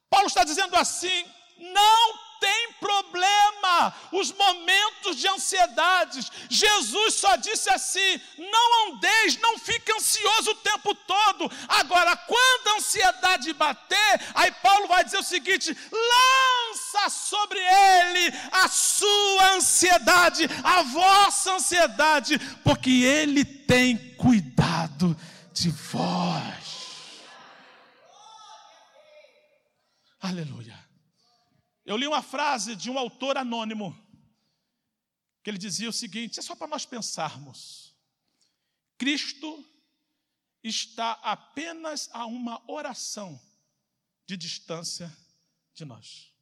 Paulo 0.09 0.27
está 0.27 0.43
dizendo 0.43 0.75
assim: 0.75 1.25
não 1.57 2.26
tem 2.39 2.73
problema 2.73 3.93
os 4.11 4.31
momentos 4.31 5.17
de 5.17 5.27
ansiedades. 5.27 6.31
Jesus 6.49 7.15
só 7.15 7.35
disse 7.35 7.69
assim: 7.69 8.21
não 8.37 8.87
andeis, 8.87 9.37
não 9.37 9.57
fique 9.57 9.91
ansioso 9.91 10.51
o 10.51 10.55
tempo 10.55 10.93
todo. 10.95 11.51
Agora, 11.67 12.15
quando 12.15 12.67
a 12.67 12.77
ansiedade 12.77 13.53
bater, 13.53 14.21
aí 14.35 14.51
Paulo 14.51 14.87
vai 14.87 15.03
dizer 15.03 15.19
o 15.19 15.23
seguinte: 15.23 15.75
lança 15.91 17.09
sobre 17.09 17.59
ele 17.59 18.33
a 18.51 18.67
sua 18.67 19.53
ansiedade, 19.55 20.47
a 20.63 20.81
vossa 20.83 21.53
ansiedade, 21.53 22.39
porque 22.63 22.89
ele 22.89 23.43
tem 23.45 24.15
cuidado 24.15 25.15
de 25.53 25.69
vós. 25.69 26.67
Aleluia. 30.21 30.66
Eu 31.87 31.95
li 31.95 32.05
uma 32.05 32.21
frase 32.21 32.75
de 32.75 32.91
um 32.91 32.99
autor 32.99 33.37
anônimo, 33.37 33.97
que 35.41 35.49
ele 35.49 35.57
dizia 35.57 35.87
o 35.87 35.93
seguinte: 35.93 36.37
é 36.37 36.43
só 36.43 36.53
para 36.53 36.67
nós 36.67 36.85
pensarmos. 36.85 37.95
Cristo 38.97 39.65
está 40.61 41.13
apenas 41.23 42.09
a 42.11 42.25
uma 42.25 42.61
oração 42.69 43.41
de 44.25 44.35
distância 44.35 45.15
de 45.73 45.85
nós. 45.85 46.33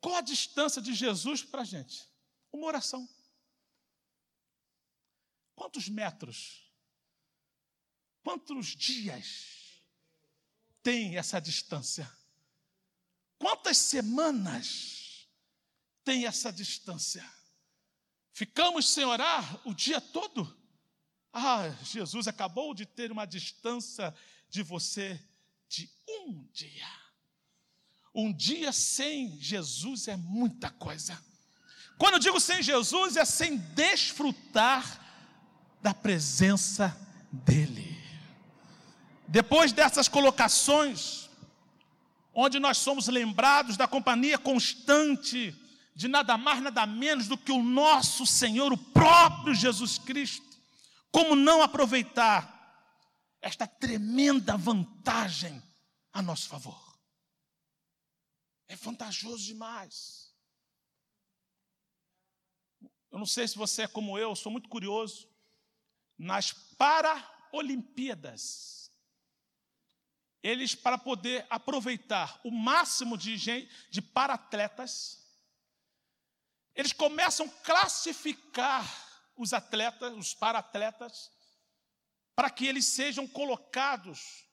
Qual 0.00 0.16
a 0.16 0.22
distância 0.22 0.82
de 0.82 0.92
Jesus 0.92 1.44
para 1.44 1.62
a 1.62 1.64
gente? 1.64 2.04
Uma 2.52 2.66
oração. 2.66 3.08
Quantos 5.54 5.88
metros? 5.88 6.68
Quantos 8.24 8.74
dias 8.74 9.84
tem 10.82 11.16
essa 11.16 11.40
distância? 11.40 12.17
Quantas 13.38 13.76
semanas 13.78 15.28
tem 16.04 16.26
essa 16.26 16.52
distância? 16.52 17.24
Ficamos 18.32 18.88
sem 18.88 19.04
orar 19.04 19.60
o 19.66 19.74
dia 19.74 20.00
todo? 20.00 20.56
Ah, 21.32 21.68
Jesus 21.82 22.26
acabou 22.26 22.74
de 22.74 22.86
ter 22.86 23.12
uma 23.12 23.26
distância 23.26 24.14
de 24.48 24.62
você 24.62 25.20
de 25.68 25.90
um 26.08 26.44
dia. 26.52 26.88
Um 28.14 28.32
dia 28.32 28.72
sem 28.72 29.40
Jesus 29.40 30.08
é 30.08 30.16
muita 30.16 30.70
coisa. 30.70 31.22
Quando 31.98 32.14
eu 32.14 32.20
digo 32.20 32.40
sem 32.40 32.62
Jesus, 32.62 33.16
é 33.16 33.24
sem 33.24 33.56
desfrutar 33.56 35.04
da 35.82 35.92
presença 35.92 36.96
dEle. 37.30 37.96
Depois 39.26 39.72
dessas 39.72 40.08
colocações, 40.08 41.27
onde 42.40 42.60
nós 42.60 42.78
somos 42.78 43.08
lembrados 43.08 43.76
da 43.76 43.88
companhia 43.88 44.38
constante 44.38 45.52
de 45.92 46.06
nada 46.06 46.38
mais, 46.38 46.62
nada 46.62 46.86
menos 46.86 47.26
do 47.26 47.36
que 47.36 47.50
o 47.50 47.64
nosso 47.64 48.24
Senhor, 48.24 48.72
o 48.72 48.78
próprio 48.78 49.52
Jesus 49.52 49.98
Cristo. 49.98 50.46
Como 51.10 51.34
não 51.34 51.62
aproveitar 51.62 52.56
esta 53.42 53.66
tremenda 53.66 54.56
vantagem 54.56 55.60
a 56.12 56.22
nosso 56.22 56.48
favor? 56.48 56.96
É 58.68 58.76
vantajoso 58.76 59.44
demais. 59.44 60.32
Eu 63.10 63.18
não 63.18 63.26
sei 63.26 63.48
se 63.48 63.56
você 63.56 63.82
é 63.82 63.88
como 63.88 64.16
eu, 64.16 64.36
sou 64.36 64.52
muito 64.52 64.68
curioso. 64.68 65.28
Nas 66.16 66.52
Paralimpíadas, 66.52 68.87
eles, 70.42 70.74
para 70.74 70.96
poder 70.96 71.46
aproveitar 71.50 72.40
o 72.44 72.50
máximo 72.50 73.16
de, 73.16 73.36
gente, 73.36 73.68
de 73.90 74.00
paratletas, 74.00 75.18
eles 76.74 76.92
começam 76.92 77.46
a 77.46 77.64
classificar 77.64 78.84
os 79.36 79.52
atletas, 79.52 80.12
os 80.16 80.34
paratletas, 80.34 81.30
para 82.36 82.50
que 82.50 82.66
eles 82.66 82.86
sejam 82.86 83.26
colocados 83.26 84.44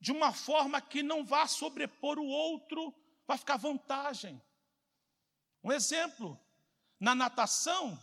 de 0.00 0.12
uma 0.12 0.32
forma 0.32 0.80
que 0.80 1.02
não 1.02 1.24
vá 1.24 1.46
sobrepor 1.46 2.18
o 2.18 2.26
outro, 2.26 2.94
vai 3.26 3.36
ficar 3.36 3.56
vantagem. 3.56 4.40
Um 5.62 5.72
exemplo, 5.72 6.40
na 6.98 7.14
natação, 7.14 8.02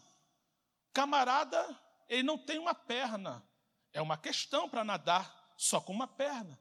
camarada, 0.94 1.82
ele 2.08 2.22
não 2.22 2.38
tem 2.38 2.60
uma 2.60 2.76
perna, 2.76 3.44
é 3.92 4.02
uma 4.02 4.18
questão 4.18 4.70
para 4.70 4.84
nadar 4.84 5.54
só 5.58 5.82
com 5.82 5.94
uma 5.94 6.08
perna 6.08 6.60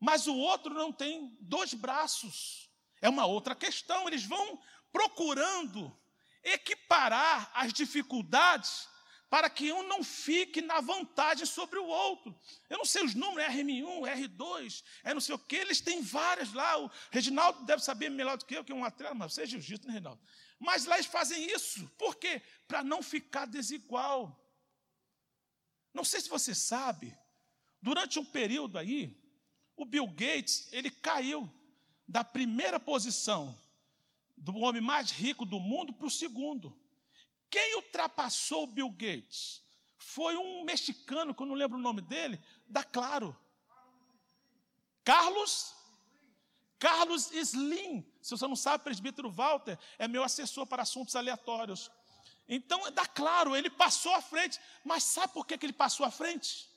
mas 0.00 0.26
o 0.26 0.36
outro 0.36 0.74
não 0.74 0.92
tem 0.92 1.36
dois 1.40 1.74
braços. 1.74 2.70
É 3.00 3.08
uma 3.08 3.26
outra 3.26 3.54
questão. 3.54 4.06
Eles 4.06 4.24
vão 4.24 4.60
procurando 4.92 5.96
equiparar 6.42 7.50
as 7.54 7.72
dificuldades 7.72 8.88
para 9.28 9.50
que 9.50 9.72
um 9.72 9.82
não 9.82 10.04
fique 10.04 10.60
na 10.60 10.80
vantagem 10.80 11.44
sobre 11.44 11.78
o 11.78 11.84
outro. 11.84 12.38
Eu 12.70 12.78
não 12.78 12.84
sei 12.84 13.04
os 13.04 13.14
números, 13.14 13.52
RM1, 13.52 14.28
R2, 14.28 14.84
é 15.02 15.12
não 15.12 15.20
sei 15.20 15.34
o 15.34 15.38
que, 15.38 15.56
eles 15.56 15.80
têm 15.80 16.00
várias 16.00 16.52
lá. 16.52 16.78
O 16.78 16.90
Reginaldo 17.10 17.64
deve 17.64 17.82
saber 17.82 18.08
melhor 18.08 18.38
do 18.38 18.44
que 18.44 18.56
eu, 18.56 18.64
que 18.64 18.72
é 18.72 18.74
um 18.74 18.84
atleta, 18.84 19.14
mas 19.14 19.34
você 19.34 19.42
é 19.42 19.46
jiu-jitsu, 19.46 19.88
né, 19.88 19.94
Reginaldo? 19.94 20.22
Mas 20.58 20.86
lá 20.86 20.94
eles 20.94 21.06
fazem 21.06 21.44
isso. 21.50 21.86
Por 21.98 22.16
quê? 22.16 22.40
Para 22.68 22.84
não 22.84 23.02
ficar 23.02 23.46
desigual. 23.46 24.42
Não 25.92 26.04
sei 26.04 26.20
se 26.20 26.28
você 26.28 26.54
sabe, 26.54 27.16
durante 27.82 28.18
um 28.18 28.24
período 28.24 28.78
aí, 28.78 29.16
o 29.76 29.84
Bill 29.84 30.06
Gates, 30.06 30.68
ele 30.72 30.90
caiu 30.90 31.50
da 32.08 32.24
primeira 32.24 32.80
posição 32.80 33.56
do 34.36 34.56
homem 34.58 34.80
mais 34.80 35.10
rico 35.10 35.44
do 35.44 35.58
mundo 35.58 35.92
para 35.92 36.06
o 36.06 36.10
segundo. 36.10 36.76
Quem 37.50 37.76
ultrapassou 37.76 38.64
o 38.64 38.66
Bill 38.66 38.90
Gates? 38.90 39.62
Foi 39.98 40.36
um 40.36 40.64
mexicano, 40.64 41.34
que 41.34 41.42
eu 41.42 41.46
não 41.46 41.54
lembro 41.54 41.78
o 41.78 41.82
nome 41.82 42.00
dele, 42.00 42.40
da 42.66 42.82
Claro. 42.82 43.36
Carlos 45.04 45.74
Carlos 46.78 47.30
Slim. 47.32 48.04
Se 48.20 48.30
você 48.30 48.46
não 48.46 48.56
sabe, 48.56 48.84
presbítero 48.84 49.30
Walter 49.30 49.78
é 49.98 50.06
meu 50.06 50.22
assessor 50.22 50.66
para 50.66 50.82
assuntos 50.82 51.16
aleatórios. 51.16 51.90
Então, 52.48 52.90
da 52.92 53.06
Claro, 53.06 53.56
ele 53.56 53.70
passou 53.70 54.14
à 54.14 54.20
frente. 54.20 54.60
Mas 54.84 55.02
sabe 55.02 55.32
por 55.32 55.46
que 55.46 55.58
ele 55.64 55.72
passou 55.72 56.04
à 56.04 56.10
frente? 56.10 56.68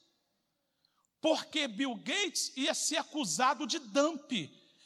Porque 1.22 1.68
Bill 1.68 1.96
Gates 1.96 2.52
ia 2.56 2.74
ser 2.74 2.98
acusado 2.98 3.68
de 3.68 3.80
dump. 3.80 4.32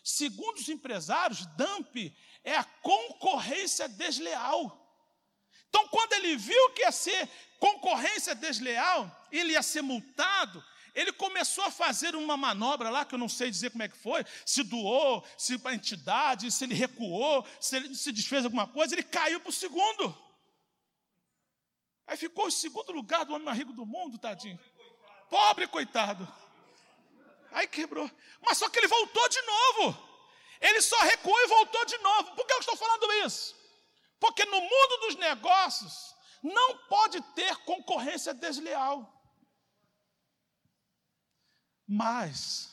Segundo 0.04 0.58
os 0.58 0.68
empresários, 0.70 1.46
dump 1.56 1.96
é 2.44 2.56
a 2.56 2.64
concorrência 2.64 3.88
desleal. 3.88 4.80
Então, 5.70 5.88
quando 5.88 6.14
ele 6.14 6.36
viu 6.36 6.70
que 6.72 6.82
ia 6.82 6.92
ser 6.92 7.30
concorrência 7.60 8.36
desleal, 8.36 9.10
ele 9.32 9.54
ia 9.54 9.64
ser 9.64 9.82
multado, 9.82 10.64
ele 10.94 11.12
começou 11.12 11.64
a 11.64 11.72
fazer 11.72 12.16
uma 12.16 12.38
manobra 12.38 12.90
lá, 12.90 13.06
que 13.06 13.16
eu 13.16 13.20
não 13.20 13.30
sei 13.30 13.50
dizer 13.50 13.72
como 13.72 13.84
é 13.84 13.88
que 13.88 13.98
foi, 13.98 14.24
se 14.46 14.62
doou, 14.64 15.26
se 15.38 15.58
para 15.58 15.72
a 15.72 15.76
entidade, 15.76 16.52
se 16.52 16.64
ele 16.64 16.76
recuou, 16.76 17.46
se 17.60 17.76
ele 17.76 17.96
se 17.96 18.12
desfez 18.12 18.46
alguma 18.46 18.68
coisa, 18.68 18.94
ele 18.94 19.04
caiu 19.04 19.40
para 19.40 19.50
o 19.50 19.54
segundo. 19.54 20.16
Aí 22.06 22.18
ficou 22.18 22.48
o 22.48 22.52
segundo 22.52 22.92
lugar 22.92 23.26
do 23.26 23.34
homem 23.34 23.46
mais 23.46 23.58
rico 23.58 23.74
do 23.74 23.86
mundo, 23.86 24.18
tadinho. 24.18 24.60
Pobre 25.34 25.68
coitado. 25.68 26.32
Aí 27.52 27.68
quebrou. 27.68 28.10
Mas 28.46 28.60
só 28.60 28.70
que 28.70 28.78
ele 28.78 28.88
voltou 28.88 29.28
de 29.30 29.42
novo. 29.42 30.10
Ele 30.62 30.80
só 30.80 31.00
recuou 31.02 31.40
e 31.40 31.48
voltou 31.48 31.84
de 31.86 31.98
novo. 31.98 32.36
Por 32.36 32.46
que 32.46 32.54
eu 32.54 32.60
estou 32.60 32.78
falando 32.78 33.12
isso? 33.26 33.56
Porque 34.20 34.46
no 34.46 34.62
mundo 34.62 34.98
dos 35.02 35.16
negócios 35.16 36.16
não 36.44 36.78
pode 36.88 37.20
ter 37.34 37.56
concorrência 37.64 38.32
desleal. 38.32 39.10
Mas 41.88 42.70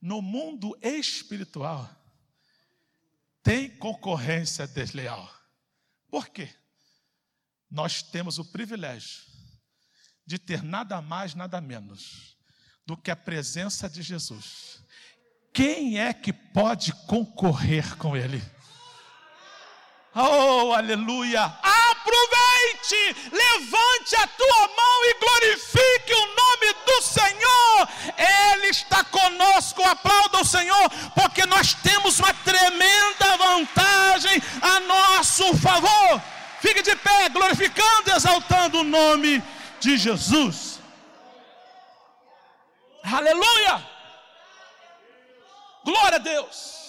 no 0.00 0.22
mundo 0.22 0.78
espiritual 0.80 1.86
tem 3.42 3.76
concorrência 3.76 4.66
desleal. 4.66 5.30
Por 6.08 6.26
quê? 6.30 6.48
nós 7.70 8.02
temos 8.02 8.38
o 8.38 8.44
privilégio 8.44 9.22
de 10.30 10.38
ter 10.38 10.62
nada 10.62 11.02
mais, 11.02 11.34
nada 11.34 11.60
menos 11.60 12.36
do 12.86 12.96
que 12.96 13.10
a 13.10 13.16
presença 13.16 13.90
de 13.90 14.00
Jesus. 14.00 14.80
Quem 15.52 15.98
é 15.98 16.12
que 16.12 16.32
pode 16.32 16.92
concorrer 17.08 17.96
com 17.96 18.16
Ele? 18.16 18.40
Oh, 20.14 20.72
aleluia! 20.72 21.42
Aproveite, 21.42 23.16
levante 23.32 24.14
a 24.14 24.26
tua 24.28 24.68
mão 24.68 25.04
e 25.06 25.14
glorifique 25.18 26.14
o 26.14 26.26
nome 26.26 26.74
do 26.86 27.02
Senhor. 27.02 27.88
Ele 28.16 28.66
está 28.68 29.02
conosco, 29.02 29.82
aplauda 29.82 30.42
o 30.42 30.44
Senhor, 30.44 30.90
porque 31.12 31.44
nós 31.46 31.74
temos 31.74 32.20
uma 32.20 32.32
tremenda 32.34 33.36
vantagem 33.36 34.40
a 34.62 34.78
nosso 34.78 35.56
favor. 35.56 36.22
Fique 36.60 36.82
de 36.82 36.94
pé, 36.94 37.28
glorificando 37.30 38.12
exaltando 38.12 38.78
o 38.78 38.84
nome 38.84 39.42
de 39.80 39.96
Jesus. 39.96 40.80
Aleluia! 43.02 43.86
Glória 45.84 46.16
a 46.16 46.18
Deus. 46.18 46.79